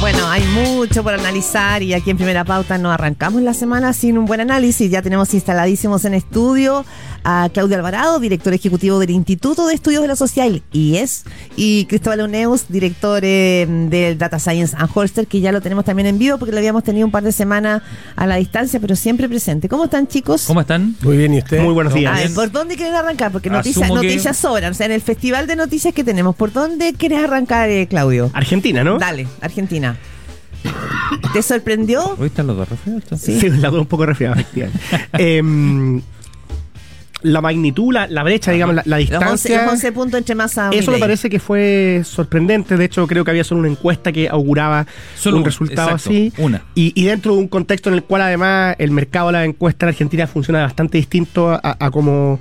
Bueno, 0.00 0.28
hay 0.28 0.42
mucho 0.44 1.02
por 1.02 1.14
analizar 1.14 1.82
y 1.82 1.94
aquí 1.94 2.10
en 2.10 2.16
Primera 2.16 2.44
Pauta 2.44 2.76
no 2.78 2.92
arrancamos 2.92 3.40
la 3.42 3.54
semana 3.54 3.92
sin 3.92 4.18
un 4.18 4.26
buen 4.26 4.40
análisis. 4.40 4.90
Ya 4.90 5.00
tenemos 5.02 5.32
instaladísimos 5.34 6.04
en 6.04 6.14
estudio 6.14 6.84
a 7.24 7.48
Claudio 7.52 7.76
Alvarado, 7.76 8.20
director 8.20 8.52
ejecutivo 8.54 9.00
del 9.00 9.10
Instituto 9.10 9.66
de 9.66 9.74
Estudios 9.74 10.02
de 10.02 10.08
la 10.08 10.14
Sociedad, 10.14 10.48
IES, 10.70 11.24
y 11.56 11.86
Cristóbal 11.86 12.20
Uneus, 12.20 12.66
director 12.68 13.22
eh, 13.24 13.66
del 13.90 14.16
Data 14.16 14.38
Science 14.38 14.76
and 14.78 14.88
Holster, 14.94 15.26
que 15.26 15.40
ya 15.40 15.50
lo 15.50 15.60
tenemos 15.60 15.84
también 15.84 16.06
en 16.06 16.18
vivo 16.18 16.38
porque 16.38 16.52
lo 16.52 16.58
habíamos 16.58 16.84
tenido 16.84 17.04
un 17.04 17.10
par 17.10 17.24
de 17.24 17.32
semanas 17.32 17.82
a 18.14 18.26
la 18.28 18.36
distancia, 18.36 18.78
pero 18.78 18.94
siempre 18.94 19.28
presente. 19.28 19.68
¿Cómo 19.68 19.84
están, 19.86 20.06
chicos? 20.06 20.44
¿Cómo 20.46 20.60
están? 20.60 20.94
Muy 21.02 21.16
bien, 21.16 21.34
¿y 21.34 21.38
usted? 21.38 21.60
Muy 21.62 21.72
buenos 21.72 21.94
días. 21.94 22.12
A 22.16 22.20
ver, 22.22 22.32
¿por 22.34 22.52
dónde 22.52 22.76
quieren 22.76 22.94
arrancar? 22.94 23.32
Porque 23.32 23.50
noticias, 23.50 23.84
Asumo 23.86 24.00
que- 24.02 24.06
noticias 24.08 24.36
sobran. 24.36 24.70
O 24.70 24.74
sea, 24.74 24.86
en 24.86 24.92
el 24.92 25.00
festival 25.00 25.48
de 25.48 25.56
noticias 25.56 25.92
que 25.94 26.04
tenemos, 26.04 26.36
¿por 26.36 26.52
dónde 26.52 26.92
quieres 26.92 27.18
arrancar, 27.24 27.70
eh, 27.70 27.88
Claudio? 27.88 28.30
Argentina, 28.34 28.84
¿no? 28.84 28.98
Dale, 28.98 29.26
Argentina. 29.40 29.95
¿Te 31.32 31.42
sorprendió? 31.42 32.16
¿Hoy 32.18 32.26
están 32.28 32.46
los 32.46 32.56
dos 32.56 32.68
resfriados? 32.68 33.04
Sí. 33.20 33.40
Sí, 33.40 33.48
la 33.50 33.68
duda 33.70 33.80
un 33.80 33.86
poco 33.86 34.06
resfriada, 34.06 34.34
efectivamente. 34.40 34.80
Em, 35.12 36.00
la 37.22 37.40
magnitud, 37.40 37.92
la, 37.92 38.06
la 38.06 38.22
brecha, 38.22 38.52
digamos, 38.52 38.76
la, 38.76 38.82
la 38.84 38.98
Los 38.98 39.08
11, 39.08 39.10
distancia. 39.18 39.62
los 39.64 39.72
11 39.72 39.92
puntos 39.92 40.18
entre 40.18 40.34
masa 40.34 40.70
Eso 40.72 40.92
me 40.92 40.98
parece 40.98 41.28
que 41.30 41.40
fue 41.40 42.02
sorprendente. 42.04 42.76
De 42.76 42.84
hecho, 42.84 43.06
creo 43.06 43.24
que 43.24 43.30
había 43.30 43.42
solo 43.42 43.60
una 43.60 43.68
encuesta 43.70 44.12
que 44.12 44.28
auguraba 44.28 44.86
Solo 45.16 45.38
un 45.38 45.44
resultado 45.44 45.90
exacto, 45.90 46.10
así. 46.10 46.32
una. 46.38 46.62
Y, 46.74 46.92
y 46.94 47.04
dentro 47.06 47.32
de 47.32 47.38
un 47.40 47.48
contexto 47.48 47.88
en 47.88 47.94
el 47.96 48.04
cual, 48.04 48.22
además, 48.22 48.76
el 48.78 48.90
mercado 48.92 49.28
de 49.28 49.32
la 49.32 49.44
encuesta 49.44 49.86
en 49.86 49.88
Argentina 49.88 50.26
funciona 50.26 50.62
bastante 50.62 50.98
distinto 50.98 51.50
a, 51.50 51.60
a 51.80 51.90
cómo, 51.90 52.38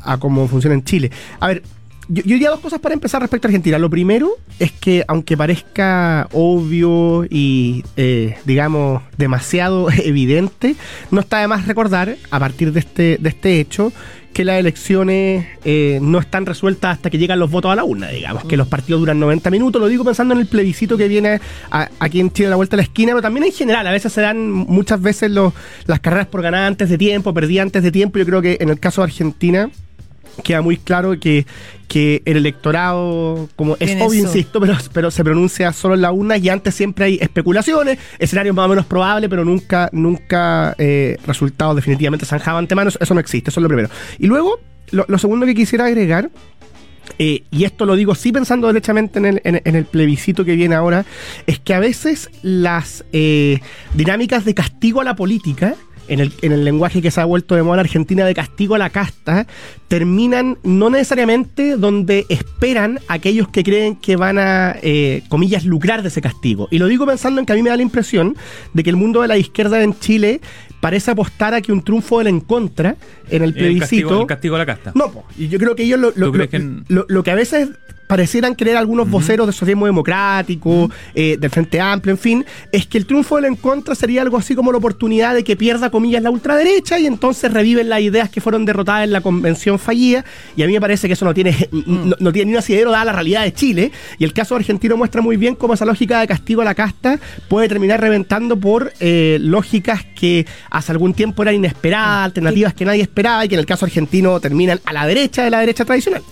a 0.00 0.16
cómo 0.18 0.48
funciona 0.48 0.74
en 0.74 0.84
Chile. 0.84 1.10
A 1.38 1.48
ver. 1.48 1.62
Yo, 2.08 2.22
diría 2.24 2.50
dos 2.50 2.60
cosas 2.60 2.80
para 2.80 2.94
empezar 2.94 3.20
respecto 3.22 3.46
a 3.46 3.50
Argentina. 3.50 3.78
Lo 3.78 3.88
primero 3.90 4.30
es 4.58 4.72
que, 4.72 5.04
aunque 5.08 5.36
parezca 5.36 6.28
obvio 6.32 7.24
y, 7.30 7.84
eh, 7.96 8.36
digamos, 8.44 9.02
demasiado 9.16 9.88
evidente, 10.04 10.76
no 11.10 11.20
está 11.20 11.40
de 11.40 11.48
más 11.48 11.66
recordar, 11.66 12.16
a 12.30 12.38
partir 12.38 12.72
de 12.72 12.80
este, 12.80 13.18
de 13.20 13.28
este 13.28 13.60
hecho, 13.60 13.92
que 14.34 14.44
las 14.44 14.58
elecciones 14.58 15.46
eh, 15.64 16.00
no 16.02 16.18
están 16.18 16.44
resueltas 16.44 16.96
hasta 16.96 17.08
que 17.08 17.18
llegan 17.18 17.38
los 17.38 17.50
votos 17.52 17.70
a 17.70 17.76
la 17.76 17.84
urna, 17.84 18.08
digamos, 18.08 18.44
que 18.46 18.56
los 18.56 18.66
partidos 18.66 19.00
duran 19.00 19.20
90 19.20 19.48
minutos. 19.50 19.80
Lo 19.80 19.86
digo 19.86 20.04
pensando 20.04 20.34
en 20.34 20.40
el 20.40 20.46
plebiscito 20.48 20.96
que 20.96 21.06
viene 21.06 21.40
a- 21.70 21.88
aquí 22.00 22.18
en 22.18 22.32
Chile 22.32 22.48
a 22.48 22.50
la 22.50 22.56
vuelta 22.56 22.74
de 22.76 22.78
la 22.78 22.82
esquina, 22.82 23.12
pero 23.12 23.22
también 23.22 23.44
en 23.46 23.52
general. 23.52 23.86
A 23.86 23.92
veces 23.92 24.12
se 24.12 24.20
dan 24.20 24.50
muchas 24.50 25.00
veces 25.00 25.30
los, 25.30 25.52
las 25.86 26.00
carreras 26.00 26.26
por 26.26 26.42
ganar 26.42 26.64
antes 26.64 26.88
de 26.90 26.98
tiempo, 26.98 27.32
perdí 27.32 27.60
antes 27.60 27.82
de 27.84 27.92
tiempo. 27.92 28.18
Yo 28.18 28.26
creo 28.26 28.42
que 28.42 28.56
en 28.60 28.70
el 28.70 28.80
caso 28.80 29.02
de 29.02 29.04
Argentina 29.04 29.70
queda 30.42 30.62
muy 30.62 30.76
claro 30.76 31.18
que, 31.18 31.46
que 31.88 32.22
el 32.24 32.38
electorado, 32.38 33.48
como 33.56 33.76
es 33.78 34.00
obvio, 34.00 34.20
insisto, 34.20 34.60
pero, 34.60 34.76
pero 34.92 35.10
se 35.10 35.22
pronuncia 35.22 35.72
solo 35.72 35.94
en 35.94 36.02
la 36.02 36.12
urna 36.12 36.36
y 36.36 36.48
antes 36.48 36.74
siempre 36.74 37.04
hay 37.04 37.18
especulaciones, 37.20 37.98
escenarios 38.18 38.54
más 38.54 38.66
o 38.66 38.68
menos 38.68 38.86
probables, 38.86 39.30
pero 39.30 39.44
nunca, 39.44 39.88
nunca 39.92 40.74
eh, 40.78 41.18
resultados 41.26 41.76
definitivamente 41.76 42.26
zanjados 42.26 42.58
antemano. 42.58 42.88
Eso, 42.88 42.98
eso 43.00 43.14
no 43.14 43.20
existe, 43.20 43.50
eso 43.50 43.60
es 43.60 43.62
lo 43.62 43.68
primero. 43.68 43.88
Y 44.18 44.26
luego, 44.26 44.58
lo, 44.90 45.04
lo 45.08 45.18
segundo 45.18 45.46
que 45.46 45.54
quisiera 45.54 45.84
agregar, 45.86 46.30
eh, 47.18 47.44
y 47.50 47.64
esto 47.64 47.84
lo 47.84 47.96
digo 47.96 48.14
sí 48.14 48.32
pensando 48.32 48.66
derechamente 48.66 49.18
en 49.18 49.26
el, 49.26 49.40
en, 49.44 49.60
en 49.64 49.76
el 49.76 49.84
plebiscito 49.84 50.44
que 50.44 50.56
viene 50.56 50.74
ahora, 50.74 51.04
es 51.46 51.58
que 51.58 51.74
a 51.74 51.78
veces 51.78 52.30
las 52.42 53.04
eh, 53.12 53.60
dinámicas 53.92 54.44
de 54.44 54.54
castigo 54.54 55.00
a 55.00 55.04
la 55.04 55.14
política, 55.14 55.76
en 56.08 56.20
el, 56.20 56.32
en 56.42 56.52
el 56.52 56.64
lenguaje 56.64 57.00
que 57.02 57.10
se 57.10 57.20
ha 57.20 57.24
vuelto 57.24 57.54
de 57.54 57.62
moda 57.62 57.76
en 57.76 57.80
Argentina 57.80 58.24
de 58.24 58.34
castigo 58.34 58.74
a 58.74 58.78
la 58.78 58.90
casta, 58.90 59.46
terminan 59.88 60.58
no 60.62 60.90
necesariamente 60.90 61.76
donde 61.76 62.26
esperan 62.28 62.98
aquellos 63.08 63.48
que 63.48 63.62
creen 63.62 63.96
que 63.96 64.16
van 64.16 64.38
a, 64.38 64.76
eh, 64.82 65.22
comillas, 65.28 65.64
lucrar 65.64 66.02
de 66.02 66.08
ese 66.08 66.20
castigo. 66.20 66.68
Y 66.70 66.78
lo 66.78 66.86
digo 66.86 67.06
pensando 67.06 67.40
en 67.40 67.46
que 67.46 67.52
a 67.52 67.56
mí 67.56 67.62
me 67.62 67.70
da 67.70 67.76
la 67.76 67.82
impresión 67.82 68.36
de 68.72 68.82
que 68.82 68.90
el 68.90 68.96
mundo 68.96 69.22
de 69.22 69.28
la 69.28 69.36
izquierda 69.36 69.82
en 69.82 69.98
Chile 69.98 70.40
parece 70.80 71.10
apostar 71.10 71.54
a 71.54 71.60
que 71.62 71.72
un 71.72 71.82
triunfo 71.82 72.18
del 72.18 72.26
en 72.28 72.40
contra 72.40 72.96
en 73.30 73.42
el 73.42 73.50
El 73.50 73.54
plebiscito... 73.54 73.80
castigo, 74.08 74.20
el 74.22 74.26
castigo 74.26 74.56
a 74.56 74.58
la 74.58 74.66
casta. 74.66 74.92
No, 74.94 75.10
po. 75.10 75.24
y 75.38 75.48
yo 75.48 75.58
creo 75.58 75.74
que 75.74 75.84
ellos 75.84 75.98
lo, 75.98 76.12
lo, 76.16 76.26
¿Tú 76.26 76.32
crees 76.32 76.46
lo- 76.46 76.50
que 76.50 76.56
en- 76.56 76.84
lo 77.08 77.22
que 77.22 77.30
a 77.30 77.34
veces 77.34 77.70
parecieran 78.06 78.54
creer 78.54 78.76
algunos 78.76 79.08
voceros 79.08 79.46
del 79.46 79.54
socialismo 79.54 79.86
democrático, 79.86 80.90
eh, 81.14 81.36
del 81.38 81.50
Frente 81.50 81.80
Amplio, 81.80 82.12
en 82.12 82.18
fin, 82.18 82.44
es 82.72 82.86
que 82.86 82.98
el 82.98 83.06
triunfo 83.06 83.36
del 83.36 83.46
en 83.46 83.56
contra 83.56 83.94
sería 83.94 84.22
algo 84.22 84.36
así 84.36 84.54
como 84.54 84.72
la 84.72 84.78
oportunidad 84.78 85.34
de 85.34 85.44
que 85.44 85.56
pierda, 85.56 85.90
comillas, 85.90 86.22
la 86.22 86.30
ultraderecha 86.30 86.98
y 86.98 87.06
entonces 87.06 87.52
reviven 87.52 87.88
las 87.88 88.00
ideas 88.00 88.28
que 88.30 88.40
fueron 88.40 88.64
derrotadas 88.64 89.04
en 89.04 89.12
la 89.12 89.20
convención 89.20 89.78
fallida. 89.78 90.24
Y 90.56 90.62
a 90.62 90.66
mí 90.66 90.72
me 90.72 90.80
parece 90.80 91.06
que 91.06 91.14
eso 91.14 91.24
no 91.24 91.34
tiene, 91.34 91.68
no, 91.72 92.16
no 92.18 92.32
tiene 92.32 92.50
ni 92.50 92.52
un 92.52 92.58
asidero 92.58 92.90
dada 92.90 93.06
la 93.06 93.12
realidad 93.12 93.42
de 93.42 93.52
Chile. 93.52 93.92
Y 94.18 94.24
el 94.24 94.32
caso 94.32 94.56
argentino 94.56 94.96
muestra 94.96 95.22
muy 95.22 95.36
bien 95.36 95.54
cómo 95.54 95.74
esa 95.74 95.84
lógica 95.84 96.20
de 96.20 96.26
castigo 96.26 96.62
a 96.62 96.64
la 96.64 96.74
casta 96.74 97.18
puede 97.48 97.68
terminar 97.68 98.00
reventando 98.00 98.58
por 98.58 98.92
eh, 99.00 99.38
lógicas 99.40 100.04
que 100.14 100.46
hace 100.70 100.92
algún 100.92 101.14
tiempo 101.14 101.42
eran 101.42 101.54
inesperadas, 101.54 102.26
alternativas 102.26 102.74
que 102.74 102.84
nadie 102.84 103.02
esperaba 103.02 103.44
y 103.44 103.48
que 103.48 103.54
en 103.54 103.60
el 103.60 103.66
caso 103.66 103.84
argentino 103.84 104.40
terminan 104.40 104.80
a 104.84 104.92
la 104.92 105.06
derecha 105.06 105.44
de 105.44 105.50
la 105.50 105.60
derecha 105.60 105.84
tradicional. 105.84 106.22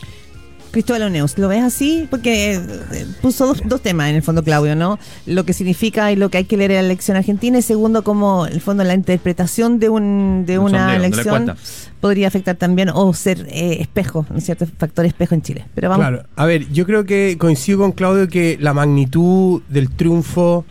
Cristóbal 0.72 1.02
Oneus, 1.02 1.38
¿lo 1.38 1.48
ves 1.48 1.62
así? 1.62 2.06
Porque 2.10 2.54
eh, 2.54 3.06
puso 3.20 3.46
dos, 3.46 3.62
dos 3.64 3.80
temas 3.82 4.08
en 4.08 4.16
el 4.16 4.22
fondo, 4.22 4.42
Claudio, 4.42 4.74
¿no? 4.74 4.98
Lo 5.26 5.44
que 5.44 5.52
significa 5.52 6.10
y 6.10 6.16
lo 6.16 6.30
que 6.30 6.38
hay 6.38 6.44
que 6.44 6.56
leer 6.56 6.72
en 6.72 6.76
la 6.78 6.82
elección 6.84 7.16
argentina 7.16 7.58
y 7.58 7.62
segundo, 7.62 8.02
como 8.02 8.46
el 8.46 8.60
fondo 8.60 8.82
la 8.82 8.94
interpretación 8.94 9.78
de, 9.78 9.90
un, 9.90 10.44
de 10.46 10.58
Un 10.58 10.70
una 10.70 10.90
sondeo, 10.92 10.96
elección 10.96 11.56
podría 12.00 12.26
afectar 12.28 12.56
también 12.56 12.88
o 12.92 13.12
ser 13.14 13.46
eh, 13.50 13.76
espejo, 13.80 14.26
¿no 14.30 14.38
es 14.38 14.44
cierto? 14.44 14.66
Factor 14.78 15.04
espejo 15.06 15.34
en 15.34 15.42
Chile. 15.42 15.66
Pero 15.74 15.88
vamos. 15.90 16.06
Claro, 16.06 16.24
a 16.34 16.46
ver, 16.46 16.68
yo 16.72 16.86
creo 16.86 17.04
que 17.04 17.36
coincido 17.38 17.78
con 17.78 17.92
Claudio 17.92 18.26
que 18.28 18.56
la 18.60 18.72
magnitud 18.72 19.62
del 19.68 19.90
triunfo 19.90 20.64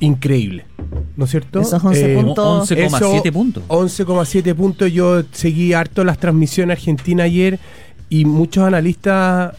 increíble, 0.00 0.64
¿no 1.16 1.26
es 1.26 1.30
cierto? 1.30 1.60
Esos 1.60 1.84
11 1.84 2.12
Eh, 2.12 2.16
puntos. 2.16 2.70
11,7 2.70 2.86
eso, 3.20 3.32
puntos. 3.32 3.64
11,7 3.68 4.54
puntos. 4.54 4.92
Yo 4.92 5.22
seguí 5.30 5.74
harto 5.74 6.02
las 6.02 6.18
transmisiones 6.18 6.78
argentinas 6.78 7.26
ayer 7.26 7.60
y 8.12 8.26
muchos 8.26 8.62
analistas 8.64 9.54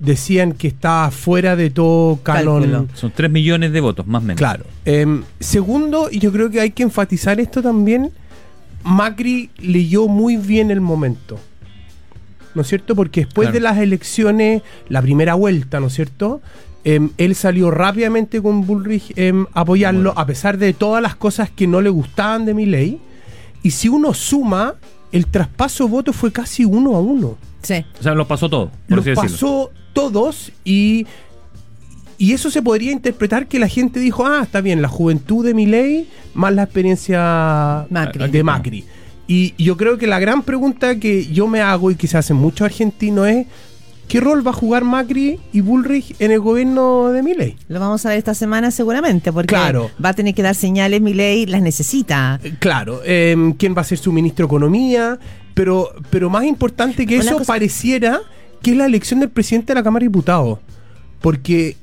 decían 0.00 0.54
que 0.54 0.66
estaba 0.66 1.08
fuera 1.12 1.54
de 1.54 1.70
todo 1.70 2.18
Cálculo. 2.20 2.60
canon. 2.60 2.88
Son 2.94 3.12
3 3.14 3.30
millones 3.30 3.70
de 3.70 3.80
votos, 3.80 4.04
más 4.08 4.22
o 4.24 4.26
menos. 4.26 4.38
Claro. 4.38 4.64
Em, 4.84 5.22
segundo, 5.38 6.08
y 6.10 6.18
yo 6.18 6.32
creo 6.32 6.50
que 6.50 6.60
hay 6.60 6.72
que 6.72 6.82
enfatizar 6.82 7.38
esto 7.38 7.62
también, 7.62 8.10
Macri 8.82 9.50
leyó 9.58 10.08
muy 10.08 10.36
bien 10.36 10.72
el 10.72 10.80
momento. 10.80 11.38
¿No 12.56 12.62
es 12.62 12.66
cierto? 12.68 12.96
Porque 12.96 13.20
después 13.20 13.46
Claro. 13.46 13.54
de 13.54 13.60
las 13.60 13.78
elecciones, 13.78 14.62
la 14.88 15.00
primera 15.00 15.34
vuelta, 15.34 15.78
¿no 15.78 15.86
es 15.86 15.94
cierto? 15.94 16.40
Em, 16.82 17.10
él 17.18 17.36
salió 17.36 17.70
rápidamente 17.70 18.42
con 18.42 18.66
Bullrich 18.66 19.14
a 19.54 19.60
apoyarlo, 19.60 20.12
a 20.16 20.26
pesar 20.26 20.58
de 20.58 20.72
todas 20.72 21.00
las 21.00 21.14
cosas 21.14 21.50
que 21.50 21.68
no 21.68 21.80
le 21.80 21.90
gustaban 21.90 22.46
de 22.46 22.52
mi 22.52 22.66
ley. 22.66 22.98
Y 23.62 23.70
si 23.70 23.88
uno 23.88 24.12
suma, 24.12 24.74
el 25.12 25.28
traspaso 25.28 25.84
de 25.84 25.90
votos 25.90 26.16
fue 26.16 26.32
casi 26.32 26.64
uno 26.64 26.96
a 26.96 27.00
uno 27.00 27.38
Sí. 27.66 27.84
O 27.98 28.02
sea, 28.02 28.14
los 28.14 28.26
pasó 28.26 28.48
todo, 28.48 28.70
por 28.88 28.98
los 28.98 29.06
así 29.06 29.14
pasó 29.14 29.70
todos 29.92 30.52
y, 30.64 31.06
y 32.16 32.32
eso 32.32 32.50
se 32.50 32.62
podría 32.62 32.92
interpretar 32.92 33.48
que 33.48 33.58
la 33.58 33.66
gente 33.66 33.98
dijo, 33.98 34.24
ah, 34.24 34.40
está 34.42 34.60
bien, 34.60 34.80
la 34.82 34.88
juventud 34.88 35.44
de 35.44 35.52
mi 35.52 35.66
ley 35.66 36.08
más 36.34 36.54
la 36.54 36.62
experiencia 36.62 37.86
Macri. 37.90 38.28
de 38.28 38.42
Macri. 38.44 38.84
Y 39.26 39.54
yo 39.62 39.76
creo 39.76 39.98
que 39.98 40.06
la 40.06 40.20
gran 40.20 40.42
pregunta 40.42 41.00
que 41.00 41.26
yo 41.26 41.48
me 41.48 41.60
hago 41.60 41.90
y 41.90 41.96
que 41.96 42.06
se 42.06 42.16
hacen 42.16 42.36
muchos 42.36 42.66
argentinos 42.66 43.26
es, 43.26 43.46
¿qué 44.08 44.20
rol 44.20 44.46
va 44.46 44.50
a 44.50 44.54
jugar 44.54 44.84
Macri 44.84 45.38
y 45.52 45.60
Bullrich 45.60 46.14
en 46.20 46.30
el 46.32 46.40
gobierno 46.40 47.08
de 47.08 47.22
Milei? 47.22 47.56
Lo 47.68 47.80
vamos 47.80 48.04
a 48.06 48.10
ver 48.10 48.18
esta 48.18 48.34
semana 48.34 48.70
seguramente, 48.70 49.32
porque 49.32 49.48
Claro. 49.48 49.90
va 50.02 50.10
a 50.10 50.14
tener 50.14 50.34
que 50.34 50.42
dar 50.42 50.54
señales, 50.54 51.00
mi 51.00 51.12
ley 51.14 51.46
las 51.46 51.62
necesita. 51.62 52.38
Eh, 52.42 52.54
Claro, 52.58 53.00
em, 53.04 53.52
quién 53.54 53.74
va 53.76 53.80
a 53.80 53.84
ser 53.84 53.98
su 53.98 54.12
ministro 54.12 54.46
de 54.46 54.48
Economía, 54.48 55.18
pero, 55.54 55.90
pero 56.10 56.30
más 56.30 56.44
importante 56.44 57.06
que 57.06 57.16
Una 57.16 57.24
eso 57.24 57.38
cosa- 57.38 57.52
pareciera 57.52 58.20
que 58.62 58.70
es 58.72 58.76
la 58.76 58.86
elección 58.86 59.20
del 59.20 59.30
presidente 59.30 59.68
de 59.72 59.74
la 59.80 59.82
Cámara 59.82 60.02
de 60.02 60.08
Diputados, 60.08 60.58
porque 61.20 61.76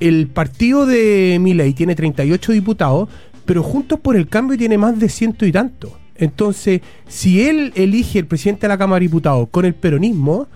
el 0.00 0.26
partido 0.28 0.86
de 0.86 1.38
Milei 1.40 1.72
tiene 1.74 1.94
38 1.94 2.52
diputados, 2.52 3.08
pero 3.44 3.62
Juntos 3.62 4.00
por 4.00 4.16
el 4.16 4.28
Cambio 4.28 4.56
tiene 4.58 4.78
más 4.78 4.98
de 4.98 5.08
ciento 5.08 5.46
y 5.46 5.52
tanto. 5.52 5.96
Entonces, 6.16 6.80
si 7.08 7.42
él 7.42 7.72
elige 7.74 8.18
el 8.20 8.26
presidente 8.26 8.62
de 8.62 8.68
la 8.68 8.78
Cámara 8.78 9.00
de 9.00 9.06
Diputados 9.06 9.48
con 9.50 9.64
el 9.64 9.74
peronismo, 9.74 10.46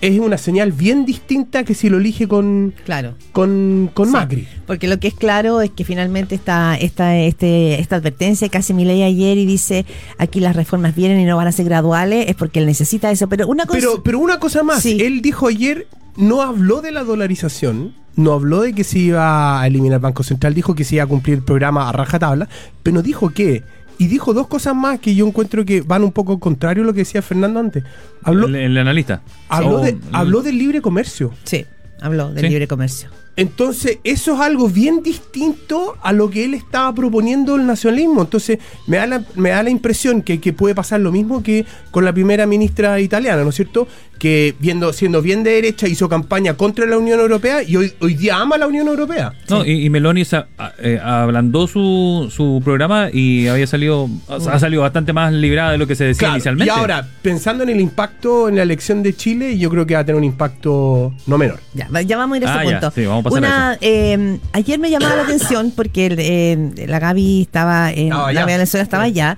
es 0.00 0.18
una 0.18 0.38
señal 0.38 0.72
bien 0.72 1.04
distinta 1.04 1.62
que 1.64 1.74
si 1.74 1.88
lo 1.90 1.98
elige 1.98 2.26
con, 2.26 2.74
Claro. 2.84 3.14
con, 3.32 3.90
con 3.92 4.06
Sí, 4.06 4.12
Macri. 4.12 4.48
Porque 4.66 4.88
lo 4.88 4.98
que 4.98 5.08
es 5.08 5.14
claro 5.14 5.60
es 5.60 5.70
que 5.70 5.84
finalmente 5.84 6.34
está 6.34 6.76
esta, 6.76 7.16
este, 7.18 7.80
esta 7.80 7.96
advertencia 7.96 8.48
que 8.48 8.58
hace 8.58 8.72
Milei 8.74 9.02
ayer 9.02 9.36
y 9.38 9.46
dice 9.46 9.84
aquí 10.18 10.40
las 10.40 10.56
reformas 10.56 10.94
vienen 10.94 11.20
y 11.20 11.24
no 11.24 11.36
van 11.36 11.46
a 11.48 11.52
ser 11.52 11.66
graduales, 11.66 12.26
es 12.28 12.34
porque 12.34 12.60
él 12.60 12.66
necesita 12.66 13.10
eso. 13.10 13.28
Pero 13.28 13.46
una 13.48 13.66
cosa. 13.66 13.78
Pero, 13.80 14.02
pero 14.02 14.18
una 14.18 14.38
cosa 14.40 14.62
más, 14.62 14.82
Sí. 14.82 14.98
él 15.00 15.20
dijo 15.22 15.48
ayer, 15.48 15.86
no 16.16 16.42
habló 16.42 16.80
de 16.82 16.92
la 16.92 17.04
dolarización, 17.04 17.94
no 18.16 18.32
habló 18.32 18.62
de 18.62 18.72
que 18.74 18.84
se 18.84 18.98
iba 18.98 19.60
a 19.60 19.66
eliminar 19.66 19.96
el 19.96 20.00
Banco 20.02 20.22
Central, 20.22 20.54
dijo 20.54 20.74
que 20.74 20.84
se 20.84 20.96
iba 20.96 21.04
a 21.04 21.06
cumplir 21.06 21.36
el 21.36 21.42
programa 21.44 21.88
a 21.88 21.92
rajatabla, 21.92 22.48
pero 22.82 23.02
dijo 23.02 23.30
que, 23.30 23.62
y 24.00 24.06
dijo 24.08 24.32
dos 24.34 24.46
cosas 24.48 24.74
más 24.74 24.98
que 24.98 25.14
yo 25.14 25.26
encuentro 25.26 25.64
que 25.64 25.82
van 25.82 26.02
un 26.02 26.10
poco 26.12 26.40
contrario 26.40 26.82
a 26.82 26.86
lo 26.86 26.92
que 26.94 27.00
decía 27.00 27.20
Fernando 27.22 27.60
antes. 27.60 27.84
Habló, 28.22 28.46
El, 28.48 28.56
el 28.56 28.78
analista. 28.78 29.20
habló, 29.48 29.76
O 29.76 29.80
de, 29.82 29.90
el- 29.90 30.00
habló 30.12 30.40
del 30.42 30.56
libre 30.58 30.80
comercio. 30.80 31.32
Sí, 31.44 31.66
habló 32.00 32.32
del 32.32 32.44
Sí. 32.44 32.48
libre 32.48 32.66
comercio. 32.66 33.10
Entonces, 33.40 33.98
eso 34.04 34.34
es 34.34 34.40
algo 34.40 34.68
bien 34.68 35.02
distinto 35.02 35.96
a 36.02 36.12
lo 36.12 36.28
que 36.30 36.44
él 36.44 36.54
estaba 36.54 36.94
proponiendo 36.94 37.56
el 37.56 37.66
nacionalismo. 37.66 38.20
Entonces, 38.22 38.58
me 38.86 38.98
da 38.98 39.06
la, 39.06 39.24
me 39.34 39.50
da 39.50 39.62
la 39.62 39.70
impresión 39.70 40.22
que, 40.22 40.40
que 40.40 40.52
puede 40.52 40.74
pasar 40.74 41.00
lo 41.00 41.10
mismo 41.10 41.42
que 41.42 41.64
con 41.90 42.04
la 42.04 42.12
primera 42.12 42.46
ministra 42.46 43.00
italiana, 43.00 43.42
¿no 43.42 43.48
es 43.50 43.56
cierto? 43.56 43.88
Que 44.18 44.54
viendo, 44.58 44.92
siendo 44.92 45.22
bien 45.22 45.42
de 45.42 45.52
derecha 45.52 45.88
hizo 45.88 46.06
campaña 46.06 46.52
contra 46.54 46.84
la 46.84 46.98
Unión 46.98 47.18
Europea 47.20 47.62
y 47.62 47.76
hoy, 47.76 47.94
hoy 48.00 48.12
día 48.14 48.36
ama 48.36 48.58
la 48.58 48.66
Unión 48.66 48.86
Europea. 48.86 49.32
No, 49.48 49.64
y, 49.64 49.86
y 49.86 49.88
Meloni 49.88 50.26
sa- 50.26 50.46
a- 50.58 50.72
eh, 50.78 51.00
ablandó 51.02 51.66
su, 51.66 52.30
su 52.30 52.60
programa 52.62 53.08
y 53.10 53.46
había 53.46 53.66
salido 53.66 54.10
ha 54.28 54.58
salido 54.58 54.82
bastante 54.82 55.14
más 55.14 55.32
librada 55.32 55.72
de 55.72 55.78
lo 55.78 55.86
que 55.86 55.94
se 55.94 56.04
decía 56.04 56.18
Claro, 56.28 56.34
inicialmente. 56.34 56.66
Y 56.66 56.78
ahora, 56.78 57.08
pensando 57.22 57.62
en 57.62 57.70
el 57.70 57.80
impacto 57.80 58.50
en 58.50 58.56
la 58.56 58.62
elección 58.62 59.02
de 59.02 59.16
Chile, 59.16 59.56
yo 59.56 59.70
creo 59.70 59.86
que 59.86 59.94
va 59.94 60.00
a 60.00 60.04
tener 60.04 60.18
un 60.18 60.24
impacto 60.24 61.14
no 61.26 61.38
menor. 61.38 61.58
Ya, 61.72 61.88
va- 61.88 62.02
ya 62.02 62.18
vamos 62.18 62.34
a 62.34 62.38
ir 62.38 62.46
a 62.46 62.52
Ah, 62.52 62.62
ese 62.62 62.72
ya, 62.72 62.80
punto. 62.80 62.94
sí, 62.94 63.06
vamos 63.06 63.20
a 63.20 63.24
pasar 63.24 63.29
Una, 63.38 63.78
eh, 63.80 64.38
ayer 64.52 64.78
me 64.78 64.90
llamaba 64.90 65.16
la 65.16 65.22
atención 65.22 65.70
porque 65.74 66.06
el, 66.06 66.16
eh, 66.18 66.86
la 66.86 66.98
Gaby 66.98 67.42
estaba 67.42 67.90
en 67.90 68.06
Estaba 68.08 68.32
la. 68.32 68.46
Venezuela, 68.46 68.82
estaba 68.82 69.02
allá. 69.04 69.36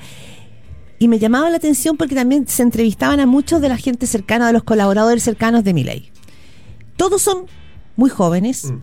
Y 0.99 1.09
me 1.09 1.19
llamaba 1.19 1.51
la 1.51 1.57
atención 1.57 1.97
porque 1.97 2.15
también 2.15 2.47
se 2.47 2.63
entrevistaban 2.63 3.19
a 3.21 3.27
muchos 3.27 3.61
de 3.61 3.69
la 3.69 3.77
gente 3.77 4.07
cercana, 4.07 4.47
de 4.47 4.53
los 4.53 4.63
colaboradores 4.63 5.23
cercanos 5.23 5.65
de 5.65 5.75
Milei. 5.75 6.13
Todos 6.97 7.23
son 7.23 7.47
muy 7.97 8.09
jóvenes, 8.11 8.71
Mm. 8.71 8.79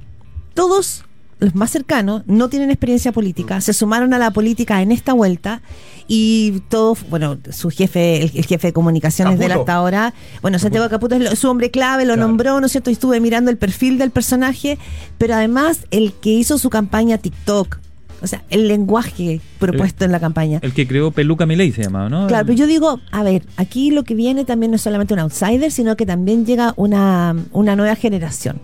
todos 0.53 1.03
los 1.39 1.55
más 1.55 1.71
cercanos 1.71 2.23
no 2.27 2.49
tienen 2.49 2.69
experiencia 2.69 3.11
política, 3.11 3.61
se 3.61 3.73
sumaron 3.73 4.13
a 4.13 4.17
la 4.17 4.31
política 4.31 4.81
en 4.81 4.91
esta 4.91 5.13
vuelta 5.13 5.61
y 6.07 6.61
todos, 6.69 7.07
bueno, 7.09 7.37
su 7.51 7.69
jefe, 7.69 8.23
el, 8.23 8.31
el 8.35 8.45
jefe 8.45 8.67
de 8.67 8.73
comunicaciones 8.73 9.37
de 9.39 9.45
él 9.45 9.51
Caputo. 9.51 9.61
hasta 9.63 9.73
ahora, 9.75 10.13
bueno, 10.41 10.57
Santiago 10.59 10.89
Caputo 10.89 11.15
es 11.15 11.21
lo- 11.21 11.35
su 11.35 11.49
hombre 11.49 11.71
clave, 11.71 12.05
lo 12.05 12.15
Claro. 12.15 12.27
nombró, 12.27 12.59
¿no 12.59 12.65
es 12.65 12.71
cierto? 12.71 12.89
Y 12.89 12.93
estuve 12.93 13.19
mirando 13.19 13.51
el 13.51 13.57
perfil 13.57 13.97
del 13.97 14.11
personaje, 14.11 14.77
pero 15.17 15.35
además 15.35 15.81
el 15.91 16.13
que 16.13 16.31
hizo 16.31 16.57
su 16.57 16.69
campaña 16.69 17.19
TikTok, 17.19 17.77
o 18.21 18.27
sea, 18.27 18.43
el 18.49 18.67
lenguaje 18.67 19.39
propuesto 19.59 20.03
en 20.03 20.11
la 20.11 20.19
campaña. 20.19 20.59
El 20.61 20.73
que 20.73 20.85
creó 20.87 21.11
Peluca 21.11 21.45
Milei 21.45 21.71
se 21.71 21.83
llamaba, 21.83 22.09
¿no? 22.09 22.27
Claro, 22.27 22.45
pero 22.47 22.57
yo 22.57 22.67
digo, 22.67 22.99
a 23.11 23.23
ver, 23.23 23.43
aquí 23.55 23.91
lo 23.91 24.03
que 24.03 24.13
viene 24.15 24.43
también 24.43 24.71
no 24.71 24.75
es 24.75 24.81
solamente 24.81 25.13
un 25.13 25.21
outsider, 25.21 25.71
sino 25.71 25.95
que 25.95 26.05
también 26.05 26.45
llega 26.45 26.73
una, 26.75 27.33
una 27.53 27.75
nueva 27.77 27.95
generación. 27.95 28.59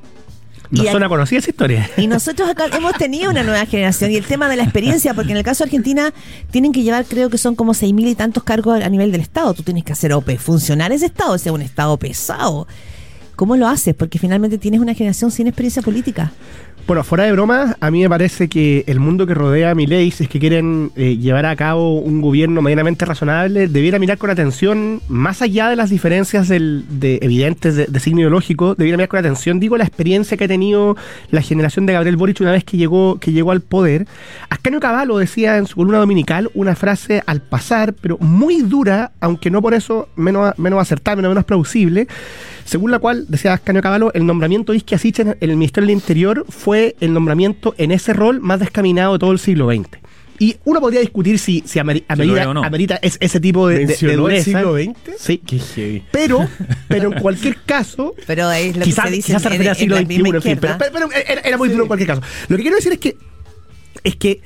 No 0.71 0.83
Y 0.83 0.87
suena 0.87 1.07
conocida 1.09 1.39
esa 1.39 1.49
historia. 1.49 1.89
y 1.97 2.07
nosotros 2.07 2.49
acá 2.49 2.65
hemos 2.75 2.93
tenido 2.93 3.29
una 3.31 3.43
nueva 3.43 3.65
generación 3.65 4.11
y 4.11 4.15
el 4.15 4.25
tema 4.25 4.49
de 4.49 4.55
la 4.55 4.63
experiencia, 4.63 5.13
porque 5.13 5.31
en 5.31 5.37
el 5.37 5.43
caso 5.43 5.63
de 5.63 5.67
Argentina 5.69 6.13
tienen 6.51 6.71
que 6.71 6.83
llevar, 6.83 7.05
creo 7.05 7.29
que 7.29 7.37
son 7.37 7.55
como 7.55 7.73
seis 7.73 7.93
mil 7.93 8.07
y 8.07 8.15
tantos 8.15 8.43
cargos 8.43 8.81
a 8.81 8.89
nivel 8.89 9.11
del 9.11 9.21
Estado. 9.21 9.53
Tú 9.53 9.63
tienes 9.63 9.83
que 9.83 9.93
hacer 9.93 10.13
OPE, 10.13 10.37
funcionar 10.37 10.91
ese 10.91 11.05
Estado, 11.07 11.33
o 11.33 11.37
sea, 11.37 11.51
un 11.53 11.61
Estado 11.61 11.97
pesado. 11.97 12.67
¿Cómo 13.35 13.57
lo 13.57 13.67
haces? 13.67 13.93
Porque 13.93 14.17
finalmente 14.17 14.57
tienes 14.57 14.79
una 14.79 14.93
generación 14.93 15.29
sin 15.29 15.47
experiencia 15.47 15.81
política. 15.81 16.31
Bueno, 16.87 17.03
fuera 17.03 17.23
de 17.23 17.31
broma, 17.31 17.75
a 17.79 17.89
mí 17.89 18.03
me 18.03 18.09
parece 18.09 18.47
que 18.47 18.83
el 18.85 18.99
mundo 18.99 19.25
que 19.25 19.33
rodea 19.33 19.71
a 19.71 19.75
Milei, 19.75 20.11
si 20.11 20.25
es 20.25 20.29
que 20.29 20.39
quieren 20.39 20.91
eh, 20.95 21.17
llevar 21.17 21.47
a 21.47 21.55
cabo 21.55 21.97
un 21.99 22.21
gobierno 22.21 22.61
medianamente 22.61 23.05
razonable, 23.05 23.67
debiera 23.67 23.97
mirar 23.97 24.19
con 24.19 24.29
atención, 24.29 25.01
más 25.07 25.41
allá 25.41 25.67
de 25.69 25.77
las 25.77 25.89
diferencias 25.89 26.47
del- 26.47 26.85
de, 26.87 27.17
evidentes 27.23 27.75
de, 27.91 27.99
signo 27.99 28.19
ideológico, 28.19 28.75
debiera 28.75 28.97
mirar 28.97 29.09
con 29.09 29.19
atención, 29.19 29.59
digo, 29.59 29.77
la 29.77 29.83
experiencia 29.83 30.37
que 30.37 30.43
ha 30.43 30.47
tenido 30.47 30.95
la 31.31 31.41
generación 31.41 31.87
de 31.87 31.93
Gabriel 31.93 32.17
Boric 32.17 32.39
una 32.41 32.51
vez 32.51 32.63
que 32.63 32.77
llegó, 32.77 33.17
que 33.19 33.31
llegó 33.31 33.49
al 33.49 33.61
poder. 33.61 34.05
Ascanio 34.49 34.79
Cavallo 34.79 35.17
decía 35.17 35.57
en 35.57 35.65
su 35.65 35.77
columna 35.77 35.97
dominical 35.97 36.51
una 36.53 36.75
frase 36.75 37.23
al 37.25 37.41
pasar, 37.41 37.95
pero 37.99 38.19
muy 38.19 38.61
dura, 38.61 39.11
aunque 39.21 39.49
no 39.49 39.59
por 39.59 39.73
eso 39.73 40.07
menos, 40.15 40.53
menos 40.59 40.79
acertada, 40.79 41.15
menos, 41.15 41.45
plausible, 41.45 42.07
según 42.63 42.89
la 42.91 42.97
cual, 42.99 43.25
decía 43.27 43.53
Ascanio 43.53 43.81
Cavallo, 43.81 44.11
el 44.13 44.25
nombramiento 44.25 44.71
de 44.71 44.77
Isquia 44.77 44.99
en 45.03 45.35
el 45.39 45.57
Ministerio 45.57 45.87
del 45.87 45.95
Interior 45.95 46.45
fue 46.49 46.74
el 46.99 47.13
nombramiento 47.13 47.73
en 47.77 47.91
ese 47.91 48.13
rol 48.13 48.39
más 48.41 48.59
descaminado 48.59 49.13
de 49.13 49.19
todo 49.19 49.31
el 49.31 49.39
siglo 49.39 49.69
XX. 49.71 49.87
Y 50.37 50.57
uno 50.65 50.81
podría 50.81 50.99
discutir 50.99 51.39
si, 51.39 51.63
si 51.65 51.79
ameri- 51.79 52.03
amerita, 52.09 52.95
no. 52.95 52.99
es- 53.01 53.17
ese 53.21 53.39
tipo 53.39 53.69
de, 53.69 53.75
de- 53.75 53.79
de 53.81 53.87
¿Mencionó 53.87 54.27
el 54.29 54.43
siglo 54.43 54.75
XX? 54.75 54.95
Sí. 55.17 55.37
Qué 55.45 55.59
heavy. 55.59 56.03
Pero, 56.11 56.45
pero 56.89 57.13
en 57.13 57.21
cualquier 57.21 57.55
caso, 57.65 58.13
Pero 58.27 58.51
es 58.51 58.75
lo 58.75 58.83
quizás, 58.83 59.05
que 59.05 59.09
se 59.11 59.15
dice 59.15 59.27
quizás 59.27 59.41
se 59.43 59.47
en- 59.47 59.51
refería 59.53 59.71
al 59.71 59.77
en 59.77 59.79
siglo 59.79 59.95
XXI, 59.97 60.07
misma 60.07 60.27
en 60.35 60.41
fin, 60.41 60.57
pero, 60.59 60.73
izquierda. 60.73 60.77
pero- 60.93 61.09
pero 61.09 61.23
era, 61.25 61.41
era 61.41 61.57
muy 61.57 61.69
Sí. 61.69 61.71
duro 61.73 61.83
en 61.85 61.87
cualquier 61.87 62.07
caso. 62.09 62.21
Lo 62.49 62.57
que 62.57 62.61
quiero 62.63 62.75
decir 62.75 62.91
es 62.91 62.99
que 62.99 63.15
es 64.03 64.15
que 64.17 64.41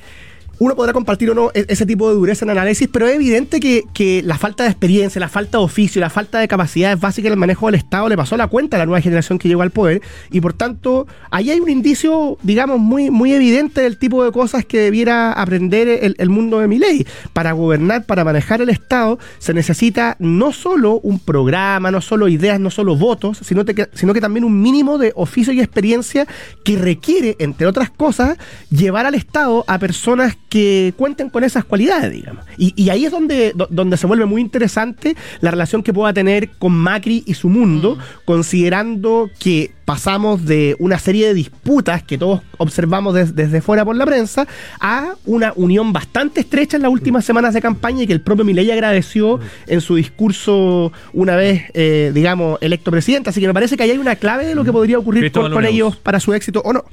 uno 0.60 0.76
podrá 0.76 0.92
compartir 0.92 1.30
o 1.30 1.34
no 1.34 1.50
e- 1.54 1.64
ese 1.68 1.86
tipo 1.86 2.08
de 2.08 2.14
dureza 2.14 2.44
en 2.44 2.50
análisis, 2.50 2.86
pero 2.86 3.08
es 3.08 3.16
evidente 3.16 3.60
que, 3.60 3.84
que 3.94 4.22
la 4.22 4.36
falta 4.36 4.64
de 4.64 4.68
experiencia, 4.68 5.18
la 5.18 5.30
falta 5.30 5.56
de 5.56 5.64
oficio, 5.64 6.00
la 6.00 6.10
falta 6.10 6.38
de 6.38 6.48
capacidades 6.48 7.00
básicas 7.00 7.28
en 7.28 7.32
el 7.32 7.38
manejo 7.38 7.66
del 7.66 7.76
Estado 7.76 8.08
le 8.10 8.16
pasó 8.16 8.36
la 8.36 8.46
cuenta 8.46 8.76
a 8.76 8.80
la 8.80 8.86
nueva 8.86 9.00
generación 9.00 9.38
que 9.38 9.48
llegó 9.48 9.62
al 9.62 9.70
poder 9.70 10.02
y 10.30 10.40
por 10.42 10.52
tanto 10.52 11.06
ahí 11.30 11.50
hay 11.50 11.60
un 11.60 11.70
indicio, 11.70 12.36
digamos, 12.42 12.78
muy, 12.78 13.10
muy 13.10 13.32
evidente 13.32 13.80
del 13.80 13.96
tipo 13.98 14.22
de 14.22 14.32
cosas 14.32 14.66
que 14.66 14.80
debiera 14.80 15.32
aprender 15.32 16.14
el, 16.18 16.30
mundo 16.30 16.60
de 16.60 16.68
mi 16.68 16.78
ley. 16.78 17.06
Para 17.32 17.52
gobernar, 17.52 18.04
para 18.04 18.22
manejar 18.22 18.60
el 18.60 18.68
Estado, 18.68 19.18
se 19.38 19.54
necesita 19.54 20.16
no 20.18 20.52
solo 20.52 21.00
un 21.02 21.18
programa, 21.20 21.90
no 21.90 22.02
solo 22.02 22.28
ideas, 22.28 22.60
no 22.60 22.70
solo 22.70 22.96
votos, 22.96 23.40
sino, 23.42 23.64
te 23.64 23.88
sino 23.94 24.12
que 24.12 24.20
también 24.20 24.44
un 24.44 24.60
mínimo 24.60 24.98
de 24.98 25.12
oficio 25.16 25.54
y 25.54 25.60
experiencia 25.60 26.26
que 26.64 26.76
requiere, 26.76 27.36
entre 27.38 27.66
otras 27.66 27.88
cosas, 27.88 28.36
llevar 28.70 29.06
al 29.06 29.14
Estado 29.14 29.64
a 29.66 29.78
personas 29.78 30.36
que 30.49 30.49
cuenten 30.96 31.30
con 31.30 31.44
esas 31.44 31.64
cualidades, 31.64 32.10
digamos. 32.12 32.44
Y, 32.58 32.72
y 32.76 32.90
ahí 32.90 33.04
es 33.04 33.12
donde, 33.12 33.52
do- 33.54 33.68
donde 33.70 33.96
se 33.96 34.06
vuelve 34.06 34.26
muy 34.26 34.40
interesante 34.42 35.16
la 35.40 35.50
relación 35.52 35.82
que 35.82 35.92
pueda 35.92 36.12
tener 36.12 36.50
con 36.58 36.72
Macri 36.72 37.22
y 37.26 37.34
su 37.34 37.48
mundo, 37.48 37.96
considerando 38.24 39.30
que 39.38 39.70
pasamos 39.84 40.44
de 40.44 40.76
una 40.78 40.98
serie 40.98 41.26
de 41.28 41.34
disputas 41.34 42.02
que 42.02 42.16
todos 42.18 42.40
observamos 42.58 43.14
des- 43.14 43.34
desde 43.36 43.60
fuera 43.60 43.84
por 43.84 43.94
la 43.96 44.06
prensa 44.06 44.46
a 44.80 45.14
una 45.26 45.52
unión 45.56 45.92
bastante 45.92 46.40
estrecha 46.40 46.76
en 46.76 46.82
las 46.84 46.90
últimas 46.92 47.24
semanas 47.24 47.54
de 47.54 47.60
campaña 47.60 48.02
y 48.02 48.06
que 48.06 48.12
el 48.12 48.20
propio 48.20 48.44
Milei 48.44 48.70
agradeció 48.70 49.38
en 49.66 49.80
su 49.80 49.96
discurso 49.96 50.92
una 51.12 51.36
vez, 51.36 51.64
eh, 51.74 52.12
digamos, 52.14 52.58
electo 52.60 52.90
presidente. 52.90 53.30
Así 53.30 53.40
que 53.40 53.46
me 53.46 53.54
parece 53.54 53.76
que 53.76 53.82
ahí 53.84 53.90
hay 53.90 53.98
una 53.98 54.16
clave 54.16 54.46
de 54.46 54.54
lo 54.54 54.64
que 54.64 54.72
podría 54.72 54.98
ocurrir 54.98 55.24
con, 55.42 55.52
ellos 55.66 55.96
para 55.96 56.18
su 56.20 56.34
éxito 56.34 56.60
o 56.64 56.72
no. 56.72 56.84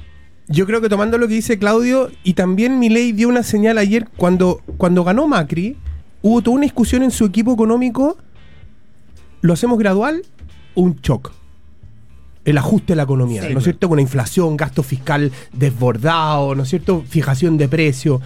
Yo 0.48 0.66
creo 0.66 0.80
que 0.80 0.88
tomando 0.88 1.18
lo 1.18 1.28
que 1.28 1.34
dice 1.34 1.58
Claudio, 1.58 2.10
y 2.24 2.32
también 2.34 2.78
Milei 2.78 3.12
dio 3.12 3.28
una 3.28 3.42
señal 3.42 3.76
ayer 3.78 4.08
cuando, 4.16 4.62
cuando 4.78 5.04
ganó 5.04 5.28
Macri, 5.28 5.76
hubo 6.22 6.40
toda 6.42 6.56
una 6.56 6.62
discusión 6.64 7.02
en 7.02 7.10
su 7.10 7.26
equipo 7.26 7.52
económico, 7.52 8.16
¿lo 9.42 9.52
hacemos 9.52 9.78
gradual 9.78 10.22
o 10.74 10.80
un 10.82 10.96
shock? 11.02 11.32
El 12.46 12.56
ajuste 12.56 12.92
de 12.92 12.96
la 12.96 13.02
economía, 13.02 13.42
Sí. 13.42 13.52
¿no 13.52 13.58
es 13.58 13.64
cierto? 13.64 13.88
Con 13.88 13.96
una 13.96 14.02
inflación, 14.02 14.56
gasto 14.56 14.82
fiscal 14.82 15.30
desbordado, 15.52 16.54
¿no 16.54 16.62
es 16.62 16.70
cierto? 16.70 17.04
Fijación 17.06 17.58
de 17.58 17.68
precio. 17.68 18.22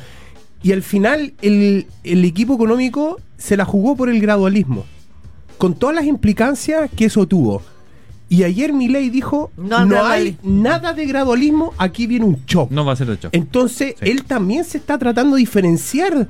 Y 0.63 0.71
al 0.71 0.83
final 0.83 1.35
el, 1.43 1.87
el 2.05 2.25
equipo 2.25 2.55
económico 2.55 3.19
se 3.37 3.57
la 3.57 3.65
jugó 3.65 3.97
por 3.97 4.09
el 4.09 4.21
gradualismo, 4.21 4.85
con 5.59 5.75
todas 5.75 5.97
las 5.97 6.05
implicancias 6.05 6.89
que 6.95 7.07
eso 7.07 7.27
tuvo. 7.27 7.63
Y 8.33 8.45
ayer 8.45 8.73
Milei 8.73 9.11
dijo, 9.11 9.51
No 9.59 9.77
hay 10.07 10.39
nada 10.43 10.95
de 10.95 11.05
gradualismo, 11.05 11.75
aquí 11.77 12.07
viene 12.07 12.25
un 12.25 12.39
shock. 12.47 12.71
No 12.71 12.83
va 12.85 12.95
a 12.95 12.97
ser 12.97 13.09
de 13.09 13.17
shock. 13.17 13.29
Entonces, 13.35 13.95
Sí. 14.01 14.11
él 14.11 14.25
también 14.25 14.65
se 14.65 14.79
está 14.79 14.97
tratando 14.97 15.37
de 15.37 15.41
diferenciar 15.41 16.29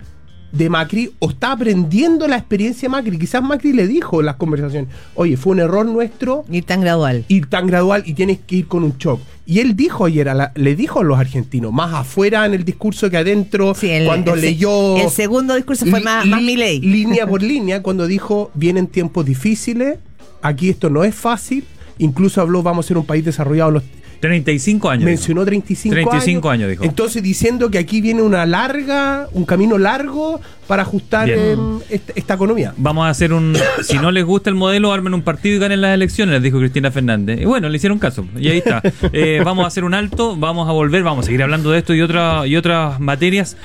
de 0.51 0.69
Macri 0.69 1.13
o 1.21 1.31
está 1.31 1.53
aprendiendo 1.53 2.27
la 2.27 2.37
experiencia 2.37 2.89
de 2.89 2.91
Macri. 2.91 3.19
Quizás 3.19 3.41
Macri 3.43 3.73
le 3.73 3.87
dijo 3.87 4.19
en 4.19 4.27
las 4.27 4.35
conversaciones, 4.37 4.91
oye, 5.15 5.37
fue 5.37 5.53
un 5.53 5.61
error 5.61 5.87
nuestro 5.87 6.45
Ir 6.51 6.65
tan 6.65 6.81
gradual. 6.81 7.25
ir 7.29 7.47
tan 7.49 7.69
gradual 7.69 8.03
y 8.05 8.15
tienes 8.15 8.39
que 8.47 8.57
ir 8.57 8.67
con 8.67 8.83
un 8.83 8.99
shock. 8.99 9.21
Y 9.47 9.61
él 9.61 9.77
dijo 9.77 10.05
ayer, 10.05 10.29
a 10.29 10.35
la- 10.35 10.51
le 10.57 10.75
dijo 10.75 10.99
a 11.01 11.05
los 11.05 11.19
argentinos, 11.21 11.73
más 11.73 11.95
afuera 11.95 12.45
en 12.47 12.53
el 12.55 12.65
discurso 12.65 13.09
que 13.11 13.17
adentro, 13.19 13.75
Sí, 13.77 13.89
el- 13.91 14.07
cuando 14.07 14.35
el 14.35 14.41
leyó... 14.41 14.97
El 14.97 15.09
segundo 15.11 15.55
discurso 15.55 15.87
fue 15.87 16.01
li- 16.01 16.05
más, 16.05 16.27
más 16.27 16.43
li-. 16.43 16.81
Línea 16.81 17.27
por 17.29 17.43
línea, 17.43 17.81
cuando 17.81 18.09
dijo, 18.09 18.51
vienen 18.55 18.89
tiempos 18.89 19.25
difíciles, 19.25 19.99
aquí 20.43 20.69
esto 20.69 20.91
no 20.91 21.05
es 21.05 21.15
fácil, 21.15 21.65
incluso 21.99 22.41
habló, 22.41 22.63
vamos 22.63 22.87
a 22.87 22.89
ser 22.89 22.99
un 22.99 23.07
país 23.07 23.25
desarrollado 23.25 23.69
en 23.69 23.75
los 23.75 23.83
35 24.23 24.89
años. 24.89 25.05
mencionó 25.05 25.45
35, 25.45 25.95
35 25.95 26.49
años, 26.49 26.71
dijo. 26.71 26.85
Entonces 26.85 27.23
diciendo 27.25 27.73
que 27.73 27.79
aquí 27.79 28.01
viene 28.01 28.23
una 28.23 28.47
larga, 28.47 29.29
un 29.33 29.45
camino 29.45 29.79
largo 29.79 30.41
para 30.69 30.83
ajustar 30.83 31.29
em, 31.29 31.81
esta, 31.91 32.13
esta 32.15 32.35
economía. 32.35 32.73
Vamos 32.77 33.05
a 33.05 33.09
hacer 33.11 33.33
un. 33.33 33.53
Si 33.83 33.99
no 33.99 34.13
les 34.13 34.25
gusta 34.25 34.49
el 34.49 34.55
modelo, 34.55 34.93
armen 34.93 35.13
un 35.13 35.23
partido 35.23 35.57
y 35.57 35.59
ganen 35.59 35.81
las 35.81 35.93
elecciones, 35.93 36.35
les 36.35 36.43
dijo 36.43 36.59
Cristina 36.59 36.93
Fernández. 36.93 37.41
Y 37.41 37.45
bueno, 37.47 37.69
le 37.69 37.77
hicieron 37.77 37.99
caso. 37.99 38.25
Y 38.37 38.49
ahí 38.49 38.59
está. 38.59 38.81
Eh, 39.13 39.43
vamos 39.45 39.65
a 39.65 39.69
hacer 39.69 39.85
un 39.85 39.95
alto, 39.95 40.37
vamos 40.37 40.69
a 40.69 40.73
volver, 40.73 41.03
vamos 41.03 41.25
a 41.25 41.27
seguir 41.27 41.43
hablando 41.43 41.71
de 41.73 41.79
esto 41.79 41.93
y, 41.93 42.01
otra, 42.01 42.47
y 42.47 42.57
otras 42.57 43.01
materias. 43.01 43.57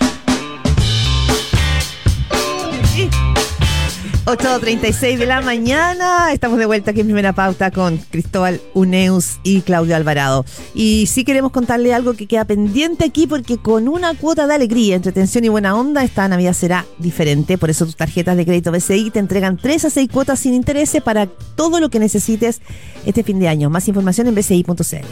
8.36 4.27 5.19
de 5.19 5.25
la 5.25 5.39
mañana. 5.39 6.33
Estamos 6.33 6.59
de 6.59 6.65
vuelta 6.65 6.91
aquí 6.91 6.99
en 6.99 7.07
Primera 7.07 7.31
Pauta 7.31 7.71
con 7.71 7.95
Cristóbal 7.95 8.59
Uneus 8.73 9.39
y 9.41 9.61
Claudio 9.61 9.95
Alvarado. 9.95 10.43
Y 10.75 11.05
sí 11.07 11.23
queremos 11.23 11.53
contarle 11.53 11.93
algo 11.93 12.13
que 12.13 12.27
queda 12.27 12.43
pendiente 12.43 13.05
aquí 13.05 13.25
porque 13.25 13.57
con 13.57 13.87
una 13.87 14.15
cuota 14.15 14.45
de 14.45 14.53
alegría, 14.53 14.97
entretención 14.97 15.45
y 15.45 15.47
buena 15.47 15.77
onda, 15.77 16.03
esta 16.03 16.27
Navidad 16.27 16.51
será 16.51 16.85
diferente. 16.97 17.57
Por 17.57 17.69
eso 17.69 17.85
tus 17.85 17.95
tarjetas 17.95 18.35
de 18.35 18.43
crédito 18.43 18.69
BCI 18.69 19.11
te 19.11 19.19
entregan 19.19 19.55
3 19.55 19.85
a 19.85 19.89
6 19.89 20.09
cuotas 20.11 20.39
sin 20.39 20.53
intereses 20.53 21.01
para 21.01 21.27
todo 21.55 21.79
lo 21.79 21.87
que 21.87 21.99
necesites 21.99 22.61
este 23.05 23.23
fin 23.23 23.39
de 23.39 23.47
año. 23.47 23.69
Más 23.69 23.87
información 23.87 24.27
en 24.27 24.35
bci.cl. 24.35 25.07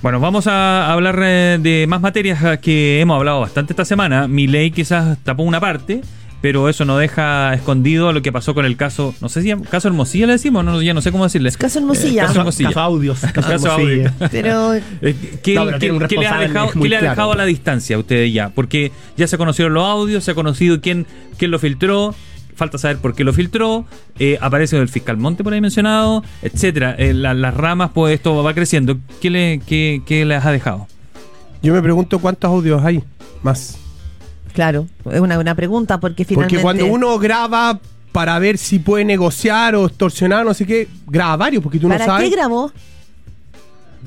Bueno, 0.00 0.20
vamos 0.20 0.46
a 0.46 0.92
hablar 0.92 1.18
eh, 1.24 1.58
de 1.60 1.86
más 1.88 2.00
materias 2.00 2.38
eh, 2.44 2.58
que 2.62 3.00
hemos 3.00 3.16
hablado 3.16 3.40
bastante 3.40 3.72
esta 3.72 3.84
semana. 3.84 4.28
Mi 4.28 4.46
ley 4.46 4.70
quizás 4.70 5.18
tapó 5.24 5.42
una 5.42 5.58
parte, 5.58 6.02
pero 6.44 6.68
eso 6.68 6.84
no 6.84 6.98
deja 6.98 7.54
escondido 7.54 8.12
lo 8.12 8.20
que 8.20 8.30
pasó 8.30 8.52
con 8.52 8.66
el 8.66 8.76
caso, 8.76 9.14
no 9.22 9.30
sé 9.30 9.40
si 9.40 9.50
caso 9.70 9.88
Hermosilla 9.88 10.26
le 10.26 10.34
decimos, 10.34 10.62
no, 10.62 10.82
ya 10.82 10.92
no 10.92 11.00
sé 11.00 11.10
cómo 11.10 11.24
decirle. 11.24 11.50
Caso 11.52 11.78
Hermosilla. 11.78 12.24
Eh, 12.24 12.26
caso 12.26 12.40
Hermosilla. 12.40 12.68
Caso 12.68 12.80
audios. 12.80 13.20
Caso 13.20 13.32
Caso 13.32 13.50
Hermosilla. 13.78 14.08
audio. 14.20 14.28
Pero 14.30 14.74
Eh, 14.74 14.82
¿Qué, 15.42 15.54
No, 15.54 15.64
pero 15.80 15.98
qué- 16.00 16.06
qué 16.08 16.16
le 16.18 16.26
ha 16.26 16.38
dejado, 16.40 16.68
qué 16.70 16.86
le 16.86 16.96
ha 16.96 16.98
claro. 16.98 17.12
dejado 17.14 17.32
a 17.32 17.36
la 17.36 17.44
distancia 17.46 17.96
a 17.96 17.98
ustedes 17.98 18.30
ya? 18.30 18.50
Porque 18.50 18.92
ya 19.16 19.26
se 19.26 19.38
conocieron 19.38 19.72
los 19.72 19.84
audios, 19.84 20.22
se 20.22 20.32
ha 20.32 20.34
conocido 20.34 20.82
quién, 20.82 21.06
quién 21.38 21.50
lo 21.50 21.58
filtró, 21.58 22.14
falta 22.56 22.76
saber 22.76 22.98
por 22.98 23.14
qué 23.14 23.24
lo 23.24 23.32
filtró, 23.32 23.86
eh, 24.18 24.36
aparece 24.42 24.76
el 24.76 24.88
fiscal 24.90 25.16
Monte 25.16 25.44
por 25.44 25.54
ahí 25.54 25.62
mencionado, 25.62 26.22
etcétera. 26.42 26.94
Eh, 26.98 27.14
la- 27.14 27.32
las 27.32 27.54
ramas, 27.54 27.90
pues 27.94 28.12
esto 28.14 28.42
va 28.42 28.52
creciendo. 28.52 28.98
¿Qué, 29.22 29.30
le, 29.30 29.62
qué, 29.66 30.02
qué 30.04 30.26
les 30.26 30.44
ha 30.44 30.52
dejado? 30.52 30.88
Yo 31.62 31.72
me 31.72 31.80
pregunto 31.80 32.18
cuántos 32.18 32.50
audios 32.50 32.84
hay 32.84 33.02
más. 33.42 33.78
Claro, 34.54 34.86
es 35.10 35.20
una 35.20 35.34
buena 35.34 35.54
pregunta 35.54 36.00
porque 36.00 36.24
finalmente. 36.24 36.54
Porque 36.56 36.62
cuando 36.62 36.86
uno 36.86 37.18
graba 37.18 37.78
para 38.12 38.38
ver 38.38 38.56
si 38.56 38.78
puede 38.78 39.04
negociar 39.04 39.74
o 39.74 39.84
extorsionar, 39.86 40.46
no 40.46 40.54
sé 40.54 40.64
qué, 40.64 40.88
graba 41.06 41.36
varios, 41.36 41.62
porque 41.62 41.78
tú 41.78 41.88
no 41.88 41.94
¿Para 41.94 42.06
sabes. 42.06 42.30
qué 42.30 42.34
grabó 42.36 42.72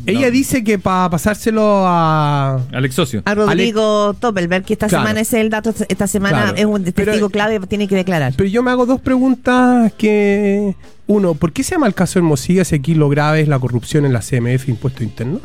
Ella 0.05 0.27
No. 0.27 0.31
dice 0.31 0.63
que 0.63 0.77
para 0.77 1.09
pasárselo 1.09 1.83
a. 1.87 2.61
Alex 2.71 2.93
Socio. 2.93 3.23
a 3.25 3.33
Rodrigo 3.33 4.13
Toppelberg? 4.13 4.63
Que 4.63 4.73
esta 4.73 4.87
Claro. 4.87 5.03
semana 5.05 5.21
ese 5.21 5.37
es 5.37 5.41
el 5.43 5.49
dato, 5.49 5.73
esta 5.89 6.05
semana 6.05 6.43
Claro. 6.43 6.55
es 6.57 6.65
un 6.65 6.83
Pero- 6.83 6.93
testigo 7.11 7.29
clave, 7.31 7.59
tiene 7.61 7.87
que 7.87 7.95
declarar. 7.95 8.33
Pero 8.37 8.47
yo 8.47 8.61
me 8.61 8.69
hago 8.71 8.85
dos 8.85 9.01
preguntas 9.01 9.91
que. 9.97 10.75
Uno, 11.07 11.33
¿por 11.33 11.51
qué 11.51 11.63
se 11.63 11.71
llama 11.71 11.87
el 11.87 11.95
caso 11.95 12.19
Hermosilla 12.19 12.63
si 12.63 12.75
aquí 12.75 12.93
lo 12.93 13.09
grave 13.09 13.41
es 13.41 13.47
la 13.47 13.57
corrupción 13.57 14.05
en 14.05 14.13
la 14.13 14.21
CMF 14.21 14.69
Impuesto 14.69 15.03
Interno? 15.03 15.39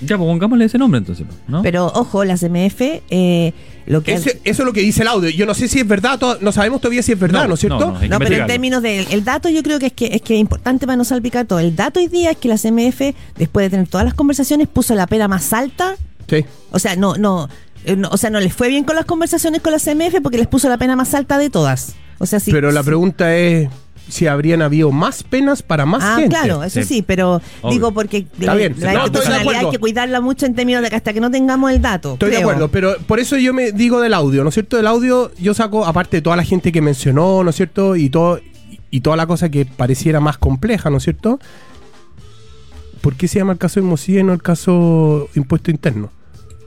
Ya, 0.00 0.16
pues 0.16 0.26
pongámosle 0.28 0.64
ese 0.64 0.78
nombre 0.78 0.98
entonces, 0.98 1.26
¿no? 1.48 1.62
Pero 1.62 1.86
ojo, 1.86 2.24
la 2.24 2.36
CMF, 2.36 2.80
eh, 3.10 3.52
lo 3.86 4.02
que. 4.02 4.14
Ese- 4.14 4.40
eso 4.44 4.62
es 4.62 4.66
lo 4.66 4.72
que 4.72 4.80
dice 4.80 5.02
el 5.02 5.08
audio. 5.08 5.28
Yo 5.30 5.44
no 5.46 5.54
sé 5.54 5.68
si 5.68 5.80
es 5.80 5.86
verdad, 5.86 6.18
no 6.40 6.52
sabemos 6.52 6.80
todavía 6.80 7.02
si 7.02 7.12
es 7.12 7.18
verdad, 7.18 7.42
No, 7.42 7.48
¿no, 7.48 7.54
es 7.54 7.60
cierto? 7.60 7.98
no, 8.08 8.18
pero 8.18 8.34
en 8.36 8.46
términos 8.46 8.82
del 8.82 9.06
el 9.10 9.24
dato, 9.24 9.48
yo 9.48 9.62
creo 9.62 9.78
que 9.78 9.86
es 9.86 9.92
que 9.92 10.06
es 10.06 10.22
que 10.22 10.34
es 10.34 10.40
importante 10.40 10.86
para 10.86 10.96
no 10.96 11.04
salpicar 11.04 11.46
todo. 11.46 11.58
El 11.58 11.76
dato 11.76 12.00
hoy 12.00 12.08
día 12.08 12.30
es 12.30 12.36
que 12.38 12.48
la 12.48 12.56
CMF, 12.56 13.14
después 13.36 13.66
de 13.66 13.70
tener 13.70 13.88
todas 13.88 14.04
las 14.06 14.14
conversaciones, 14.14 14.68
puso 14.68 14.94
la 14.94 15.06
pena 15.06 15.28
más 15.28 15.52
alta. 15.52 15.96
Sí. 16.28 16.44
O 16.70 16.78
sea, 16.78 16.96
no, 16.96 17.16
no, 17.16 17.48
eh, 17.84 17.96
no, 17.96 18.08
o 18.10 18.16
sea, 18.16 18.30
no 18.30 18.40
les 18.40 18.54
fue 18.54 18.68
bien 18.68 18.84
con 18.84 18.96
las 18.96 19.04
conversaciones 19.04 19.60
con 19.60 19.72
la 19.72 19.78
CMF 19.78 20.20
porque 20.22 20.38
les 20.38 20.46
puso 20.46 20.68
la 20.68 20.78
pena 20.78 20.96
más 20.96 21.12
alta 21.14 21.36
de 21.38 21.50
todas. 21.50 21.94
O 22.18 22.26
sea, 22.26 22.40
sí. 22.40 22.52
Pero 22.52 22.70
la 22.72 22.82
pregunta 22.82 23.34
es 23.36 23.68
si 24.10 24.26
habrían 24.26 24.60
habido 24.62 24.90
más 24.92 25.22
penas 25.22 25.62
para 25.62 25.86
más 25.86 26.02
Ah, 26.04 26.16
gente. 26.18 26.30
claro, 26.36 26.62
eso 26.62 26.80
Sí. 26.82 26.86
sí, 26.96 27.02
pero 27.02 27.40
Obvio. 27.62 27.72
digo 27.72 27.92
porque 27.92 28.26
la, 28.38 28.54
bien, 28.54 28.74
la 28.78 28.92
no, 28.92 28.98
institucionalidad 29.06 29.64
hay 29.66 29.70
que 29.70 29.78
cuidarla 29.78 30.20
mucho 30.20 30.46
en 30.46 30.54
términos 30.54 30.82
de 30.82 30.90
que 30.90 30.96
hasta 30.96 31.12
que 31.12 31.20
no 31.20 31.30
tengamos 31.30 31.70
el 31.72 31.80
dato. 31.80 32.14
Estoy 32.14 32.30
de 32.30 32.38
acuerdo, 32.38 32.68
pero 32.68 32.96
por 33.06 33.20
eso 33.20 33.36
yo 33.38 33.54
me 33.54 33.72
digo 33.72 34.00
del 34.00 34.14
audio, 34.14 34.42
¿no 34.42 34.48
es 34.50 34.54
cierto? 34.54 34.76
Del 34.76 34.86
audio 34.86 35.32
yo 35.38 35.54
saco, 35.54 35.86
aparte 35.86 36.18
de 36.18 36.22
toda 36.22 36.36
la 36.36 36.44
gente 36.44 36.72
que 36.72 36.80
mencionó, 36.82 37.42
¿no 37.42 37.50
es 37.50 37.56
cierto? 37.56 37.96
Y 37.96 38.10
todo 38.10 38.40
y 38.92 39.00
toda 39.02 39.16
la 39.16 39.26
cosa 39.26 39.48
que 39.50 39.64
pareciera 39.66 40.18
más 40.20 40.36
compleja, 40.36 40.90
¿no 40.90 40.96
es 40.96 41.04
cierto? 41.04 41.38
¿Por 43.00 43.14
qué 43.14 43.28
se 43.28 43.38
llama 43.38 43.52
el 43.52 43.58
caso 43.58 43.80
Hermosilla 43.80 44.20
y 44.20 44.24
no 44.24 44.32
el 44.32 44.42
caso 44.42 45.28
Impuesto 45.34 45.70
Interno? 45.70 46.10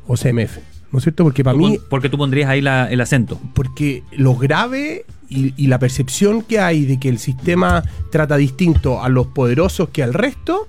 O 0.08 0.18
CMF, 0.18 0.58
¿no 0.92 0.98
es 1.00 1.04
cierto? 1.04 1.24
Porque 1.24 1.44
para 1.44 1.56
mí, 1.58 1.78
pon- 1.78 1.88
Porque 1.90 2.10
tú 2.10 2.18
pondrías 2.18 2.50
ahí 2.50 2.62
la- 2.62 2.90
el 2.90 3.00
acento. 3.02 3.40
porque 3.54 4.04
lo 4.12 4.36
grave 4.36 5.06
y, 5.34 5.54
y 5.58 5.68
la 5.68 5.80
percepción 5.80 6.42
que 6.42 6.60
hay 6.60 6.86
de 6.86 7.00
que 7.00 7.10
el 7.10 7.20
sistema 7.20 7.84
trata 8.12 8.38
distinto 8.38 9.02
a 9.02 9.10
los 9.10 9.28
poderosos 9.28 9.90
que 9.90 10.04
al 10.04 10.14
resto, 10.14 10.68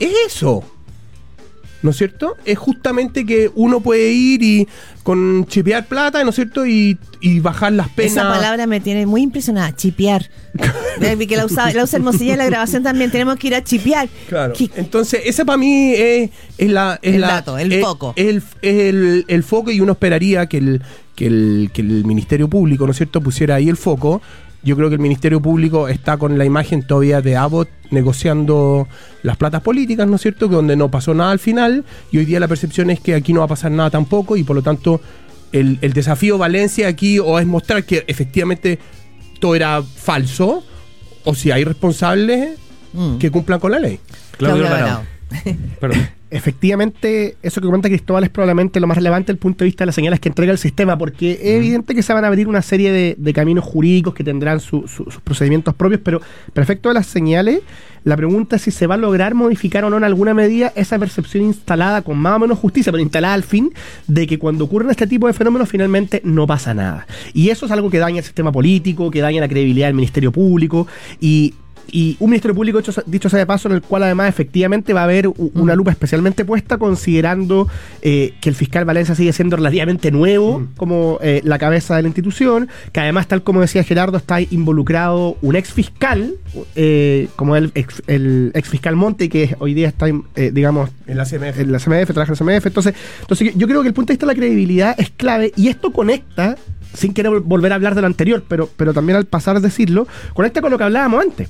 es 0.00 0.12
eso. 0.26 0.62
¿No 1.82 1.90
es 1.90 1.98
cierto? 1.98 2.36
Es 2.44 2.58
justamente 2.58 3.24
que 3.26 3.50
uno 3.54 3.80
puede 3.80 4.10
ir 4.10 4.42
y 4.42 4.66
con 5.04 5.46
chipear 5.46 5.86
plata, 5.86 6.24
¿no 6.24 6.30
es 6.30 6.34
cierto? 6.36 6.66
Y, 6.66 6.98
y 7.20 7.38
bajar 7.38 7.72
las 7.74 7.90
penas. 7.90 8.12
Esa 8.12 8.22
palabra 8.28 8.66
me 8.66 8.80
tiene 8.80 9.06
muy 9.06 9.20
impresionada, 9.22 9.76
chipear. 9.76 10.28
Eh, 11.00 11.26
que 11.28 11.36
la 11.36 11.44
usa, 11.44 11.70
la 11.74 11.84
usa 11.84 11.98
Hermosilla 11.98 12.32
en 12.32 12.38
la 12.38 12.46
grabación 12.46 12.82
también, 12.82 13.10
tenemos 13.10 13.36
que 13.36 13.48
ir 13.48 13.54
a 13.54 13.62
chipear. 13.62 14.08
Claro. 14.26 14.54
¿Qué- 14.56 14.70
Entonces, 14.76 15.20
esa 15.26 15.44
para 15.44 15.58
mí 15.58 15.92
es, 15.94 16.30
es 16.56 16.70
la, 16.70 16.98
es 17.02 17.14
El 17.16 17.20
la- 17.20 17.26
dato, 17.28 17.58
el 17.58 17.70
es- 17.70 17.84
foco. 17.84 18.14
El, 18.16 18.42
el- 18.62 19.24
el 19.28 19.42
foco 19.44 19.70
y 19.70 19.80
uno 19.80 19.92
esperaría 19.92 20.46
que 20.46 20.56
el, 20.58 20.82
que, 21.16 21.26
el, 21.26 21.70
que 21.72 21.82
el 21.82 22.04
Ministerio 22.04 22.48
Público, 22.48 22.84
¿no 22.86 22.92
es 22.92 22.98
cierto?, 22.98 23.20
pusiera 23.20 23.56
ahí 23.56 23.68
el 23.68 23.76
foco. 23.76 24.22
Yo 24.62 24.76
creo 24.76 24.88
que 24.88 24.94
el 24.96 25.00
Ministerio 25.00 25.40
Público 25.40 25.88
está 25.88 26.16
con 26.16 26.38
la 26.38 26.44
imagen 26.44 26.86
todavía 26.86 27.20
de 27.20 27.36
Abbott 27.36 27.68
negociando 27.90 28.86
las 29.22 29.36
platas 29.36 29.62
políticas, 29.62 30.06
¿no 30.06 30.16
es 30.16 30.22
cierto?, 30.22 30.48
que 30.48 30.54
donde 30.54 30.76
no 30.76 30.90
pasó 30.90 31.14
nada 31.14 31.30
al 31.32 31.38
final 31.38 31.84
y 32.12 32.18
hoy 32.18 32.24
día 32.24 32.38
la 32.40 32.48
percepción 32.48 32.90
es 32.90 33.00
que 33.00 33.14
aquí 33.14 33.32
no 33.32 33.40
va 33.40 33.46
a 33.46 33.48
pasar 33.48 33.72
nada 33.72 33.90
tampoco 33.90 34.36
y 34.36 34.44
por 34.44 34.54
lo 34.56 34.62
tanto 34.62 35.00
el, 35.52 35.78
el 35.82 35.92
desafío 35.92 36.38
Valencia 36.38 36.88
aquí 36.88 37.18
o 37.18 37.38
es 37.38 37.46
mostrar 37.46 37.84
que 37.84 38.04
efectivamente 38.06 38.78
todo 39.40 39.54
era 39.54 39.82
falso 39.82 40.62
o 41.24 41.34
si 41.34 41.50
hay 41.50 41.64
responsables 41.64 42.58
Mm. 42.96 43.18
que 43.18 43.30
cumplan 43.30 43.60
con 43.60 43.72
la 43.72 43.78
ley. 43.78 44.00
Claudio 44.38 44.64
Claudio 44.64 44.66
Alvarado. 44.66 45.02
Perdón. 45.80 46.08
Efectivamente, 46.36 47.36
eso 47.42 47.60
que 47.60 47.66
comenta 47.66 47.88
Cristóbal 47.88 48.24
es 48.24 48.30
probablemente 48.30 48.78
lo 48.78 48.86
más 48.86 48.96
relevante 48.96 49.26
desde 49.26 49.32
el 49.36 49.38
punto 49.38 49.64
de 49.64 49.66
vista 49.66 49.82
de 49.84 49.86
las 49.86 49.94
señales 49.94 50.20
que 50.20 50.28
entrega 50.28 50.52
el 50.52 50.58
sistema, 50.58 50.96
porque 50.98 51.32
es 51.32 51.40
evidente 51.56 51.94
que 51.94 52.02
se 52.02 52.12
van 52.12 52.24
a 52.24 52.28
abrir 52.28 52.46
una 52.46 52.62
serie 52.62 52.92
de, 52.92 53.14
de 53.18 53.32
caminos 53.32 53.64
jurídicos 53.64 54.14
que 54.14 54.22
tendrán 54.22 54.60
su- 54.60 54.86
su- 54.86 55.04
sus 55.04 55.20
procedimientos 55.22 55.74
propios, 55.74 56.00
pero 56.04 56.20
perfecto 56.52 56.88
de 56.90 56.94
las 56.94 57.06
señales, 57.06 57.60
la 58.04 58.16
pregunta 58.16 58.56
es 58.56 58.62
si 58.62 58.70
se 58.70 58.86
va 58.86 58.94
a 58.94 58.98
lograr 58.98 59.34
modificar 59.34 59.84
o 59.84 59.90
no 59.90 59.96
en 59.96 60.04
alguna 60.04 60.34
medida 60.34 60.72
esa 60.76 60.98
percepción 60.98 61.44
instalada 61.44 62.02
con 62.02 62.18
más 62.18 62.36
o 62.36 62.38
menos 62.38 62.58
justicia, 62.58 62.92
pero 62.92 63.02
instalada 63.02 63.34
al 63.34 63.42
fin, 63.42 63.72
de 64.06 64.26
que 64.26 64.38
cuando 64.38 64.64
ocurren 64.64 64.90
este 64.90 65.06
tipo 65.06 65.26
de 65.26 65.32
fenómenos 65.32 65.68
finalmente 65.68 66.20
no 66.22 66.46
pasa 66.46 66.74
nada. 66.74 67.06
Y 67.34 67.48
eso 67.50 67.66
es 67.66 67.72
algo 67.72 67.90
que 67.90 67.98
daña 67.98 68.18
el 68.18 68.24
sistema 68.24 68.52
político, 68.52 69.10
que 69.10 69.20
daña 69.20 69.40
la 69.40 69.48
credibilidad 69.48 69.86
del 69.88 69.96
Ministerio 69.96 70.32
Público 70.32 70.86
y 71.20 71.54
y 71.90 72.16
un 72.20 72.30
ministerio 72.30 72.54
público, 72.54 72.78
dicho, 72.78 72.92
dicho 73.06 73.28
sea 73.28 73.38
de 73.38 73.46
paso, 73.46 73.68
en 73.68 73.74
el 73.74 73.82
cual 73.82 74.02
además 74.02 74.28
efectivamente 74.28 74.92
va 74.92 75.00
a 75.00 75.04
haber 75.04 75.28
una 75.54 75.74
lupa 75.74 75.90
especialmente 75.90 76.44
puesta, 76.44 76.78
considerando 76.78 77.68
eh, 78.02 78.34
que 78.40 78.48
el 78.48 78.54
fiscal 78.54 78.84
Valencia 78.84 79.14
sigue 79.14 79.32
siendo 79.32 79.56
relativamente 79.56 80.10
nuevo 80.10 80.66
como 80.76 81.18
eh, 81.22 81.40
la 81.44 81.58
cabeza 81.58 81.96
de 81.96 82.02
la 82.02 82.08
institución, 82.08 82.68
que 82.92 83.00
además, 83.00 83.28
tal 83.28 83.42
como 83.42 83.60
decía 83.60 83.84
Gerardo, 83.84 84.16
está 84.16 84.40
involucrado 84.40 85.36
un 85.42 85.56
ex 85.56 85.72
fiscal, 85.72 86.34
eh, 86.74 87.28
como 87.36 87.56
el 87.56 87.70
ex, 87.74 88.02
el 88.06 88.50
ex 88.54 88.68
fiscal 88.68 88.96
Monte, 88.96 89.28
que 89.28 89.54
hoy 89.58 89.74
día 89.74 89.88
está, 89.88 90.06
eh, 90.08 90.50
digamos, 90.52 90.90
En 91.06 91.16
la 91.16 91.24
CMF. 91.24 91.60
en 91.60 91.72
la 91.72 91.78
CMF, 91.78 92.12
trabaja 92.12 92.32
en 92.32 92.46
la 92.46 92.54
CMF. 92.56 92.66
Entonces, 92.66 92.94
entonces 93.20 93.52
yo 93.56 93.66
creo 93.68 93.82
que 93.82 93.88
el 93.88 93.94
punto 93.94 94.08
de 94.08 94.14
vista 94.14 94.26
de 94.26 94.32
la 94.32 94.36
credibilidad 94.36 94.94
es 94.98 95.10
clave 95.10 95.52
y 95.56 95.68
esto 95.68 95.92
conecta, 95.92 96.56
sin 96.94 97.12
querer 97.12 97.30
vol- 97.32 97.42
volver 97.44 97.72
a 97.72 97.74
hablar 97.76 97.94
de 97.94 98.00
lo 98.00 98.06
anterior, 98.06 98.42
pero, 98.48 98.68
pero 98.76 98.92
también 98.94 99.16
al 99.16 99.26
pasar 99.26 99.56
a 99.56 99.60
decirlo, 99.60 100.06
conecta 100.34 100.60
con 100.60 100.70
lo 100.70 100.78
que 100.78 100.84
hablábamos 100.84 101.22
antes. 101.24 101.48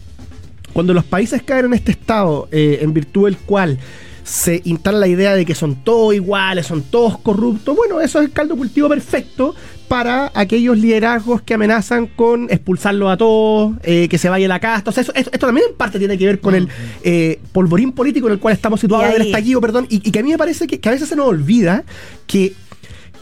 Cuando 0.76 0.92
los 0.92 1.04
países 1.04 1.42
caen 1.42 1.64
en 1.64 1.73
este 1.73 1.92
estado, 1.92 2.49
eh, 2.52 2.80
en 2.83 2.92
virtud 2.92 3.25
del 3.25 3.38
cual 3.38 3.78
se 4.25 4.61
instala 4.64 4.99
la 4.99 5.09
idea 5.09 5.35
de 5.35 5.47
que 5.47 5.54
son 5.54 5.76
todos 5.76 6.14
iguales, 6.14 6.66
son 6.66 6.83
todos 6.83 7.16
corruptos, 7.16 7.75
bueno, 7.75 7.99
eso 8.02 8.18
es 8.21 8.26
el 8.26 8.33
caldo 8.33 8.56
cultivo 8.56 8.87
perfecto 8.87 9.54
para 9.88 10.30
aquellos 10.35 10.76
liderazgos 10.76 11.40
que 11.40 11.54
amenazan 11.54 12.09
con 12.09 12.49
expulsarlo 12.50 13.09
a 13.09 13.16
todos, 13.16 13.73
eh, 13.85 14.06
que 14.11 14.18
se 14.18 14.28
vaya 14.28 14.47
la 14.49 14.61
casta. 14.61 14.90
O 14.90 14.92
sea, 14.92 15.00
eso- 15.02 15.14
esto, 15.14 15.30
esto 15.33 15.47
también 15.47 15.68
en 15.71 15.76
parte 15.76 15.99
tiene 15.99 16.18
que 16.18 16.26
ver 16.26 16.40
con 16.40 16.54
el 16.54 16.68
eh, 17.04 17.40
polvorín 17.52 17.92
político 17.92 18.26
en 18.26 18.35
el 18.35 18.38
cual 18.38 18.52
estamos 18.52 18.78
situados 18.80 19.06
del 19.12 19.23
estallido, 19.28 19.62
perdón, 19.62 19.87
y, 19.88 20.06
y 20.06 20.11
que 20.11 20.18
a 20.18 20.23
mí 20.23 20.30
me 20.30 20.37
parece 20.37 20.66
que, 20.66 20.78
que 20.78 20.88
a 20.90 20.92
veces 20.92 21.09
se 21.09 21.16
nos 21.16 21.26
olvida 21.26 21.85
que, 22.26 22.52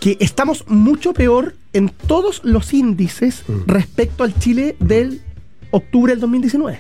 que 0.00 0.16
estamos 0.18 0.64
mucho 0.66 1.12
peor 1.12 1.54
en 1.73 1.90
todos 2.08 2.40
los 2.44 2.73
índices 2.75 3.44
respecto 3.68 4.25
al 4.25 4.37
Chile 4.40 4.75
del 4.80 5.20
octubre 5.70 6.12
del 6.14 6.20
2019. 6.20 6.78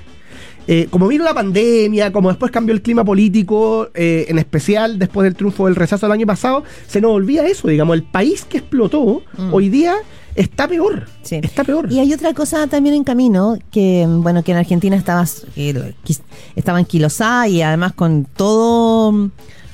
Eh, 0.66 0.88
como 0.90 1.08
vino 1.08 1.24
la 1.24 1.34
pandemia, 1.34 2.10
como 2.12 2.28
después 2.30 2.50
cambió 2.50 2.74
el 2.74 2.80
clima 2.82 3.04
político, 3.04 3.90
eh, 3.94 4.26
en 4.28 4.38
especial 4.38 4.98
después 4.98 5.24
del 5.24 5.34
triunfo 5.34 5.66
del 5.66 5.76
rechazo 5.76 6.06
del 6.06 6.12
año 6.12 6.26
pasado, 6.26 6.64
se 6.86 7.00
nos 7.00 7.10
olvida 7.12 7.46
eso, 7.46 7.68
digamos, 7.68 7.94
el 7.94 8.02
país 8.02 8.44
que 8.44 8.58
explotó 8.58 9.22
Mm. 9.36 9.52
hoy 9.52 9.68
día 9.68 9.94
está 10.34 10.66
peor. 10.66 11.06
Sí. 11.22 11.36
Está 11.42 11.64
peor. 11.64 11.92
Y 11.92 11.98
hay 12.00 12.12
otra 12.12 12.32
cosa 12.34 12.66
también 12.66 12.94
en 12.94 13.04
camino, 13.04 13.58
que 13.70 14.06
bueno, 14.08 14.42
que 14.42 14.52
en 14.52 14.58
Argentina 14.58 14.96
estaba, 14.96 15.24
eh, 15.56 15.94
estaba 16.56 16.78
anquilosada 16.78 17.46
y 17.48 17.60
además 17.62 17.92
con 17.92 18.24
todo, 18.24 19.30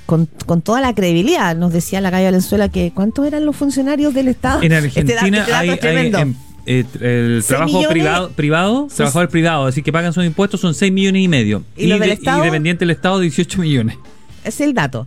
con, 0.07 0.29
con 0.47 0.61
toda 0.61 0.81
la 0.81 0.95
credibilidad. 0.95 1.55
Nos 1.57 1.73
decía 1.73 2.01
la 2.01 2.11
calle 2.11 2.25
Valenzuela 2.27 2.69
que 2.69 2.93
¿cuántos 2.95 3.27
eran 3.27 3.47
los 3.47 3.55
funcionarios 3.57 4.13
del 4.13 4.29
Estado? 4.29 4.61
En 4.63 4.73
Este 4.73 4.87
Argentina 5.13 5.39
este 5.39 5.51
dato 5.53 5.63
hay, 5.63 5.69
hay 5.71 5.79
tremendo. 5.79 6.19
em, 6.19 6.35
eh, 6.67 6.85
el 7.01 7.45
trabajo 7.47 7.69
millones. 7.79 7.91
privado, 7.91 8.31
privado 8.31 8.89
trabajador 8.95 9.29
privado, 9.29 9.67
así 9.67 9.83
que 9.83 9.93
pagan 9.93 10.13
sus 10.13 10.25
impuestos 10.25 10.61
son 10.61 10.75
6 10.75 10.93
millones 10.93 11.23
y 11.23 11.29
medio. 11.29 11.63
¿Y 11.77 11.89
del 11.89 12.01
de- 12.01 12.13
Estado? 12.13 12.43
dependiente 12.43 12.81
del 12.81 12.91
Estado, 12.91 13.19
18 13.21 13.61
millones. 13.61 13.97
Es 14.45 14.61
el 14.61 14.73
dato. 14.73 15.07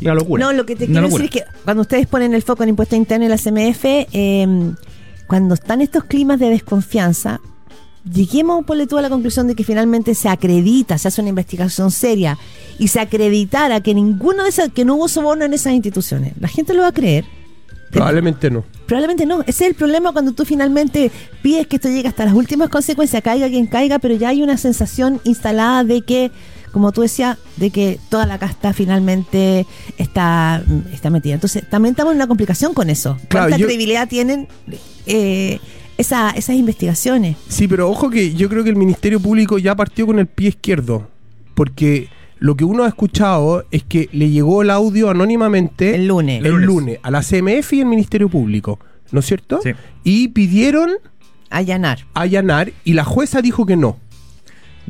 Una 0.00 0.14
locura. 0.14 0.44
No, 0.44 0.52
lo 0.52 0.64
que 0.64 0.74
te 0.76 0.86
quiero 0.86 1.02
decir 1.08 1.22
es 1.26 1.30
que 1.30 1.42
cuando 1.64 1.82
ustedes 1.82 2.06
ponen 2.06 2.32
el 2.34 2.42
foco 2.42 2.62
en 2.62 2.70
impuesto 2.70 2.96
interno 2.96 3.24
en 3.26 3.30
la 3.30 3.36
CMF, 3.36 3.84
eh, 3.84 4.72
cuando 5.26 5.54
están 5.54 5.80
estos 5.82 6.04
climas 6.04 6.38
de 6.40 6.48
desconfianza, 6.48 7.40
lleguemos, 8.10 8.64
ponle 8.64 8.86
tú 8.86 8.96
a 8.96 9.02
la 9.02 9.10
conclusión 9.10 9.46
de 9.46 9.54
que 9.54 9.64
finalmente 9.64 10.14
se 10.14 10.28
acredita, 10.30 10.96
se 10.96 11.08
hace 11.08 11.20
una 11.20 11.28
investigación 11.30 11.90
seria 11.90 12.38
y 12.78 12.88
se 12.88 13.00
acreditara 13.00 13.82
que 13.82 13.94
ninguno 13.94 14.44
de 14.44 14.48
esas, 14.48 14.70
que 14.70 14.84
no 14.86 14.94
hubo 14.94 15.08
soborno 15.08 15.44
en 15.44 15.52
esas 15.52 15.74
instituciones, 15.74 16.32
la 16.40 16.48
gente 16.48 16.72
lo 16.72 16.80
va 16.82 16.88
a 16.88 16.92
creer. 16.92 17.26
Probablemente 17.90 18.50
no. 18.50 18.64
Probablemente 18.86 19.26
no. 19.26 19.40
Ese 19.42 19.64
es 19.64 19.70
el 19.70 19.74
problema 19.74 20.12
cuando 20.12 20.32
tú 20.32 20.44
finalmente 20.44 21.10
pides 21.42 21.66
que 21.66 21.76
esto 21.76 21.88
llegue 21.88 22.08
hasta 22.08 22.24
las 22.24 22.34
últimas 22.34 22.68
consecuencias, 22.68 23.22
caiga 23.22 23.48
quien 23.48 23.66
caiga, 23.66 23.98
pero 23.98 24.14
ya 24.14 24.28
hay 24.28 24.42
una 24.42 24.56
sensación 24.56 25.20
instalada 25.24 25.82
de 25.84 26.02
que, 26.02 26.30
como 26.72 26.92
tú 26.92 27.00
decías, 27.02 27.36
de 27.56 27.70
que 27.70 27.98
toda 28.08 28.26
la 28.26 28.38
casta 28.38 28.72
finalmente 28.72 29.66
está, 29.98 30.62
está 30.92 31.10
metida. 31.10 31.34
Entonces, 31.34 31.68
también 31.68 31.92
estamos 31.94 32.12
en 32.12 32.16
una 32.18 32.26
complicación 32.28 32.74
con 32.74 32.90
eso. 32.90 33.16
Claro, 33.28 33.46
¿Cuánta 33.48 33.56
yo- 33.56 33.66
credibilidad 33.66 34.08
tienen 34.08 34.46
eh, 35.06 35.58
esa- 35.98 36.30
esas 36.30 36.56
investigaciones? 36.56 37.36
Sí, 37.48 37.66
pero 37.68 37.90
ojo 37.90 38.08
que 38.10 38.34
yo 38.34 38.48
creo 38.48 38.62
que 38.64 38.70
el 38.70 38.76
Ministerio 38.76 39.18
Público 39.20 39.58
ya 39.58 39.74
partió 39.74 40.06
con 40.06 40.18
el 40.18 40.26
pie 40.26 40.50
izquierdo. 40.50 41.08
Porque 41.54 42.08
lo 42.40 42.56
que 42.56 42.64
uno 42.64 42.84
ha 42.84 42.88
escuchado 42.88 43.64
es 43.70 43.84
que 43.84 44.08
le 44.12 44.30
llegó 44.30 44.62
el 44.62 44.70
audio 44.70 45.08
anónimamente 45.10 45.94
El 45.94 46.08
lunes. 46.08 46.44
el 46.44 46.54
lunes 46.62 46.98
a 47.02 47.10
la 47.10 47.20
CMF 47.20 47.72
y 47.74 47.80
el 47.80 47.86
Ministerio 47.86 48.28
Público, 48.28 48.78
¿no 49.12 49.20
es 49.20 49.26
cierto? 49.26 49.60
Sí. 49.62 49.70
Y 50.04 50.28
pidieron 50.28 50.90
Allanar. 51.50 52.06
allanar 52.14 52.72
y 52.84 52.94
la 52.94 53.04
jueza 53.04 53.42
dijo 53.42 53.66
que 53.66 53.76
no. 53.76 53.98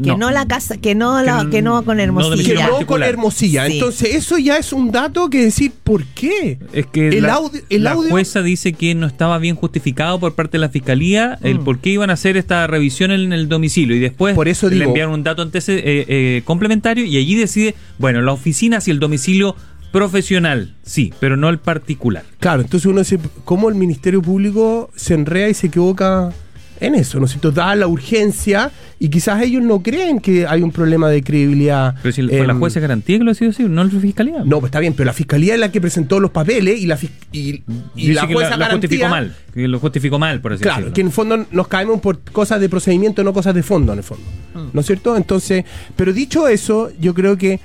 Que 0.03 0.17
no, 0.17 0.31
la 0.31 0.47
casa, 0.47 0.79
que 0.79 0.95
no, 0.95 1.19
Que 1.19 1.25
la, 1.27 1.45
no- 1.45 1.51
que 1.51 1.61
no 1.63 1.85
con 1.85 1.99
no 1.99 2.03
Hermosilla. 2.03 2.67
Que 2.67 2.71
no 2.81 2.87
con. 2.87 3.03
Hermosilla. 3.03 3.67
Sí. 3.67 3.75
Entonces, 3.75 4.15
eso 4.15 4.39
ya 4.39 4.57
es 4.57 4.73
un 4.73 4.91
dato 4.91 5.29
que 5.29 5.45
decir, 5.45 5.73
¿por 5.85 6.05
qué? 6.07 6.59
Es 6.73 6.87
que 6.87 7.09
El 7.09 7.25
la, 7.25 7.35
audio- 7.35 7.61
el 7.69 7.85
la 7.85 7.93
audio- 7.93 8.09
jueza 8.11 8.41
dice 8.43 8.73
que 8.73 8.95
no 8.95 9.07
estaba 9.07 9.37
bien 9.39 9.57
justificado 9.57 10.19
por 10.19 10.35
parte 10.35 10.53
de 10.53 10.61
la 10.63 10.69
fiscalía 10.71 11.39
el 11.43 11.59
Mm. 11.59 11.65
por 11.65 11.79
qué 11.81 11.91
iban 11.91 12.09
a 12.09 12.15
hacer 12.15 12.37
esta 12.39 12.67
revisión 12.67 13.11
en 13.11 13.33
el 13.35 13.49
domicilio 13.49 13.95
y 13.95 14.01
después 14.01 14.35
Por 14.35 14.49
eso 14.49 14.71
le 14.71 14.85
enviaron 14.85 15.13
un 15.13 15.23
dato 15.23 15.43
antece- 15.45 15.79
eh, 15.85 16.05
eh, 16.09 16.43
complementario 16.47 17.05
y 17.05 17.19
allí 17.19 17.35
decide, 17.35 17.75
bueno, 17.99 18.23
la 18.23 18.33
oficina 18.33 18.81
si 18.81 18.91
el 18.91 19.01
domicilio 19.01 19.55
profesional, 19.93 20.73
sí, 20.83 21.13
pero 21.21 21.37
no 21.37 21.49
el 21.51 21.59
particular. 21.59 22.25
Claro, 22.39 22.63
entonces 22.63 22.87
uno 22.87 23.01
dice, 23.01 23.19
¿cómo 23.45 23.69
el 23.69 23.75
Ministerio 23.75 24.23
Público 24.23 24.91
se 24.97 25.15
enrea 25.15 25.49
y 25.49 25.55
se 25.55 25.67
equivoca 25.67 26.33
en 26.81 26.95
eso? 26.95 27.19
¿No 27.19 27.27
es 27.27 27.33
cierto? 27.33 27.53
Da 27.53 27.75
la 27.75 27.87
urgencia 27.87 28.71
y 28.99 29.09
quizás 29.09 29.43
ellos 29.43 29.63
no 29.63 29.83
creen 29.83 30.19
que 30.21 30.47
hay 30.47 30.63
un 30.63 30.73
problema 30.73 31.09
de 31.09 31.23
credibilidad. 31.23 31.95
Pero 32.03 32.13
si 32.13 32.23
fue 32.27 32.47
la 32.47 32.53
em, 32.53 32.59
jueza 32.59 32.81
garantía 32.81 33.19
que 33.19 33.25
lo 33.25 33.31
ha 33.31 33.35
sido 33.35 33.51
así, 33.51 33.63
no 33.65 33.85
la 33.85 33.91
fiscalía. 33.91 34.43
No, 34.45 34.61
pues 34.61 34.69
está 34.71 34.81
bien, 34.81 34.95
pero 34.95 35.07
la 35.07 35.13
fiscalía 35.13 35.55
es 35.55 35.61
la 35.61 35.71
que 35.71 35.81
presentó 35.81 36.21
los 36.21 36.31
papeles 36.31 36.81
y 36.81 36.87
la, 36.87 36.99
y, 37.33 37.63
y 37.97 38.13
la 38.13 38.27
que 38.27 38.35
jueza 38.35 38.51
la, 38.57 38.67
la 38.69 38.71
justificó 38.73 39.09
mal, 39.09 39.37
que 39.55 39.69
lo 39.69 39.79
justificó 39.79 40.19
mal, 40.19 40.41
por 40.41 40.53
así 40.55 40.63
Claro, 40.63 40.77
decirlo. 40.79 40.95
que 40.95 41.01
en 41.03 41.07
el 41.09 41.13
fondo 41.13 41.47
nos 41.51 41.69
caemos 41.69 42.01
por 42.01 42.21
cosas 42.21 42.61
de 42.61 42.69
procedimiento, 42.69 43.23
no 43.25 43.33
cosas 43.33 43.55
de 43.55 43.63
fondo, 43.63 43.93
en 43.93 43.99
el 43.99 44.05
fondo. 44.05 44.25
¿No 44.73 44.81
es 44.81 44.87
cierto? 44.87 45.17
Entonces, 45.17 45.65
pero 45.97 46.13
dicho 46.13 46.49
eso, 46.49 46.91
yo 47.01 47.15
creo 47.15 47.37
que 47.39 47.61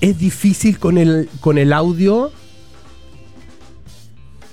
es 0.00 0.18
difícil 0.18 0.78
con 0.78 0.96
el, 0.98 1.28
con 1.40 1.58
el 1.58 1.72
audio 1.72 2.32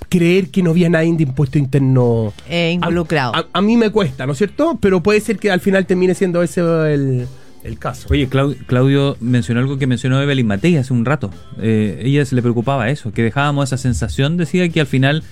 creer 0.08 0.48
que 0.50 0.62
no 0.62 0.70
había 0.70 0.88
nadie 0.88 1.12
de 1.14 1.22
impuesto 1.24 1.58
interno 1.58 2.32
Eh, 2.48 2.72
involucrado. 2.74 3.34
A, 3.34 3.46
a 3.52 3.60
mí 3.62 3.76
me 3.76 3.90
cuesta, 3.90 4.26
¿no 4.26 4.32
es 4.32 4.38
cierto? 4.38 4.78
Pero 4.80 5.02
puede 5.02 5.20
ser 5.20 5.38
que 5.38 5.50
al 5.50 5.60
final 5.60 5.86
termine 5.86 6.14
siendo 6.14 6.42
ese 6.42 6.60
el, 6.60 7.26
el 7.64 7.78
caso. 7.78 8.08
Oye, 8.10 8.28
Clau- 8.28 8.56
Claudio 8.66 9.16
mencionó 9.20 9.60
algo 9.60 9.78
que 9.78 9.86
mencionó 9.86 10.20
Evelyn 10.22 10.46
Matei 10.46 10.76
hace 10.76 10.92
un 10.92 11.04
rato. 11.04 11.30
Eh, 11.60 12.00
ella 12.04 12.24
se 12.24 12.34
le 12.34 12.42
preocupaba 12.42 12.88
eso, 12.90 13.12
que 13.12 13.22
dejábamos 13.22 13.68
esa 13.68 13.76
sensación, 13.76 14.36
decía 14.36 14.68
que 14.68 14.80
al 14.80 14.86
final 14.86 15.22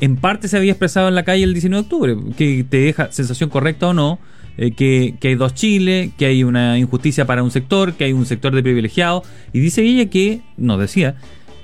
en 0.00 0.16
parte 0.16 0.46
se 0.48 0.56
había 0.56 0.72
expresado 0.72 1.08
en 1.08 1.14
la 1.14 1.24
calle 1.24 1.44
el 1.44 1.52
19 1.54 1.82
de 1.82 1.86
octubre, 1.86 2.16
que 2.36 2.64
te 2.68 2.76
deja 2.78 3.10
sensación 3.10 3.50
correcta 3.50 3.88
o 3.88 3.92
no, 3.94 4.18
eh, 4.56 4.72
que, 4.72 5.14
que 5.20 5.28
hay 5.28 5.34
dos 5.36 5.54
Chile, 5.54 6.12
que 6.18 6.26
hay 6.26 6.44
una 6.44 6.78
injusticia 6.78 7.24
para 7.26 7.42
un 7.42 7.50
sector, 7.50 7.94
que 7.94 8.04
hay 8.04 8.12
un 8.12 8.26
sector 8.26 8.54
de 8.54 8.62
privilegiados, 8.62 9.22
y 9.52 9.60
dice 9.60 9.82
ella 9.82 10.10
que, 10.10 10.42
nos 10.56 10.78
decía, 10.80 11.16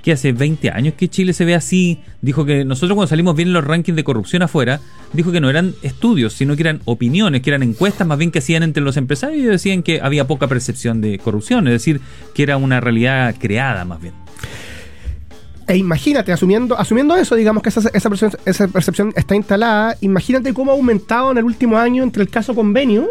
que 0.05 0.11
hace 0.11 0.33
20 0.33 0.69
años 0.69 0.93
que 0.93 1.09
Chile 1.09 1.33
se 1.33 1.45
ve 1.45 1.55
así. 1.55 1.99
Dijo 2.21 2.45
que 2.45 2.63
nosotros 2.63 2.95
cuando 2.95 3.07
salimos 3.07 3.35
bien 3.35 3.47
en 3.47 3.53
los 3.55 3.65
rankings 3.65 3.95
de 3.95 4.03
corrupción 4.03 4.43
afuera, 4.43 4.79
dijo 5.13 5.31
que 5.31 5.41
no 5.41 5.49
eran 5.49 5.73
estudios, 5.81 6.33
sino 6.33 6.55
que 6.55 6.61
eran 6.61 6.81
opiniones, 6.85 7.41
que 7.41 7.49
eran 7.49 7.63
encuestas 7.63 8.05
más 8.05 8.19
bien 8.19 8.29
que 8.29 8.37
hacían 8.37 8.61
entre 8.61 8.83
los 8.83 8.97
empresarios 8.97 9.43
y 9.43 9.47
decían 9.47 9.81
que 9.81 10.01
había 10.01 10.27
poca 10.27 10.47
percepción 10.47 11.01
de 11.01 11.17
corrupción, 11.17 11.67
es 11.67 11.73
decir, 11.73 12.01
que 12.35 12.43
era 12.43 12.57
una 12.57 12.79
realidad 12.79 13.33
creada 13.39 13.83
más 13.83 13.99
bien. 13.99 14.13
E 15.67 15.75
imagínate, 15.77 16.31
asumiendo, 16.31 16.77
asumiendo 16.77 17.17
eso, 17.17 17.33
digamos 17.33 17.63
que 17.63 17.69
esa, 17.69 17.89
esa, 17.91 18.07
percepción, 18.07 18.39
esa 18.45 18.67
percepción 18.67 19.11
está 19.15 19.35
instalada, 19.35 19.97
imagínate 20.01 20.53
cómo 20.53 20.71
ha 20.71 20.75
aumentado 20.75 21.31
en 21.31 21.39
el 21.39 21.45
último 21.45 21.79
año 21.79 22.03
entre 22.03 22.21
el 22.21 22.29
caso 22.29 22.53
convenio 22.53 23.07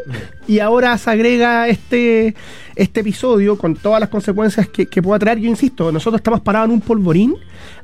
y 0.47 0.61
ahora 0.61 0.97
se 0.97 1.11
agrega 1.11 1.67
este, 1.67 2.37
este 2.77 3.01
episodio 3.01 3.57
con 3.59 3.75
todas 3.77 4.01
las 4.01 4.09
consecuencias 4.09 4.69
que, 4.69 4.87
que 4.87 5.03
pueda 5.03 5.19
traer. 5.19 5.39
Yo 5.39 5.49
insisto, 5.49 5.91
nosotros 5.93 6.19
estamos 6.21 6.41
parados 6.41 6.69
en 6.69 6.75
un 6.75 6.81
polvorín, 6.81 7.35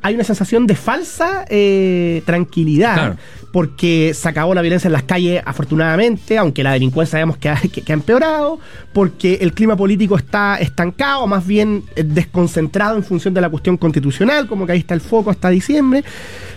hay 0.03 0.15
una 0.15 0.25
sensación 0.25 0.67
de 0.67 0.75
falsa 0.75 1.45
eh, 1.49 2.23
tranquilidad. 2.27 2.95
Claro. 2.95 3.17
Porque 3.53 4.13
se 4.15 4.29
acabó 4.29 4.55
la 4.55 4.63
violencia 4.63 4.87
en 4.87 4.93
las 4.93 5.03
calles, 5.03 5.43
afortunadamente, 5.45 6.39
aunque 6.39 6.63
la 6.63 6.73
delincuencia 6.73 7.13
sabemos 7.19 7.37
que 7.37 7.49
ha, 7.49 7.57
que- 7.57 7.83
que 7.83 7.93
ha 7.93 7.95
empeorado, 7.95 8.61
porque 8.93 9.39
el 9.41 9.53
clima 9.55 9.77
político 9.77 10.17
está 10.17 10.57
estancado, 10.61 11.27
más 11.27 11.45
bien 11.45 11.83
eh, 11.97 12.05
desconcentrado 12.05 12.97
en 12.97 13.03
función 13.03 13.35
de 13.35 13.41
la 13.41 13.49
cuestión 13.51 13.77
constitucional, 13.77 14.47
como 14.47 14.67
que 14.67 14.73
ahí 14.73 14.79
está 14.79 14.95
el 14.95 15.01
foco 15.01 15.31
hasta 15.31 15.49
diciembre. 15.51 16.05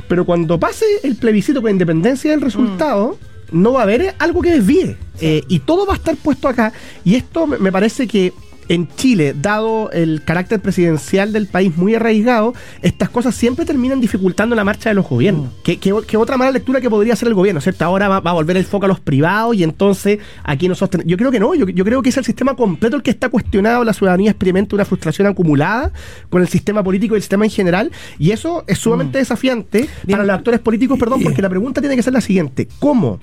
Pero 0.07 0.23
cuando 0.25 0.59
pase 0.59 0.85
el 1.03 1.15
plebiscito 1.15 1.61
con 1.63 1.71
independencia 1.71 2.29
del 2.29 2.41
resultado, 2.41 3.17
no 3.51 3.73
va 3.73 3.81
a 3.81 3.83
haber 3.83 4.15
algo 4.19 4.41
que 4.41 4.51
desvíe. 4.51 4.95
Eh, 5.21 5.43
y 5.47 5.59
todo 5.59 5.85
va 5.85 5.93
a 5.93 5.97
estar 5.97 6.15
puesto 6.15 6.47
acá. 6.47 6.73
Y 7.03 7.15
esto 7.15 7.45
me- 7.47 7.57
me 7.57 7.71
parece 7.71 8.07
que 8.07 8.33
en 8.69 8.87
Chile, 8.95 9.35
dado 9.39 9.91
el 9.91 10.21
carácter 10.25 10.59
presidencial 10.61 11.33
del 11.33 11.47
país 11.47 11.75
muy 11.77 11.95
arraigado, 11.95 12.53
estas 12.81 13.09
cosas 13.09 13.35
siempre 13.35 13.65
terminan 13.65 13.99
dificultando 14.01 14.55
la 14.55 14.63
marcha 14.63 14.89
de 14.89 14.95
los 14.95 15.07
gobiernos. 15.07 15.49
¿Qué, 15.63 15.77
qué- 15.77 15.93
qué 16.07 16.17
otra 16.17 16.37
mala 16.37 16.51
lectura 16.51 16.79
que 16.81 16.89
podría 16.89 17.13
hacer 17.13 17.27
el 17.27 17.33
gobierno? 17.33 17.61
¿cierto? 17.61 17.83
Ahora 17.85 18.07
va, 18.07 18.19
va 18.19 18.31
a 18.31 18.33
volver 18.33 18.57
el 18.57 18.65
foco 18.65 18.85
a 18.85 18.87
los 18.87 18.99
privados 18.99 19.55
y 19.55 19.63
entonces 19.63 20.19
aquí 20.43 20.67
nosotros... 20.67 21.01
ten- 21.01 21.09
Yo 21.09 21.17
creo 21.17 21.31
que 21.31 21.39
no, 21.39 21.53
yo, 21.55 21.67
yo 21.67 21.83
creo 21.85 22.01
que 22.01 22.09
es 22.09 22.17
el 22.17 22.25
sistema 22.25 22.55
completo 22.55 22.95
el 22.95 23.03
que 23.03 23.11
está 23.11 23.29
cuestionado, 23.29 23.83
la 23.83 23.93
ciudadanía 23.93 24.31
experimenta 24.31 24.75
una 24.75 24.85
frustración 24.85 25.27
acumulada 25.27 25.91
con 26.29 26.41
el 26.41 26.47
sistema 26.47 26.83
político 26.83 27.15
y 27.15 27.17
el 27.17 27.21
sistema 27.21 27.45
en 27.45 27.51
general, 27.51 27.91
y 28.17 28.31
eso 28.31 28.63
es 28.67 28.77
sumamente 28.79 29.17
desafiante 29.17 29.87
para 30.09 30.23
los 30.23 30.35
actores 30.35 30.59
políticos, 30.59 30.97
perdón, 30.99 31.21
porque 31.23 31.41
la 31.41 31.49
pregunta 31.49 31.81
tiene 31.81 31.95
que 31.95 32.03
ser 32.03 32.13
la 32.13 32.21
siguiente, 32.21 32.67
¿cómo 32.79 33.19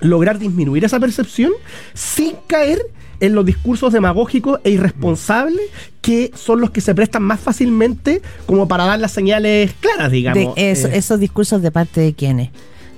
lograr 0.00 0.38
disminuir 0.38 0.84
esa 0.84 1.00
percepción 1.00 1.52
sin 1.94 2.32
caer 2.46 2.80
en 3.20 3.34
los 3.34 3.44
discursos 3.46 3.92
demagógicos 3.92 4.60
e 4.64 4.70
irresponsables 4.70 5.60
que 6.00 6.30
son 6.34 6.60
los 6.60 6.70
que 6.70 6.80
se 6.80 6.94
prestan 6.94 7.22
más 7.22 7.40
fácilmente 7.40 8.22
como 8.46 8.68
para 8.68 8.84
dar 8.84 8.98
las 8.98 9.12
señales 9.12 9.72
claras, 9.80 10.10
de 10.10 10.16
digamos. 10.16 10.54
eso- 10.56 10.88
Eh, 10.88 10.96
esos 10.96 11.18
discursos 11.20 11.62
de 11.62 11.70
parte 11.70 12.00
de 12.00 12.14
quiénes. 12.14 12.50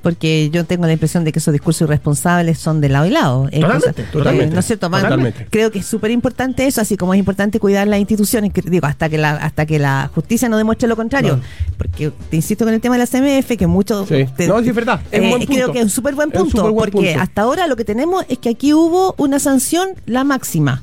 Porque 0.03 0.51
yo 0.51 0.65
tengo 0.65 0.87
la 0.87 0.93
impresión 0.93 1.25
de 1.25 1.33
que 1.33 1.39
esos 1.39 1.53
discursos 1.53 1.83
irresponsables 1.87 2.59
son 2.59 2.81
de 2.81 2.89
lado 2.89 3.07
y 3.07 3.11
lado. 3.11 3.45
Totalmente, 3.51 3.87
cosa- 4.03 4.11
totalmente, 4.13 4.53
eh, 4.53 4.55
¿No 4.55 4.61
es 4.61 4.67
cierto? 4.67 4.89
Van- 4.91 5.03
totalmente. 5.03 5.47
Creo 5.51 5.71
que 5.71 5.81
es 5.81 5.87
súper 5.87 6.11
importante 6.11 6.67
eso, 6.67 6.81
así 6.81 6.97
como 6.97 7.15
es 7.15 7.19
importante 7.19 7.61
cuidar 7.61 7.87
las 7.89 7.99
instituciones, 8.01 8.53
que, 8.53 8.63
digo, 8.63 8.87
hasta 8.87 9.09
que 9.09 9.19
la 9.19 9.33
hasta 9.37 9.67
que 9.67 9.79
la 9.79 10.11
justicia 10.15 10.49
no 10.49 10.57
demuestre 10.57 10.89
lo 10.89 10.97
contrario. 10.97 11.37
No. 11.37 11.43
Porque 11.77 12.11
te 12.31 12.37
insisto 12.37 12.65
con 12.65 12.75
el 12.75 12.81
tema 12.81 12.97
de 12.97 13.01
la 13.01 13.07
CMF, 13.07 13.57
que 13.57 13.67
muchos... 13.67 14.09
Sí. 14.09 14.25
No, 14.47 14.61
sí, 14.63 14.69
es 14.71 14.75
verdad. 14.75 15.01
Es 15.11 15.21
un 15.21 15.27
eh, 15.27 15.31
buen 15.31 15.41
punto. 15.43 15.53
Creo 15.55 15.73
que 15.73 15.79
es 15.79 15.85
un 15.85 15.91
súper 15.91 16.15
buen 16.15 16.31
punto, 16.31 16.63
buen 16.73 16.91
porque 16.91 17.09
punto. 17.09 17.21
hasta 17.21 17.43
ahora 17.43 17.67
lo 17.67 17.77
que 17.77 17.85
tenemos 17.85 18.25
es 18.29 18.39
que 18.39 18.49
aquí 18.51 18.73
hubo 18.75 19.15
una 19.19 19.39
sanción, 19.39 19.91
la 20.07 20.25
máxima. 20.25 20.83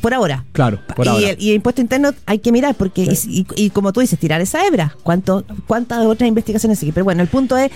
Por 0.00 0.14
ahora. 0.14 0.44
Claro, 0.52 0.78
por 0.96 1.04
y, 1.04 1.08
ahora. 1.08 1.30
El, 1.30 1.42
y 1.42 1.50
el 1.50 1.56
impuesto 1.56 1.82
interno 1.82 2.12
hay 2.24 2.38
que 2.38 2.52
mirar, 2.52 2.74
porque, 2.74 3.02
y, 3.02 3.40
y- 3.40 3.46
y 3.56 3.70
como 3.70 3.92
tú 3.92 4.00
dices, 4.00 4.18
tirar 4.18 4.40
esa 4.40 4.64
hebra. 4.66 4.96
¿Cuánto, 5.02 5.44
¿Cuántas 5.66 6.06
otras 6.06 6.26
investigaciones 6.28 6.78
siguen? 6.78 6.94
Pero 6.94 7.04
bueno, 7.04 7.20
el 7.22 7.28
punto 7.28 7.56
es 7.58 7.70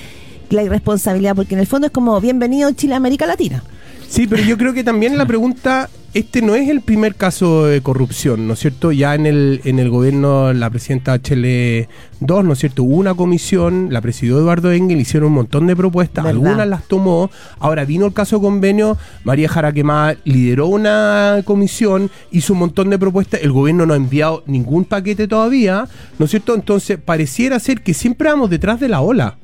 la 0.55 0.63
irresponsabilidad, 0.63 1.35
porque 1.35 1.55
en 1.55 1.61
el 1.61 1.67
fondo 1.67 1.87
es 1.87 1.93
como 1.93 2.21
bienvenido 2.21 2.71
Chile 2.73 2.95
a 2.95 2.97
América 2.97 3.27
Latina. 3.27 3.63
Sí, 4.09 4.27
pero 4.27 4.43
yo 4.43 4.57
creo 4.57 4.73
que 4.73 4.85
también 4.85 5.19
la 5.19 5.27
pregunta, 5.27 5.91
este 6.15 6.43
no 6.43 6.55
es 6.55 6.69
el 6.69 6.81
primer 6.81 7.17
caso 7.17 7.67
de 7.67 7.81
corrupción, 7.81 8.47
¿no 8.47 8.55
es 8.55 8.61
cierto? 8.61 8.93
Ya 8.93 9.17
en 9.17 9.27
el, 9.27 9.61
en 9.65 9.81
el 9.81 9.91
gobierno, 9.91 10.53
la 10.53 10.71
presidenta 10.71 11.17
HL2, 11.17 11.89
¿no 12.21 12.53
es 12.53 12.59
cierto? 12.61 12.85
Hubo 12.85 12.95
una 12.95 13.15
comisión, 13.15 13.89
la 13.91 14.01
presidió 14.01 14.39
Eduardo 14.39 14.71
Engel, 14.71 15.01
hicieron 15.01 15.27
un 15.31 15.35
montón 15.35 15.67
de 15.67 15.75
propuestas, 15.75 16.25
¿Verdad? 16.25 16.39
algunas 16.39 16.69
las 16.69 16.85
tomó, 16.85 17.33
ahora 17.59 17.85
vino 17.85 18.07
el 18.07 18.13
caso 18.13 18.41
convenio, 18.41 18.97
María 19.25 19.49
Jaraquemá 19.49 20.15
lideró 20.23 20.69
una 20.69 21.43
comisión, 21.45 22.09
hizo 22.31 22.53
un 22.53 22.61
montón 22.61 22.91
de 22.91 22.99
propuestas, 22.99 23.43
el 23.43 23.51
gobierno 23.51 23.85
no 23.85 23.95
ha 23.95 23.97
enviado 23.97 24.45
ningún 24.47 24.85
paquete 24.85 25.27
todavía, 25.27 25.89
¿no 26.21 26.27
es 26.27 26.31
cierto? 26.31 26.55
Entonces, 26.55 26.97
pareciera 27.05 27.59
ser 27.59 27.83
que 27.83 27.93
siempre 27.93 28.29
vamos 28.29 28.51
detrás 28.51 28.79
de 28.79 28.89
la 28.89 29.01
ola 29.01 29.37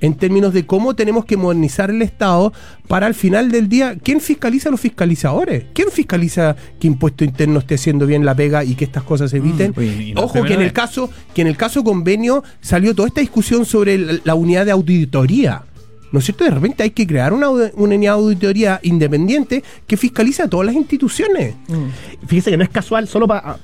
en 0.00 0.14
términos 0.14 0.54
de 0.54 0.64
cómo 0.66 0.94
tenemos 0.94 1.24
que 1.24 1.36
modernizar 1.36 1.90
el 1.90 2.00
Estado 2.00 2.52
para 2.86 3.06
al 3.06 3.14
final 3.14 3.50
del 3.50 3.68
día, 3.68 3.96
¿quién 4.00 4.20
fiscaliza 4.20 4.68
a 4.68 4.72
los 4.72 4.80
fiscalizadores? 4.80 5.64
¿Quién 5.72 5.88
fiscaliza 5.90 6.13
que 6.78 6.86
Impuesto 6.86 7.24
Interno 7.24 7.58
esté 7.58 7.74
haciendo 7.74 8.06
bien 8.06 8.24
la 8.24 8.34
pega 8.34 8.64
y 8.64 8.74
que 8.74 8.84
estas 8.84 9.02
cosas 9.02 9.30
se 9.30 9.38
eviten? 9.38 9.74
Y 9.80 10.12
no 10.14 10.22
Ojo 10.22 10.42
que 10.42 10.54
en 10.54 10.62
el 10.62 10.72
caso 10.72 11.10
que 11.34 11.42
en 11.42 11.48
el 11.48 11.56
caso 11.56 11.84
convenio 11.84 12.42
salió 12.60 12.94
toda 12.94 13.08
esta 13.08 13.20
discusión 13.20 13.64
sobre 13.64 13.98
la, 13.98 14.18
la 14.24 14.34
unidad 14.34 14.64
de 14.64 14.72
auditoría. 14.72 15.62
¿No 16.14 16.20
es 16.20 16.26
cierto? 16.26 16.44
De 16.44 16.50
repente 16.50 16.82
hay 16.84 16.90
que 16.90 17.06
crear 17.06 17.32
una, 17.32 17.50
una 17.50 18.10
auditoría 18.12 18.78
independiente 18.84 19.64
que 19.86 19.96
fiscalice 19.96 20.42
a 20.44 20.48
todas 20.48 20.64
las 20.66 20.74
instituciones. 20.76 21.54
Fíjese 22.26 22.50
que 22.52 22.56
no 22.56 22.62
es 22.62 22.70
casual, 22.70 23.08
solo 23.08 23.26
para 23.26 23.58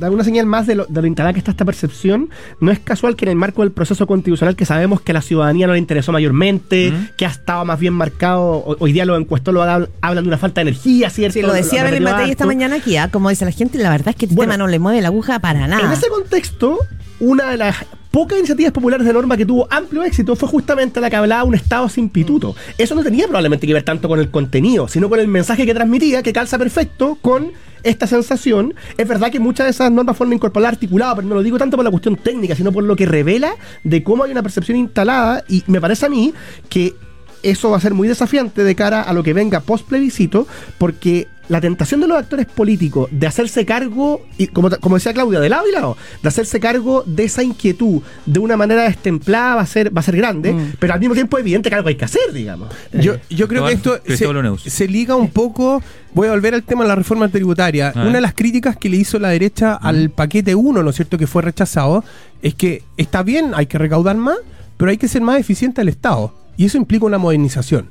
dar 0.00 0.10
una 0.10 0.24
señal 0.24 0.44
más 0.44 0.66
de 0.66 0.74
lo, 0.74 0.86
de 0.86 1.00
lo 1.00 1.06
instalada 1.06 1.32
que 1.32 1.38
está 1.38 1.52
esta 1.52 1.64
percepción, 1.64 2.28
no 2.60 2.72
es 2.72 2.80
casual 2.80 3.14
que 3.14 3.24
en 3.26 3.30
el 3.30 3.36
marco 3.36 3.62
del 3.62 3.70
proceso 3.70 4.06
constitucional 4.06 4.56
que 4.56 4.66
sabemos 4.66 5.00
que 5.00 5.12
a 5.12 5.14
la 5.14 5.22
ciudadanía 5.22 5.66
no 5.68 5.72
le 5.74 5.78
interesó 5.78 6.10
mayormente, 6.10 6.92
que 7.16 7.26
ha 7.26 7.30
estado 7.30 7.64
más 7.64 7.78
bien 7.78 7.94
marcado, 7.94 8.42
ho- 8.42 8.76
hoy 8.80 8.92
día 8.92 9.04
los 9.04 9.18
encuestólogos 9.20 9.68
hablan, 9.68 9.88
hablan 10.00 10.24
de 10.24 10.28
una 10.28 10.38
falta 10.38 10.62
de 10.62 10.70
energía, 10.70 11.10
¿cierto? 11.10 11.34
Sí, 11.34 11.42
lo 11.42 11.52
decía 11.52 11.82
Lo- 11.84 11.90
lo 11.90 11.94
Belén 11.94 12.02
Matei 12.04 12.30
esta 12.32 12.44
mañana 12.46 12.76
aquí, 12.76 12.96
¿ah? 12.96 13.08
como 13.10 13.30
dice 13.30 13.44
la 13.44 13.52
gente, 13.52 13.78
la 13.78 13.90
verdad 13.90 14.08
es 14.08 14.16
que 14.16 14.24
este 14.26 14.34
Bueno, 14.34 14.52
tema 14.52 14.64
no 14.64 14.68
le 14.68 14.78
mueve 14.80 15.00
la 15.00 15.08
aguja 15.08 15.38
para 15.38 15.66
nada. 15.68 15.86
En 15.86 15.92
ese 15.92 16.08
contexto, 16.08 16.78
una 17.20 17.50
de 17.50 17.56
las 17.56 17.76
pocas 18.10 18.38
iniciativas 18.38 18.72
populares 18.72 19.06
de 19.06 19.12
norma 19.12 19.36
que 19.36 19.44
tuvo 19.44 19.66
amplio 19.70 20.04
éxito 20.04 20.36
fue 20.36 20.48
justamente 20.48 21.00
la 21.00 21.10
que 21.10 21.16
hablaba 21.16 21.44
un 21.44 21.54
Estado 21.54 21.88
sin 21.88 22.08
pituto. 22.08 22.54
Eso 22.78 22.94
no 22.94 23.02
tenía 23.02 23.26
probablemente 23.26 23.66
que 23.66 23.72
ver 23.72 23.82
tanto 23.82 24.08
con 24.08 24.20
el 24.20 24.30
contenido, 24.30 24.86
sino 24.88 25.08
con 25.08 25.18
el 25.18 25.28
mensaje 25.28 25.66
que 25.66 25.74
transmitía, 25.74 26.22
que 26.22 26.32
calza 26.32 26.58
perfecto 26.58 27.18
con 27.20 27.52
esta 27.82 28.06
sensación. 28.06 28.74
Es 28.96 29.06
verdad 29.06 29.30
que 29.30 29.40
muchas 29.40 29.66
de 29.66 29.70
esas 29.70 29.90
normas 29.90 30.16
fueron 30.16 30.32
incorporadas 30.32 30.74
articuladas, 30.74 31.16
pero 31.16 31.28
no 31.28 31.34
lo 31.34 31.42
digo 31.42 31.58
tanto 31.58 31.76
por 31.76 31.84
la 31.84 31.90
cuestión 31.90 32.16
técnica, 32.16 32.54
sino 32.54 32.72
por 32.72 32.84
lo 32.84 32.96
que 32.96 33.06
revela 33.06 33.54
de 33.82 34.02
cómo 34.02 34.24
hay 34.24 34.32
una 34.32 34.42
percepción 34.42 34.78
instalada 34.78 35.44
y 35.48 35.64
me 35.66 35.80
parece 35.80 36.06
a 36.06 36.08
mí 36.08 36.32
que 36.68 36.94
eso 37.42 37.70
va 37.70 37.76
a 37.76 37.80
ser 37.80 37.94
muy 37.94 38.08
desafiante 38.08 38.64
de 38.64 38.74
cara 38.74 39.02
a 39.02 39.12
lo 39.12 39.22
que 39.22 39.34
venga 39.34 39.60
post 39.60 39.86
plebiscito, 39.86 40.46
porque 40.78 41.28
la 41.48 41.60
tentación 41.60 42.00
de 42.00 42.08
los 42.08 42.18
actores 42.18 42.46
políticos 42.46 43.08
de 43.10 43.26
hacerse 43.26 43.64
cargo, 43.66 44.22
y 44.38 44.46
como, 44.48 44.70
como 44.80 44.96
decía 44.96 45.12
Claudia, 45.12 45.40
de 45.40 45.48
lado 45.48 45.68
y 45.68 45.72
lado, 45.72 45.96
de 46.22 46.28
hacerse 46.28 46.60
cargo 46.60 47.02
de 47.06 47.24
esa 47.24 47.42
inquietud 47.42 48.02
de 48.26 48.38
una 48.38 48.56
manera 48.56 48.82
destemplada 48.82 49.56
va 49.56 49.62
a 49.62 49.66
ser, 49.66 49.94
va 49.94 50.00
a 50.00 50.04
ser 50.04 50.16
grande, 50.16 50.54
pero 50.78 50.94
al 50.94 51.00
mismo 51.00 51.14
tiempo 51.14 51.36
es 51.36 51.42
evidente 51.42 51.68
que 51.68 51.74
algo 51.76 51.88
hay 51.88 51.96
que 51.96 52.04
hacer, 52.04 52.32
digamos. 52.32 52.68
Yo, 52.92 53.16
yo 53.30 53.48
creo 53.48 53.66
que 53.66 53.72
esto 53.72 53.98
se, 54.06 54.70
se 54.70 54.88
liga 54.88 55.16
un 55.16 55.30
poco. 55.30 55.82
Voy 56.12 56.28
a 56.28 56.30
volver 56.30 56.54
al 56.54 56.62
tema 56.62 56.84
de 56.84 56.88
la 56.88 56.94
reforma 56.94 57.28
tributaria. 57.28 57.92
Una 57.94 58.12
de 58.12 58.20
las 58.20 58.34
críticas 58.34 58.76
que 58.76 58.88
le 58.88 58.96
hizo 58.96 59.18
la 59.18 59.30
derecha 59.30 59.74
al 59.74 60.10
paquete 60.10 60.54
1, 60.54 60.82
¿no 60.82 60.90
es 60.90 60.96
cierto?, 60.96 61.18
que 61.18 61.26
fue 61.26 61.42
rechazado, 61.42 62.04
es 62.42 62.54
que 62.54 62.82
está 62.96 63.22
bien, 63.22 63.52
hay 63.54 63.66
que 63.66 63.78
recaudar 63.78 64.16
más, 64.16 64.36
pero 64.76 64.90
hay 64.90 64.96
que 64.96 65.08
ser 65.08 65.22
más 65.22 65.40
eficiente 65.40 65.80
al 65.80 65.88
Estado. 65.88 66.32
Y 66.56 66.66
eso 66.66 66.76
implica 66.76 67.04
una 67.04 67.18
modernización. 67.18 67.90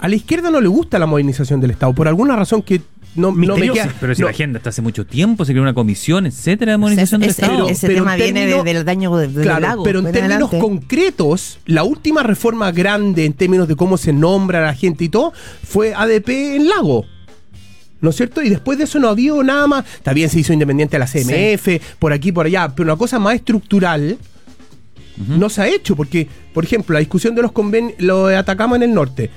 A 0.00 0.08
la 0.08 0.16
izquierda 0.16 0.50
no 0.50 0.60
le 0.60 0.68
gusta 0.68 0.98
la 0.98 1.06
modernización 1.06 1.60
del 1.60 1.70
Estado, 1.70 1.94
por 1.94 2.08
alguna 2.08 2.36
razón 2.36 2.62
que 2.62 2.80
no, 3.16 3.28
no 3.28 3.32
me 3.32 3.46
Misteriosa. 3.46 3.82
queda. 3.84 3.94
Pero 4.00 4.14
si 4.14 4.20
no, 4.22 4.26
la 4.26 4.30
agenda 4.32 4.58
está 4.58 4.70
hace 4.70 4.82
mucho 4.82 5.06
tiempo, 5.06 5.44
se 5.44 5.52
creó 5.52 5.62
una 5.62 5.72
comisión, 5.72 6.26
etcétera, 6.26 6.72
de 6.72 6.78
modernización 6.78 7.20
del 7.20 7.30
ese- 7.30 7.42
Estado. 7.42 7.68
ese 7.68 7.86
Pero 7.86 8.00
tema 8.00 8.14
en 8.16 8.18
viene 8.22 8.40
de- 8.40 8.46
términos- 8.46 8.64
del 8.64 8.84
daño 8.84 9.16
de, 9.16 9.28
del 9.28 9.42
Claro, 9.44 9.60
lago. 9.60 9.82
pero 9.84 9.98
en 10.00 10.06
términos 10.06 10.48
adelante. 10.52 10.58
concretos, 10.58 11.58
la 11.66 11.84
última 11.84 12.22
reforma 12.22 12.70
grande 12.72 13.24
en 13.24 13.32
términos 13.34 13.68
de 13.68 13.76
cómo 13.76 13.96
se 13.96 14.12
nombra 14.12 14.58
a 14.58 14.62
la 14.66 14.74
gente 14.74 15.04
y 15.04 15.08
todo 15.08 15.32
fue 15.62 15.94
ADP 15.94 16.56
en 16.56 16.68
Lago. 16.68 17.06
¿No 18.00 18.10
es 18.10 18.16
cierto? 18.16 18.42
Y 18.42 18.50
después 18.50 18.76
de 18.76 18.84
eso 18.84 18.98
no 18.98 19.08
ha 19.08 19.12
habido 19.12 19.42
nada 19.42 19.66
más. 19.66 19.84
También 20.02 20.28
se 20.28 20.38
hizo 20.40 20.52
independiente 20.52 20.96
a 20.96 20.98
la 20.98 21.06
CMF, 21.06 21.80
por 21.98 22.12
aquí, 22.12 22.32
por 22.32 22.44
allá, 22.44 22.68
pero 22.74 22.84
una 22.92 22.96
cosa 22.98 23.18
más 23.18 23.36
estructural 23.36 24.18
no 25.28 25.48
se 25.48 25.62
ha 25.62 25.68
hecho, 25.68 25.94
porque, 25.96 26.28
por 26.52 26.64
ejemplo, 26.64 26.92
la 26.92 26.98
discusión 26.98 27.34
de 27.36 27.40
los 27.42 27.52
convenios, 27.52 27.94
lo 27.98 28.26
de 28.26 28.36
Atacama 28.36 28.74
en 28.76 28.82
el 28.82 28.92
norte, 28.92 29.30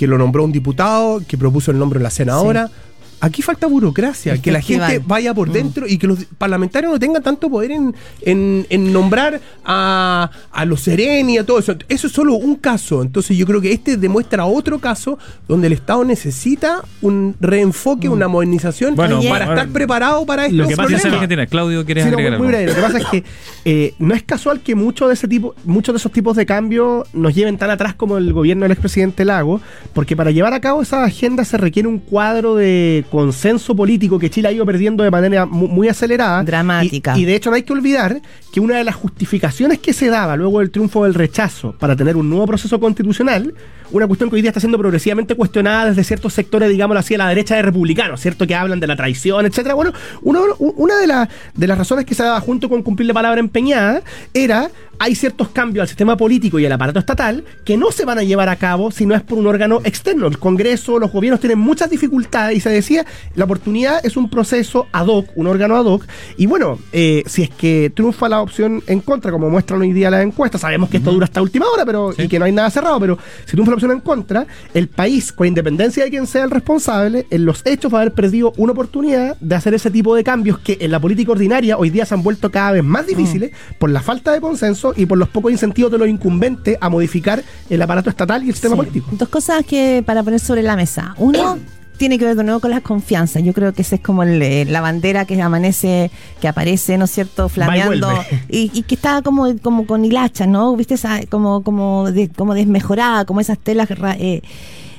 que 0.00 0.06
lo 0.06 0.16
nombró 0.16 0.44
un 0.44 0.50
diputado, 0.50 1.20
que 1.28 1.36
propuso 1.36 1.70
el 1.70 1.78
nombre 1.78 1.98
de 1.98 2.04
la 2.04 2.08
senadora. 2.08 2.70
Aquí 3.20 3.42
falta 3.42 3.66
burocracia, 3.66 4.40
que 4.40 4.50
la 4.50 4.60
gente 4.62 5.02
vaya 5.06 5.34
por 5.34 5.48
Mm. 5.50 5.52
dentro 5.52 5.86
y 5.86 5.98
que 5.98 6.06
los 6.06 6.24
parlamentarios 6.38 6.90
no 6.92 6.98
tengan 6.98 7.22
tanto 7.22 7.50
poder 7.50 7.70
en, 7.72 7.94
en- 8.22 8.66
en 8.70 8.92
nombrar 8.92 9.40
a, 9.64 10.30
a 10.52 10.64
los 10.64 10.80
Sereni 10.82 11.34
y 11.34 11.38
a 11.38 11.44
todo 11.44 11.58
eso. 11.58 11.74
Eso 11.88 12.06
es 12.06 12.12
solo 12.12 12.34
un 12.34 12.56
caso. 12.56 13.02
Entonces 13.02 13.36
yo 13.36 13.46
creo 13.46 13.60
que 13.60 13.72
este 13.72 13.96
demuestra 13.96 14.44
otro 14.46 14.78
caso 14.78 15.18
donde 15.48 15.66
el 15.66 15.74
Estado 15.74 16.04
necesita 16.04 16.82
un 17.02 17.36
reenfoque, 17.40 18.08
una 18.08 18.26
modernización 18.28 18.94
Bueno, 18.96 19.20
para 19.28 19.44
estar 19.44 19.68
preparado 19.68 20.24
para 20.24 20.46
estos 20.46 20.58
Lo 20.58 20.68
que 20.68 20.76
pasa 20.76 20.88
es 20.96 21.00
problemas. 21.02 21.14
Argentina. 21.22 21.46
Claudio, 21.46 21.84
¿quieres 21.84 22.04
Sí, 22.04 22.10
no, 22.10 22.16
agregar 22.16 22.38
muy 22.38 22.48
algo? 22.48 22.56
breve. 22.58 22.70
Lo 22.70 22.74
que 22.74 22.80
pasa 22.82 22.98
es 22.98 23.06
que 23.06 23.24
eh, 23.64 23.94
no 23.98 24.14
es 24.14 24.22
casual 24.22 24.60
que 24.60 24.74
muchos 24.74 25.08
de 25.08 25.14
ese 25.14 25.28
tipo, 25.28 25.54
muchos 25.64 25.92
de 25.92 25.98
esos 25.98 26.10
tipos 26.12 26.36
de 26.36 26.46
cambios 26.46 27.06
nos 27.12 27.34
lleven 27.34 27.58
tan 27.58 27.70
atrás 27.70 27.94
como 27.94 28.16
el 28.16 28.32
gobierno 28.32 28.62
del 28.64 28.72
expresidente 28.72 29.24
Lago, 29.24 29.60
porque 29.92 30.16
para 30.16 30.30
llevar 30.30 30.54
a 30.54 30.60
cabo 30.60 30.80
esa 30.82 31.04
agenda 31.04 31.44
se 31.44 31.56
requiere 31.58 31.86
un 31.88 31.98
cuadro 31.98 32.54
de 32.54 33.04
consenso 33.10 33.74
político 33.74 34.18
que 34.18 34.30
Chile 34.30 34.48
ha 34.48 34.52
ido 34.52 34.64
perdiendo 34.64 35.04
de 35.04 35.10
manera 35.10 35.44
mu- 35.44 35.68
muy 35.68 35.88
acelerada. 35.88 36.42
Dramática. 36.42 37.18
Y, 37.18 37.22
y 37.22 37.24
de 37.24 37.34
hecho 37.34 37.50
no 37.50 37.56
hay 37.56 37.62
que 37.64 37.72
olvidar 37.72 38.20
que 38.52 38.60
una 38.60 38.76
de 38.78 38.84
las 38.84 38.94
justificaciones 38.94 39.78
que 39.80 39.92
se 39.92 40.08
daba 40.08 40.36
luego 40.36 40.60
del 40.60 40.70
triunfo 40.70 41.04
del 41.04 41.14
rechazo 41.14 41.74
para 41.78 41.96
tener 41.96 42.16
un 42.16 42.30
nuevo 42.30 42.46
proceso 42.46 42.78
constitucional, 42.80 43.52
una 43.92 44.06
cuestión 44.06 44.30
que 44.30 44.36
hoy 44.36 44.42
día 44.42 44.50
está 44.50 44.60
siendo 44.60 44.78
progresivamente 44.78 45.34
cuestionada 45.34 45.86
desde 45.90 46.04
ciertos 46.04 46.32
sectores, 46.34 46.68
digámoslo 46.70 47.00
así, 47.00 47.14
a 47.14 47.18
la 47.18 47.28
derecha 47.28 47.56
de 47.56 47.62
republicanos, 47.62 48.20
¿cierto? 48.20 48.46
Que 48.46 48.54
hablan 48.54 48.80
de 48.80 48.86
la 48.86 48.96
traición, 48.96 49.46
etcétera. 49.46 49.74
Bueno, 49.74 49.92
uno- 50.22 50.42
una 50.58 50.96
de, 50.98 51.06
las 51.06 51.28
de 51.54 51.66
las 51.66 51.78
razones 51.78 52.04
que 52.04 52.14
se 52.14 52.22
daba 52.22 52.40
junto 52.40 52.68
con 52.68 52.82
cumplir 52.82 53.06
la 53.08 53.14
palabra 53.14 53.40
empeñada 53.40 54.02
era 54.34 54.70
hay 55.02 55.14
ciertos 55.14 55.48
cambios 55.48 55.80
al 55.84 55.88
sistema 55.88 56.14
político 56.14 56.58
y 56.58 56.66
al 56.66 56.72
aparato 56.72 56.98
estatal 56.98 57.42
que 57.64 57.78
no 57.78 57.90
se 57.90 58.04
van 58.04 58.18
a 58.18 58.22
llevar 58.22 58.50
a 58.50 58.56
cabo 58.56 58.90
si 58.90 59.06
no 59.06 59.14
es 59.14 59.22
por 59.22 59.38
un 59.38 59.46
órgano 59.46 59.80
externo. 59.82 60.26
El 60.26 60.38
Congreso, 60.38 60.98
los 60.98 61.10
gobiernos 61.10 61.40
tienen 61.40 61.58
muchas 61.58 61.88
dificultades 61.88 62.54
y 62.58 62.60
se 62.60 62.68
decía, 62.68 63.06
la 63.34 63.46
oportunidad 63.46 64.04
es 64.04 64.18
un 64.18 64.28
proceso 64.28 64.88
ad 64.92 65.06
hoc, 65.06 65.28
un 65.36 65.46
órgano 65.46 65.74
ad 65.76 65.86
hoc. 65.86 66.04
Y 66.36 66.44
bueno, 66.44 66.78
eh, 66.92 67.22
si 67.24 67.42
es 67.44 67.48
que 67.48 67.90
triunfa 67.94 68.28
la 68.28 68.42
opción 68.42 68.82
en 68.86 69.00
contra, 69.00 69.32
como 69.32 69.48
muestran 69.48 69.80
hoy 69.80 69.94
día 69.94 70.10
las 70.10 70.22
encuestas, 70.22 70.60
sabemos 70.60 70.90
que 70.90 70.98
esto 70.98 71.10
dura 71.12 71.24
hasta 71.24 71.40
última 71.40 71.64
hora 71.66 71.86
pero 71.86 72.12
Sí. 72.12 72.24
y 72.24 72.28
que 72.28 72.38
no 72.38 72.44
hay 72.44 72.52
nada 72.52 72.68
cerrado, 72.68 73.00
pero 73.00 73.16
si 73.46 73.52
triunfa 73.52 73.70
la 73.70 73.76
en 73.88 74.00
contra, 74.00 74.46
el 74.74 74.88
país, 74.88 75.32
con 75.32 75.46
independencia 75.46 76.04
de 76.04 76.10
quien 76.10 76.26
sea 76.26 76.44
el 76.44 76.50
responsable, 76.50 77.26
en 77.30 77.44
los 77.44 77.62
hechos 77.64 77.92
va 77.92 77.98
a 77.98 78.00
haber 78.02 78.14
perdido 78.14 78.52
una 78.56 78.72
oportunidad 78.72 79.36
de 79.40 79.54
hacer 79.54 79.74
ese 79.74 79.90
tipo 79.90 80.14
de 80.14 80.24
cambios 80.24 80.58
que 80.58 80.78
en 80.80 80.90
la 80.90 81.00
política 81.00 81.32
ordinaria 81.32 81.78
hoy 81.78 81.90
día 81.90 82.04
se 82.04 82.14
han 82.14 82.22
vuelto 82.22 82.50
cada 82.50 82.72
vez 82.72 82.84
más 82.84 83.06
difíciles 83.06 83.52
por 83.78 83.90
la 83.90 84.00
falta 84.02 84.32
de 84.32 84.40
consenso 84.40 84.92
y 84.96 85.06
por 85.06 85.16
los 85.18 85.28
pocos 85.28 85.52
incentivos 85.52 85.90
de 85.92 85.98
los 85.98 86.08
incumbentes 86.08 86.76
a 86.80 86.88
modificar 86.88 87.42
el 87.68 87.80
aparato 87.82 88.10
estatal 88.10 88.42
y 88.44 88.48
el 88.48 88.54
sistema 88.54 88.74
Sí. 88.74 88.78
político. 88.78 89.08
Dos 89.12 89.28
cosas 89.28 89.64
que 89.64 90.02
para 90.04 90.22
poner 90.22 90.40
sobre 90.40 90.62
la 90.62 90.76
mesa. 90.76 91.14
Uno 91.18 91.58
tiene 92.00 92.18
que 92.18 92.24
ver 92.24 92.34
de 92.34 92.44
nuevo 92.44 92.60
con 92.60 92.70
la 92.70 92.80
confianza. 92.80 93.40
Yo 93.40 93.52
creo 93.52 93.74
que 93.74 93.82
esa 93.82 93.96
es 93.96 94.00
como 94.00 94.22
el, 94.22 94.40
eh, 94.40 94.64
la 94.64 94.80
bandera 94.80 95.26
que 95.26 95.40
amanece, 95.42 96.10
que 96.40 96.48
aparece, 96.48 96.96
¿no 96.96 97.04
es 97.04 97.10
cierto?, 97.10 97.50
flameando 97.50 98.08
y, 98.48 98.70
y 98.72 98.82
que 98.84 98.94
está 98.94 99.20
como, 99.20 99.54
como 99.58 99.84
con 99.86 100.02
hilachas, 100.02 100.48
¿no? 100.48 100.74
¿Viste? 100.76 100.94
Esa, 100.94 101.20
como, 101.28 101.62
como, 101.62 102.10
de- 102.10 102.30
como 102.30 102.54
desmejorada, 102.54 103.26
como 103.26 103.40
esas 103.40 103.58
telas 103.58 103.86
eh, 104.18 104.40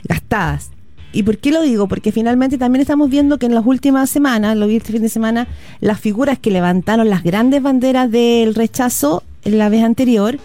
gastadas. 0.03 0.69
¿Y 1.11 1.23
por 1.23 1.39
qué 1.39 1.49
lo 1.51 1.63
digo? 1.63 1.87
Porque 1.87 2.11
finalmente 2.11 2.59
también 2.59 2.81
estamos 2.81 3.09
viendo 3.09 3.39
que 3.39 3.47
en 3.47 3.55
las 3.55 3.65
últimas 3.65 4.07
semanas, 4.11 4.55
lo 4.55 4.67
vi 4.67 4.75
este 4.75 4.93
fin 4.93 5.01
de 5.01 5.09
semana, 5.09 5.47
las 5.79 5.99
figuras 5.99 6.37
que 6.37 6.51
levantaron 6.51 7.09
las 7.09 7.23
grandes 7.23 7.63
banderas 7.63 8.11
del 8.11 8.53
rechazo 8.53 9.23
en 9.43 9.57
la 9.57 9.69
vez 9.69 9.83
anterior, 9.83 10.37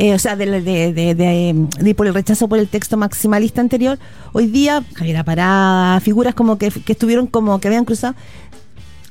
eh, 0.00 0.14
o 0.14 0.18
sea, 0.18 0.34
de, 0.34 0.46
em, 0.46 1.68
de 1.68 1.94
por 1.94 2.06
el 2.06 2.14
rechazo 2.14 2.48
por 2.48 2.58
el 2.58 2.68
texto 2.68 2.96
maximalista 2.96 3.60
anterior, 3.60 3.98
hoy 4.32 4.46
día, 4.46 4.82
Javiera 4.94 5.24
Parada, 5.24 6.00
figuras 6.00 6.34
como 6.34 6.56
que, 6.56 6.72
estuvieron 6.86 7.26
como 7.26 7.60
que 7.60 7.68
habían 7.68 7.84
cruzado, 7.84 8.14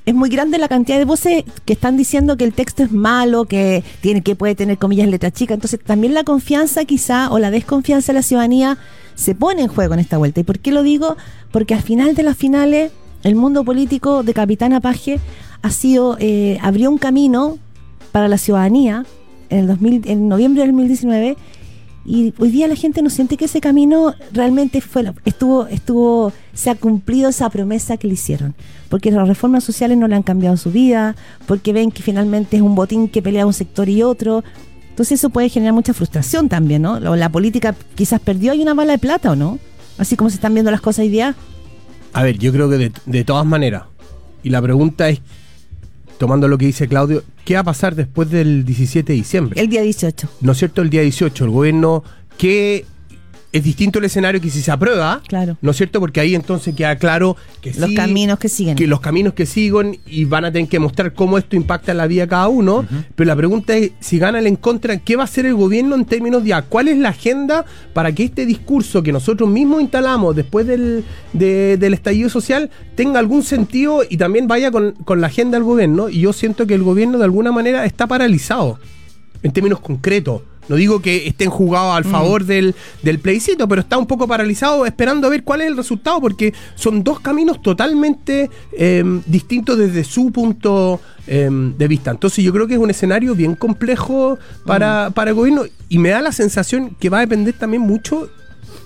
es 0.07 0.15
muy 0.15 0.31
grande 0.31 0.57
la 0.57 0.67
cantidad 0.67 0.97
de 0.97 1.05
voces 1.05 1.43
que 1.65 1.73
están 1.73 1.95
diciendo 1.95 2.37
que 2.37 2.43
el 2.43 2.53
texto 2.53 2.81
es 2.81 2.91
malo, 2.91 3.45
que 3.45 3.83
tiene 4.01 4.23
que 4.23 4.35
puede 4.35 4.55
tener 4.55 4.79
comillas 4.79 5.07
letra 5.07 5.29
chica. 5.29 5.53
Entonces 5.53 5.79
también 5.79 6.15
la 6.15 6.23
confianza 6.23 6.83
quizá 6.85 7.29
o 7.29 7.37
la 7.37 7.51
desconfianza 7.51 8.11
de 8.11 8.17
la 8.17 8.23
ciudadanía 8.23 8.79
se 9.13 9.35
pone 9.35 9.61
en 9.61 9.67
juego 9.67 9.93
en 9.93 9.99
esta 9.99 10.17
vuelta. 10.17 10.39
¿Y 10.39 10.43
por 10.43 10.57
qué 10.57 10.71
lo 10.71 10.81
digo? 10.81 11.17
Porque 11.51 11.75
al 11.75 11.83
final 11.83 12.15
de 12.15 12.23
las 12.23 12.35
finales 12.35 12.91
el 13.21 13.35
mundo 13.35 13.63
político 13.63 14.23
de 14.23 14.33
Capitana 14.33 14.79
Paje 14.79 15.19
ha 15.61 15.69
sido 15.69 16.17
eh, 16.19 16.57
abrió 16.63 16.89
un 16.89 16.97
camino 16.97 17.59
para 18.11 18.27
la 18.27 18.39
ciudadanía 18.39 19.05
en 19.49 19.59
el 19.59 19.67
2000, 19.67 20.01
en 20.05 20.27
noviembre 20.27 20.61
del 20.61 20.71
2019 20.71 21.37
y 22.05 22.33
hoy 22.39 22.49
día 22.49 22.67
la 22.67 22.75
gente 22.75 23.01
no 23.01 23.09
siente 23.09 23.37
que 23.37 23.45
ese 23.45 23.61
camino 23.61 24.15
realmente 24.31 24.81
fue 24.81 25.03
estuvo 25.25 25.67
estuvo 25.67 26.33
se 26.53 26.69
ha 26.69 26.75
cumplido 26.75 27.29
esa 27.29 27.49
promesa 27.49 27.97
que 27.97 28.07
le 28.07 28.13
hicieron. 28.13 28.55
Porque 28.89 29.11
las 29.11 29.27
reformas 29.27 29.63
sociales 29.63 29.97
no 29.97 30.07
le 30.07 30.15
han 30.15 30.23
cambiado 30.23 30.57
su 30.57 30.71
vida 30.71 31.15
porque 31.45 31.73
ven 31.73 31.91
que 31.91 32.01
finalmente 32.01 32.57
es 32.57 32.63
un 32.63 32.73
botín 32.73 33.09
que 33.09 33.21
pelea 33.21 33.45
un 33.45 33.53
sector 33.53 33.89
y 33.89 34.01
otro. 34.01 34.43
Entonces 34.89 35.19
eso 35.19 35.29
puede 35.29 35.49
generar 35.49 35.73
mucha 35.73 35.93
frustración 35.93 36.49
también 36.49 36.81
no 36.81 36.99
la 36.99 37.29
política 37.29 37.75
quizás 37.95 38.19
perdió 38.19 38.53
hay 38.53 38.61
una 38.61 38.73
bala 38.73 38.93
de 38.93 38.99
plata 38.99 39.31
o 39.31 39.35
no 39.35 39.59
así 39.99 40.15
como 40.15 40.29
se 40.29 40.37
están 40.37 40.53
viendo 40.53 40.71
las 40.71 40.81
cosas 40.81 41.03
hoy 41.03 41.09
día. 41.09 41.35
A 42.13 42.23
ver, 42.23 42.39
yo 42.39 42.51
creo 42.51 42.69
que 42.69 42.77
de, 42.77 42.91
de 43.05 43.23
todas 43.23 43.45
maneras. 43.45 43.83
Y 44.41 44.49
la 44.49 44.61
pregunta 44.61 45.09
es, 45.09 45.19
tomando 46.19 46.47
lo 46.47 46.57
que 46.57 46.67
dice 46.67 46.87
Claudio, 46.87 47.23
¿qué 47.45 47.55
va 47.55 47.61
a 47.61 47.63
pasar 47.63 47.95
después 47.95 48.29
del 48.29 48.65
17 48.65 49.13
de 49.13 49.17
diciembre? 49.17 49.59
el 49.59 49.69
día 49.69 49.81
18 49.81 50.29
¿No 50.41 50.51
es 50.51 50.57
cierto? 50.59 50.83
El 50.83 50.91
día 50.91 51.01
18, 51.01 51.45
el 51.45 51.49
gobierno, 51.49 52.03
¿qué 52.37 52.85
es 53.51 53.63
distinto 53.63 53.97
el 53.97 54.05
escenario 54.05 54.39
que 54.39 54.49
si 54.51 54.61
se 54.61 54.69
aprueba, 54.71 55.21
Claro. 55.27 55.57
¿no 55.61 55.71
es 55.71 55.77
cierto? 55.77 55.99
Porque 55.99 56.19
ahí 56.19 56.35
entonces 56.35 56.75
queda 56.75 56.95
claro 56.97 57.35
que 57.61 57.73
Los 57.73 57.89
sí, 57.89 57.95
caminos 57.95 58.37
que 58.37 58.47
siguen. 58.47 58.75
que 58.75 58.85
los 58.85 58.99
caminos 58.99 59.33
que 59.33 59.47
siguen 59.47 59.99
y 60.05 60.25
van 60.25 60.45
a 60.45 60.51
tener 60.51 60.69
que 60.69 60.77
mostrar 60.77 61.13
cómo 61.13 61.37
esto 61.37 61.55
impacta 61.55 61.91
en 61.93 61.97
la 61.97 62.05
vida 62.05 62.23
de 62.23 62.27
cada 62.27 62.47
uno. 62.47 62.85
Pero 63.15 63.27
la 63.27 63.35
pregunta 63.35 63.75
es, 63.75 63.91
si 63.99 64.19
gana 64.19 64.37
el 64.37 64.45
en 64.45 64.55
contra, 64.55 64.97
¿qué 64.97 65.15
va 65.15 65.23
a 65.23 65.25
hacer 65.25 65.47
el 65.47 65.55
gobierno 65.55 65.95
en 65.95 66.05
términos 66.05 66.43
de 66.43 66.53
cuál 66.69 66.89
es 66.89 66.97
la 66.99 67.09
agenda 67.09 67.65
para 67.93 68.11
que 68.11 68.23
este 68.25 68.45
discurso 68.45 69.01
que 69.01 69.11
nosotros 69.11 69.49
mismos 69.49 69.81
instalamos 69.81 70.35
después 70.35 70.67
del, 70.67 71.03
de- 71.33 71.77
del 71.77 71.93
estallido 71.95 72.29
social 72.29 72.69
tenga 72.95 73.17
algún 73.19 73.41
sentido 73.41 74.03
y 74.07 74.17
también 74.17 74.47
vaya 74.47 74.69
con, 74.69 74.91
con 75.05 75.21
la 75.21 75.27
agenda 75.27 75.57
del 75.57 75.63
gobierno? 75.63 76.07
Y 76.09 76.19
yo 76.21 76.33
siento 76.33 76.67
que 76.67 76.75
el 76.75 76.83
gobierno 76.83 77.17
de 77.17 77.23
alguna 77.23 77.51
manera 77.51 77.83
está 77.85 78.05
paralizado 78.05 78.79
en 79.41 79.51
términos 79.51 79.79
concretos. 79.79 80.41
No 80.69 80.75
digo 80.75 81.01
que 81.01 81.27
estén 81.27 81.49
jugados 81.49 81.97
al 81.97 82.05
favor 82.05 82.45
del, 82.45 82.75
del 83.03 83.19
plebiscito, 83.19 83.67
pero 83.67 83.81
está 83.81 83.97
un 83.97 84.05
poco 84.05 84.27
paralizado 84.27 84.85
esperando 84.85 85.27
a 85.27 85.29
ver 85.31 85.43
cuál 85.43 85.61
es 85.61 85.67
el 85.67 85.75
resultado, 85.77 86.21
porque 86.21 86.53
son 86.75 87.03
dos 87.03 87.19
caminos 87.19 87.61
totalmente 87.61 88.49
eh, 88.77 89.03
distintos 89.25 89.77
desde 89.77 90.03
su 90.03 90.31
punto 90.31 91.01
eh, 91.27 91.49
de 91.77 91.87
vista. 91.87 92.11
Entonces 92.11 92.43
yo 92.45 92.53
creo 92.53 92.67
que 92.67 92.75
es 92.75 92.79
un 92.79 92.89
escenario 92.89 93.35
bien 93.35 93.55
complejo 93.55 94.37
para, 94.65 95.09
para 95.11 95.31
el 95.31 95.35
gobierno 95.35 95.63
y 95.89 95.97
me 95.97 96.09
da 96.09 96.21
la 96.21 96.31
sensación 96.31 96.95
que 96.99 97.09
va 97.09 97.17
a 97.17 97.21
depender 97.21 97.53
también 97.55 97.81
mucho 97.81 98.29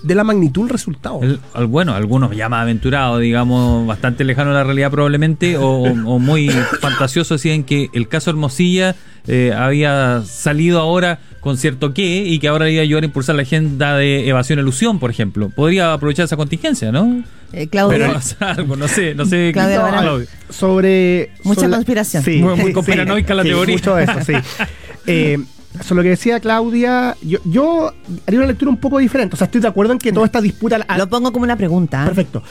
de 0.02 0.14
la 0.14 0.24
magnitud 0.24 0.62
del 0.62 0.70
resultado. 0.70 1.20
El- 1.22 1.40
bueno, 1.66 1.94
algunos 1.94 2.36
ya 2.36 2.48
más 2.50 2.62
aventurados, 2.62 3.20
digamos, 3.20 3.86
bastante 3.86 4.24
lejano 4.24 4.50
a 4.50 4.54
la 4.54 4.64
realidad 4.64 4.90
probablemente, 4.90 5.56
o, 5.56 5.66
o 5.82 6.18
muy 6.18 6.48
fantasiosos, 6.80 7.40
decían 7.42 7.64
que 7.64 7.88
el 7.94 8.08
caso 8.08 8.30
Hermosilla 8.30 8.96
eh, 9.26 9.54
había 9.56 10.22
salido 10.26 10.78
ahora 10.80 11.20
con 11.44 11.58
cierto 11.58 11.92
qué 11.92 12.24
y 12.26 12.38
que 12.38 12.48
ahora 12.48 12.70
iba 12.70 12.80
a 12.80 12.82
ayudar 12.82 13.02
a 13.04 13.06
impulsar 13.06 13.36
la 13.36 13.42
agenda 13.42 13.96
de 13.96 14.26
evasión-elusión, 14.28 14.98
por 14.98 15.10
ejemplo. 15.10 15.50
Podría 15.50 15.92
aprovechar 15.92 16.24
esa 16.24 16.36
contingencia, 16.38 16.90
¿no? 16.90 17.22
Eh, 17.52 17.68
Claudio, 17.68 17.98
Pero 17.98 18.16
o 18.16 18.20
sea, 18.20 18.52
algo, 18.52 18.74
no 18.76 18.88
sé, 18.88 19.14
no 19.14 19.26
sé. 19.26 19.50
Claudia 19.52 19.76
No, 19.76 19.84
Alvarado. 19.84 20.02
Claudio. 20.06 20.26
sobre... 20.48 21.30
Mucha 21.44 21.60
sobre 21.60 21.72
conspiración. 21.74 22.24
Sí, 22.24 22.38
Muy- 22.38 22.56
muy 22.56 22.66
sí, 22.68 22.72
conspiranoica 22.72 23.34
la 23.34 23.42
sí, 23.42 23.50
teoría. 23.50 23.76
Mucho 23.76 23.94
de 23.94 24.04
eso, 24.04 24.20
sí. 24.26 24.32
Eh, 25.06 25.38
sobre 25.82 25.96
lo 25.98 26.02
que 26.04 26.08
decía 26.10 26.40
Claudia, 26.40 27.14
yo, 27.20 27.40
yo 27.44 27.92
haría 28.26 28.40
una 28.40 28.48
lectura 28.48 28.70
un 28.70 28.78
poco 28.78 28.98
diferente. 29.00 29.34
O 29.34 29.36
sea, 29.36 29.44
estoy 29.44 29.60
de 29.60 29.68
acuerdo 29.68 29.92
en 29.92 29.98
que 29.98 30.12
toda 30.12 30.24
esta 30.24 30.40
disputa... 30.40 30.78
lo 30.96 31.08
pongo 31.10 31.30
como 31.30 31.44
una 31.44 31.56
pregunta. 31.56 32.04
Perfecto. 32.06 32.42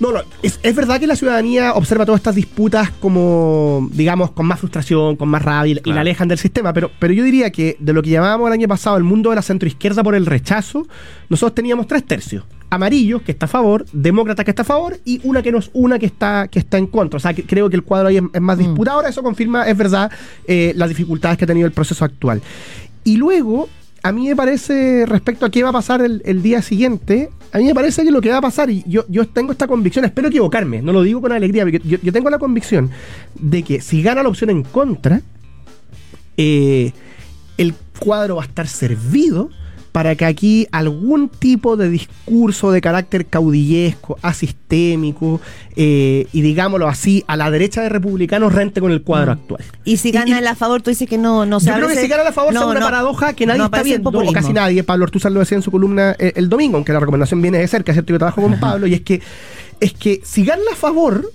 No, 0.00 0.12
no, 0.12 0.20
es, 0.42 0.58
es 0.62 0.74
verdad 0.74 0.98
que 0.98 1.06
la 1.06 1.14
ciudadanía 1.14 1.74
observa 1.74 2.06
todas 2.06 2.20
estas 2.20 2.34
disputas 2.34 2.90
como, 2.90 3.88
digamos, 3.92 4.30
con 4.30 4.46
más 4.46 4.58
frustración, 4.58 5.14
con 5.16 5.28
más 5.28 5.42
rabia 5.42 5.74
y, 5.74 5.76
y 5.76 5.80
Claro. 5.82 5.94
la 5.96 6.00
alejan 6.00 6.26
del 6.26 6.38
sistema, 6.38 6.72
pero, 6.72 6.90
pero 6.98 7.12
yo 7.12 7.22
diría 7.22 7.50
que 7.52 7.76
de 7.78 7.92
lo 7.92 8.02
que 8.02 8.08
llamábamos 8.10 8.46
el 8.48 8.54
año 8.54 8.66
pasado 8.66 8.96
el 8.96 9.04
mundo 9.04 9.28
de 9.30 9.36
la 9.36 9.42
centroizquierda 9.42 10.02
por 10.02 10.14
el 10.14 10.24
rechazo, 10.24 10.86
nosotros 11.28 11.54
teníamos 11.54 11.86
tres 11.86 12.04
tercios. 12.06 12.44
Amarillos, 12.70 13.20
que 13.22 13.32
está 13.32 13.44
a 13.46 13.48
favor, 13.48 13.84
demócratas, 13.92 14.44
que 14.44 14.52
está 14.52 14.62
a 14.62 14.64
favor, 14.64 14.98
y 15.04 15.20
una 15.24 15.42
que 15.42 15.52
no 15.52 15.58
es 15.58 15.70
una 15.74 15.98
que 15.98 16.06
está, 16.06 16.48
que 16.48 16.60
está 16.60 16.78
en 16.78 16.86
contra. 16.86 17.16
O 17.18 17.20
sea, 17.20 17.34
que 17.34 17.44
creo 17.44 17.68
que 17.68 17.76
el 17.76 17.82
cuadro 17.82 18.08
ahí 18.08 18.16
es, 18.16 18.22
es 18.32 18.40
más 18.40 18.56
Mm. 18.56 18.60
disputado. 18.60 18.96
Ahora 18.98 19.08
eso 19.10 19.22
confirma, 19.22 19.68
es 19.68 19.76
verdad, 19.76 20.10
eh, 20.46 20.72
las 20.76 20.88
dificultades 20.88 21.36
que 21.36 21.44
ha 21.44 21.48
tenido 21.48 21.66
el 21.66 21.72
proceso 21.72 22.04
actual. 22.04 22.40
Y 23.04 23.16
luego, 23.16 23.68
a 24.02 24.12
mí 24.12 24.28
me 24.28 24.36
parece, 24.36 25.04
respecto 25.06 25.44
a 25.46 25.50
qué 25.50 25.62
va 25.62 25.70
a 25.70 25.72
pasar 25.72 26.00
el, 26.00 26.22
el 26.24 26.42
día 26.42 26.62
siguiente, 26.62 27.30
a 27.52 27.58
mí 27.58 27.64
me 27.64 27.74
parece 27.74 28.04
que 28.04 28.10
lo 28.10 28.20
que 28.20 28.30
va 28.30 28.38
a 28.38 28.40
pasar, 28.40 28.70
y 28.70 28.84
yo, 28.86 29.04
yo 29.08 29.26
tengo 29.28 29.52
esta 29.52 29.66
convicción, 29.66 30.04
espero 30.04 30.28
equivocarme, 30.28 30.82
no 30.82 30.92
lo 30.92 31.02
digo 31.02 31.20
con 31.20 31.32
alegría, 31.32 31.64
porque 31.64 31.80
yo, 31.84 32.12
tengo 32.12 32.30
la 32.30 32.38
convicción 32.38 32.90
de 33.34 33.62
que 33.62 33.80
si 33.80 34.02
gana 34.02 34.22
la 34.22 34.28
opción 34.28 34.50
en 34.50 34.62
contra, 34.62 35.20
eh, 36.36 36.92
el 37.58 37.74
cuadro 37.98 38.36
va 38.36 38.42
a 38.42 38.46
estar 38.46 38.68
servido 38.68 39.50
para 39.92 40.14
que 40.14 40.24
aquí 40.24 40.66
algún 40.72 41.28
tipo 41.28 41.76
de 41.76 41.88
discurso 41.88 42.70
de 42.70 42.80
carácter 42.80 43.26
caudillesco, 43.26 44.18
asistémico, 44.22 45.40
eh, 45.76 46.26
y 46.32 46.42
digámoslo 46.42 46.88
así, 46.88 47.24
a 47.26 47.36
la 47.36 47.50
derecha 47.50 47.82
de 47.82 47.88
republicanos 47.88 48.52
rente 48.52 48.80
con 48.80 48.92
el 48.92 49.02
cuadro 49.02 49.32
actual. 49.32 49.64
Y 49.84 49.96
si 49.96 50.10
gana 50.10 50.38
él 50.38 50.46
a 50.46 50.54
favor, 50.54 50.82
tú 50.82 50.90
dices 50.90 51.08
que 51.08 51.18
no, 51.18 51.46
no 51.46 51.60
se 51.60 51.66
Yo 51.66 51.74
creo 51.74 51.88
que 51.88 51.96
si 51.96 52.08
gana 52.08 52.28
a 52.28 52.32
favor 52.32 52.54
no, 52.54 52.68
una 52.68 52.80
no, 52.80 52.86
paradoja 52.86 53.32
que 53.32 53.46
nadie 53.46 53.58
no 53.58 53.64
está 53.66 53.78
el 53.78 53.84
viendo, 53.84 54.10
o 54.10 54.32
casi 54.32 54.52
nadie. 54.52 54.84
Pablo 54.84 55.04
Ortuzar 55.04 55.32
lo 55.32 55.40
decía 55.40 55.56
en 55.56 55.62
su 55.62 55.70
columna 55.70 56.14
eh, 56.18 56.32
el 56.36 56.48
domingo, 56.48 56.76
aunque 56.76 56.92
la 56.92 57.00
recomendación 57.00 57.42
viene 57.42 57.58
de 57.58 57.68
cerca, 57.68 57.92
¿cierto? 57.92 58.12
Yo 58.12 58.18
trabajo 58.18 58.42
con 58.42 58.58
Pablo, 58.60 58.86
y 58.86 58.94
es 58.94 59.00
que, 59.00 59.20
es 59.80 59.92
que 59.92 60.20
si 60.24 60.44
gana 60.44 60.62
a 60.72 60.76
favor, 60.76 61.32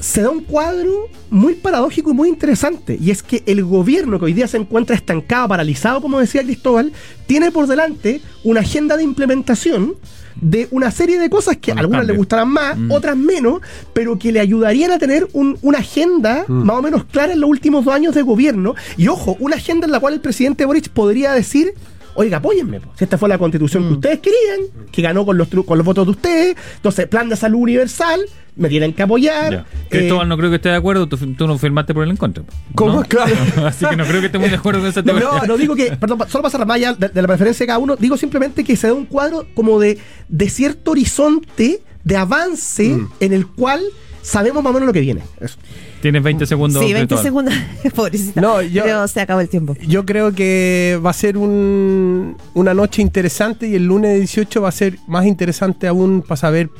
se 0.00 0.22
da 0.22 0.30
un 0.30 0.44
cuadro 0.44 1.08
muy 1.30 1.54
paradójico 1.54 2.10
y 2.10 2.14
muy 2.14 2.28
interesante. 2.28 2.96
Y 3.00 3.10
es 3.10 3.22
que 3.22 3.42
el 3.46 3.64
gobierno 3.64 4.18
que 4.18 4.26
hoy 4.26 4.32
día 4.32 4.46
se 4.46 4.56
encuentra 4.56 4.94
estancado, 4.96 5.48
paralizado, 5.48 6.00
como 6.00 6.20
decía 6.20 6.42
Cristóbal, 6.42 6.92
tiene 7.26 7.50
por 7.50 7.66
delante 7.66 8.20
una 8.44 8.60
agenda 8.60 8.96
de 8.96 9.02
implementación 9.02 9.94
de 10.40 10.68
una 10.70 10.92
serie 10.92 11.18
de 11.18 11.28
cosas 11.28 11.56
que 11.56 11.72
a 11.72 11.74
algunas 11.74 12.06
le 12.06 12.12
gustarán 12.12 12.48
más, 12.48 12.78
Mm. 12.78 12.92
otras 12.92 13.16
menos, 13.16 13.60
pero 13.92 14.16
que 14.20 14.30
le 14.30 14.38
ayudarían 14.38 14.92
a 14.92 14.98
tener 14.98 15.28
un- 15.32 15.58
una 15.62 15.78
agenda 15.78 16.44
más 16.46 16.76
o 16.76 16.82
menos 16.82 17.02
clara 17.04 17.32
en 17.32 17.40
los 17.40 17.50
últimos 17.50 17.84
dos 17.84 17.92
años 17.92 18.14
de 18.14 18.22
gobierno. 18.22 18.76
Y 18.96 19.08
ojo, 19.08 19.36
una 19.40 19.56
agenda 19.56 19.86
en 19.86 19.90
la 19.92 19.98
cual 19.98 20.14
el 20.14 20.20
presidente 20.20 20.64
Boric 20.64 20.90
podría 20.90 21.32
decir. 21.32 21.74
Oiga, 22.20 22.38
apóyenme, 22.38 22.80
po. 22.80 22.90
si 22.96 23.04
esta 23.04 23.16
fue 23.16 23.28
la 23.28 23.38
constitución 23.38 23.86
que 23.86 23.94
ustedes 23.94 24.18
querían, 24.18 24.86
que 24.90 25.02
ganó 25.02 25.24
con 25.24 25.38
los, 25.38 25.46
con 25.48 25.78
los 25.78 25.84
votos 25.84 26.04
de 26.04 26.10
ustedes, 26.10 26.56
entonces 26.76 27.06
plan 27.06 27.28
de 27.28 27.36
salud 27.36 27.60
universal, 27.60 28.20
me 28.56 28.68
tienen 28.68 28.92
que 28.92 29.04
apoyar. 29.04 29.52
Ya. 29.52 29.58
eh, 29.60 29.86
Cristóbal 29.88 30.28
no 30.28 30.36
creo 30.36 30.50
que 30.50 30.56
esté 30.56 30.68
de 30.70 30.74
acuerdo, 30.74 31.08
tú, 31.08 31.16
tú 31.16 31.46
no 31.46 31.56
firmaste 31.58 31.94
por 31.94 32.02
el 32.02 32.10
en 32.10 32.16
contra. 32.16 32.42
¿Cómo? 32.74 32.94
¿no? 32.94 33.02
Claro. 33.04 33.32
Así 33.66 33.86
que 33.86 33.94
no 33.94 34.04
creo 34.04 34.18
que 34.20 34.26
esté 34.26 34.38
muy 34.38 34.48
de 34.50 34.56
acuerdo 34.56 34.80
con 34.80 34.88
esa 34.88 35.02
teoría. 35.02 35.28
no, 35.30 35.46
no 35.46 35.56
digo 35.56 35.76
que, 35.76 35.96
perdón, 36.00 36.18
solo 36.28 36.42
pasar 36.42 36.66
más 36.66 36.74
allá 36.76 36.94
de, 36.94 37.08
de 37.08 37.22
la 37.22 37.28
preferencia 37.28 37.62
de 37.64 37.68
cada 37.68 37.78
uno, 37.78 37.94
digo 37.94 38.16
simplemente 38.16 38.64
que 38.64 38.74
se 38.74 38.88
da 38.88 38.94
un 38.94 39.06
cuadro 39.06 39.46
como 39.54 39.78
de, 39.78 39.98
de 40.28 40.48
cierto 40.50 40.90
horizonte 40.90 41.80
de 42.04 42.16
avance 42.16 42.88
Mm. 42.88 43.08
en 43.20 43.32
el 43.32 43.46
cual 43.46 43.80
sabemos 44.22 44.62
más 44.64 44.70
o 44.70 44.74
menos 44.74 44.86
lo 44.88 44.92
que 44.92 45.00
viene. 45.00 45.22
Eso. 45.40 45.56
Tienes 46.00 46.22
20 46.22 46.46
segundos. 46.46 46.82
Sí, 46.84 46.92
20 46.92 47.14
Cristóbal. 47.16 47.24
segundos. 47.52 47.54
Pobrecita. 47.94 48.40
No, 48.40 48.62
yo- 48.62 48.84
Pero 48.84 49.08
se 49.08 49.20
acabó 49.20 49.40
el 49.40 49.48
tiempo. 49.48 49.76
Yo 49.86 50.04
creo 50.06 50.32
que 50.32 51.00
va 51.04 51.10
a 51.10 51.14
ser 51.14 51.36
un- 51.36 52.36
una 52.54 52.74
noche 52.74 53.02
interesante 53.02 53.66
y 53.68 53.74
el 53.74 53.84
lunes 53.86 54.16
18 54.18 54.60
va 54.62 54.68
a 54.68 54.72
ser 54.72 54.98
más 55.08 55.26
interesante 55.26 55.86
aún 55.88 56.22
para 56.22 56.36
saber 56.36 56.70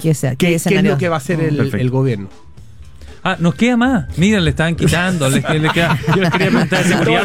¿Qué, 0.00 0.14
sea, 0.14 0.30
qué, 0.32 0.36
qué 0.48 0.54
es 0.56 0.66
escenario? 0.66 0.92
lo 0.92 0.98
que 0.98 1.08
va 1.08 1.16
a 1.16 1.18
hacer 1.18 1.40
el, 1.40 1.56
Perfecto. 1.56 1.76
el 1.78 1.90
gobierno. 1.90 2.28
Ah, 3.24 3.36
nos 3.38 3.54
queda 3.54 3.76
más. 3.76 4.06
Mira, 4.16 4.40
le 4.40 4.50
estaban 4.50 4.74
quitando. 4.74 5.28
le 5.30 5.40
queda- 5.42 5.96
yo 6.16 6.22
les 6.22 6.30
quería 6.32 6.48
preguntar 6.50 6.84
de 6.84 6.92
seguridad. 6.92 7.22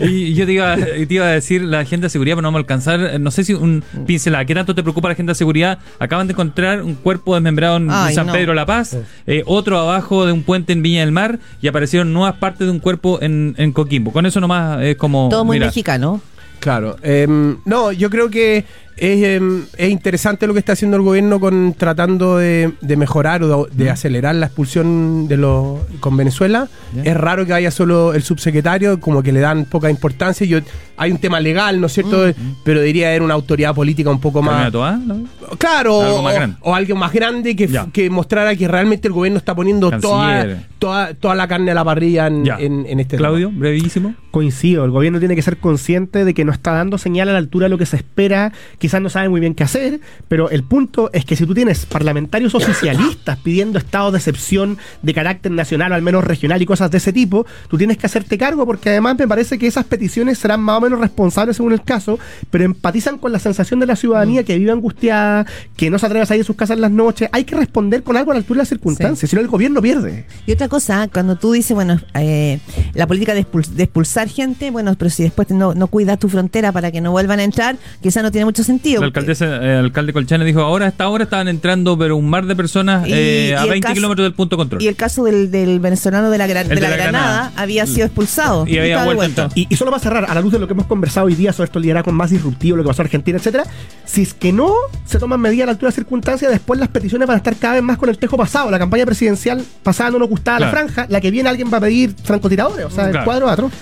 Y 0.00 0.34
yo 0.34 0.46
te 0.46 0.52
iba, 0.52 0.76
te 0.76 1.06
iba 1.08 1.26
a 1.26 1.30
decir 1.30 1.62
la 1.62 1.80
agenda 1.80 2.06
de 2.06 2.10
seguridad, 2.10 2.36
pero 2.36 2.42
no 2.42 2.50
me 2.50 2.54
va 2.54 2.58
a 2.58 2.62
alcanzar. 2.62 3.20
No 3.20 3.30
sé 3.30 3.44
si 3.44 3.54
un 3.54 3.82
pincelada. 4.06 4.44
¿Qué 4.44 4.54
tanto 4.54 4.74
te 4.74 4.82
preocupa 4.82 5.08
la 5.08 5.12
agenda 5.12 5.32
de 5.32 5.36
seguridad? 5.36 5.78
Acaban 5.98 6.26
de 6.26 6.32
encontrar 6.32 6.82
un 6.82 6.94
cuerpo 6.94 7.34
desmembrado 7.34 7.76
en 7.76 7.88
Ay, 7.90 8.14
San 8.14 8.26
no. 8.26 8.32
Pedro 8.32 8.54
La 8.54 8.66
Paz, 8.66 8.96
eh, 9.26 9.42
otro 9.46 9.78
abajo 9.78 10.26
de 10.26 10.32
un 10.32 10.42
puente 10.42 10.72
en 10.72 10.82
Viña 10.82 11.00
del 11.00 11.12
Mar 11.12 11.38
y 11.62 11.68
aparecieron 11.68 12.12
nuevas 12.12 12.34
partes 12.36 12.66
de 12.66 12.70
un 12.72 12.80
cuerpo 12.80 13.18
en, 13.22 13.54
en 13.56 13.72
Coquimbo. 13.72 14.12
Con 14.12 14.26
eso 14.26 14.40
nomás 14.40 14.82
es 14.82 14.96
como. 14.96 15.28
Todo 15.30 15.44
muy 15.44 15.56
mira, 15.56 15.66
mexicano. 15.66 16.20
Claro. 16.58 16.96
em, 17.02 17.56
no, 17.64 17.90
yo 17.92 18.10
creo 18.10 18.28
que 18.28 18.66
es, 19.00 19.24
em, 19.24 19.64
es 19.78 19.90
interesante 19.90 20.46
lo 20.46 20.52
que 20.52 20.58
está 20.58 20.72
haciendo 20.72 20.98
el 20.98 21.02
gobierno 21.02 21.40
con 21.40 21.74
tratando 21.76 22.36
de, 22.36 22.72
de 22.82 22.96
mejorar 22.96 23.42
o 23.42 23.64
de, 23.64 23.84
de 23.84 23.90
acelerar 23.90 24.34
la 24.34 24.46
expulsión 24.46 25.26
de 25.26 25.38
los 25.38 25.78
con 26.00 26.16
Venezuela. 26.18 26.68
Es 27.02 27.16
raro 27.16 27.46
que 27.46 27.54
haya 27.54 27.70
solo 27.70 28.12
el 28.12 28.22
subsecretario, 28.22 29.00
como 29.00 29.22
que 29.22 29.32
le 29.32 29.40
dan 29.40 29.64
poca 29.64 29.88
importancia. 29.88 30.46
Yo, 30.46 30.58
hay 30.98 31.12
un 31.12 31.18
tema 31.18 31.40
legal, 31.40 31.80
¿no 31.80 31.86
es 31.86 31.94
cierto? 31.94 32.26
Pero 32.62 32.82
diría 32.82 33.08
haber 33.08 33.22
una 33.22 33.32
autoridad 33.32 33.74
política 33.74 34.10
un 34.10 34.20
poco 34.20 34.42
más. 34.42 34.70
¿no? 34.70 35.24
Claro, 35.56 36.02
Algo 36.02 36.16
o, 36.16 36.22
más 36.22 36.34
grande. 36.34 36.56
o 36.60 36.74
alguien 36.74 36.98
más 36.98 37.12
grande 37.12 37.56
que, 37.56 37.70
que 37.92 38.10
mostrara 38.10 38.54
que 38.54 38.68
realmente 38.68 39.08
el 39.08 39.14
gobierno 39.14 39.38
está 39.38 39.54
poniendo 39.54 39.90
toda, 39.98 40.62
toda, 40.78 41.14
toda 41.14 41.34
la 41.34 41.48
carne 41.48 41.70
a 41.70 41.74
la 41.74 41.84
parrilla 41.84 42.26
en, 42.26 42.46
en, 42.46 42.86
en 42.86 43.00
este 43.00 43.16
tema. 43.16 43.28
Claudio, 43.28 43.50
brevísimo. 43.50 44.14
Coincido, 44.30 44.84
el 44.84 44.90
gobierno 44.90 45.18
tiene 45.20 45.34
que 45.34 45.42
ser 45.42 45.56
consciente 45.56 46.24
de 46.24 46.34
que 46.34 46.44
no 46.44 46.52
está 46.52 46.72
dando 46.72 46.98
señal 46.98 47.30
a 47.30 47.32
la 47.32 47.38
altura 47.38 47.64
de 47.64 47.70
lo 47.70 47.78
que 47.78 47.86
se 47.86 47.96
espera, 47.96 48.52
quizás 48.90 49.00
no 49.00 49.08
sabe 49.08 49.28
muy 49.28 49.38
bien 49.38 49.54
qué 49.54 49.62
hacer, 49.62 50.00
pero 50.26 50.50
el 50.50 50.64
punto 50.64 51.10
es 51.12 51.24
que 51.24 51.36
si 51.36 51.46
tú 51.46 51.54
tienes 51.54 51.86
parlamentarios 51.86 52.56
oficialistas 52.56 53.38
pidiendo 53.44 53.78
estado 53.78 54.10
de 54.10 54.18
excepción 54.18 54.78
de 55.02 55.14
carácter 55.14 55.52
nacional 55.52 55.92
o 55.92 55.94
al 55.94 56.02
menos 56.02 56.24
regional 56.24 56.60
y 56.60 56.66
cosas 56.66 56.90
de 56.90 56.98
ese 56.98 57.12
tipo, 57.12 57.46
tú 57.68 57.78
tienes 57.78 57.98
que 57.98 58.06
hacerte 58.06 58.36
cargo 58.36 58.66
porque 58.66 58.90
además 58.90 59.16
me 59.16 59.28
parece 59.28 59.60
que 59.60 59.68
esas 59.68 59.84
peticiones 59.84 60.38
serán 60.38 60.60
más 60.60 60.78
o 60.78 60.80
menos 60.80 60.98
responsables 60.98 61.56
según 61.56 61.72
el 61.72 61.82
caso, 61.82 62.18
pero 62.50 62.64
empatizan 62.64 63.18
con 63.18 63.30
la 63.30 63.38
sensación 63.38 63.78
de 63.78 63.86
la 63.86 63.94
ciudadanía 63.94 64.42
que 64.42 64.58
vive 64.58 64.72
angustiada, 64.72 65.46
que 65.76 65.88
no 65.88 66.00
se 66.00 66.06
atreve 66.06 66.24
a 66.24 66.26
salir 66.26 66.40
de 66.40 66.46
sus 66.46 66.56
casas 66.56 66.74
en 66.74 66.80
las 66.80 66.90
noches, 66.90 67.28
hay 67.30 67.44
que 67.44 67.54
responder 67.54 68.02
con 68.02 68.16
algo 68.16 68.32
a 68.32 68.34
la 68.34 68.38
altura 68.38 68.58
de 68.58 68.62
las 68.62 68.70
circunstancias, 68.70 69.30
si 69.30 69.36
no 69.36 69.40
el 69.40 69.46
gobierno 69.46 69.80
pierde. 69.80 70.26
Y 70.46 70.52
otra 70.52 70.66
cosa, 70.66 71.06
cuando 71.06 71.36
tú 71.36 71.52
dices, 71.52 71.76
bueno, 71.76 72.00
eh, 72.14 72.58
la 72.94 73.06
política 73.06 73.34
de 73.34 73.46
expulsar 73.78 74.28
gente, 74.28 74.72
bueno, 74.72 74.96
pero 74.98 75.12
si 75.12 75.22
después 75.22 75.48
no, 75.50 75.74
no 75.74 75.86
cuidas 75.86 76.18
tu 76.18 76.28
frontera 76.28 76.72
para 76.72 76.90
que 76.90 77.00
no 77.00 77.12
vuelvan 77.12 77.38
a 77.38 77.44
entrar, 77.44 77.76
quizás 78.02 78.24
no 78.24 78.32
tiene 78.32 78.46
mucho 78.46 78.64
sentido. 78.64 78.79
Sentido. 78.82 79.00
La 79.00 79.06
alcaldesa, 79.06 79.46
eh, 79.64 79.76
alcalde 79.78 80.12
Colchane 80.12 80.44
dijo, 80.44 80.60
ahora 80.60 80.86
a 80.86 80.88
esta 80.88 81.08
hora 81.08 81.24
estaban 81.24 81.48
entrando 81.48 81.98
pero 81.98 82.16
un 82.16 82.28
mar 82.28 82.46
de 82.46 82.56
personas 82.56 83.06
Y- 83.06 83.12
eh, 83.12 83.56
a 83.56 83.60
y 83.60 83.64
el 83.64 83.70
20 83.70 83.80
caso- 83.86 83.94
kilómetros 83.94 84.24
del 84.24 84.34
punto 84.34 84.56
de 84.56 84.60
control. 84.60 84.82
Y 84.82 84.88
el 84.88 84.96
caso 84.96 85.24
del, 85.24 85.50
del 85.50 85.80
venezolano 85.80 86.30
de 86.30 86.38
la, 86.38 86.46
gran- 86.46 86.70
El 86.70 86.76
de 86.76 86.80
la, 86.80 86.88
Granada, 86.96 87.10
Granada. 87.10 87.52
había 87.56 87.86
sido 87.86 88.06
expulsado. 88.06 88.66
Y 88.66 88.78
había 88.78 88.94
estaba 88.96 89.14
vuelto. 89.14 89.48
Y, 89.54 89.66
y 89.70 89.76
solo 89.76 89.90
para 89.90 90.02
cerrar, 90.02 90.26
a 90.28 90.34
la 90.34 90.40
luz 90.40 90.52
de 90.52 90.58
lo 90.58 90.66
que 90.66 90.72
hemos 90.72 90.86
conversado 90.86 91.26
hoy 91.26 91.34
día 91.34 91.52
sobre 91.52 91.66
estos 91.66 91.82
liderazgos 91.82 92.14
más 92.14 92.30
disruptivos, 92.30 92.76
lo 92.78 92.84
que 92.84 92.88
pasó 92.88 93.02
en 93.02 93.06
Argentina, 93.06 93.38
etcétera, 93.38 93.64
si 94.04 94.22
es 94.22 94.34
que 94.34 94.52
no 94.52 94.72
se 95.04 95.18
toman 95.18 95.40
medidas 95.40 95.64
a 95.64 95.66
la 95.66 95.72
altura 95.72 95.86
de 95.88 95.90
las 95.90 95.94
circunstancias, 95.96 96.50
después 96.50 96.78
las 96.80 96.88
peticiones 96.88 97.26
van 97.28 97.34
a 97.34 97.38
estar 97.38 97.54
cada 97.56 97.74
vez 97.74 97.82
más 97.82 97.98
con 97.98 98.08
el 98.08 98.18
tejo 98.18 98.36
pasado. 98.36 98.70
La 98.70 98.78
campaña 98.78 99.04
presidencial 99.06 99.62
pasada 99.82 100.10
no 100.10 100.18
nos 100.18 100.28
gustaba 100.28 100.58
la 100.60 100.70
franja, 100.70 101.06
la 101.08 101.20
que 101.20 101.30
viene 101.30 101.48
alguien 101.48 101.70
va 101.72 101.78
a 101.78 101.80
pedir 101.80 102.14
francotiradores, 102.24 102.86
o 102.86 102.90
sea, 102.90 103.08
el 103.10 103.24
cuadro 103.24 103.48
atroz. 103.48 103.72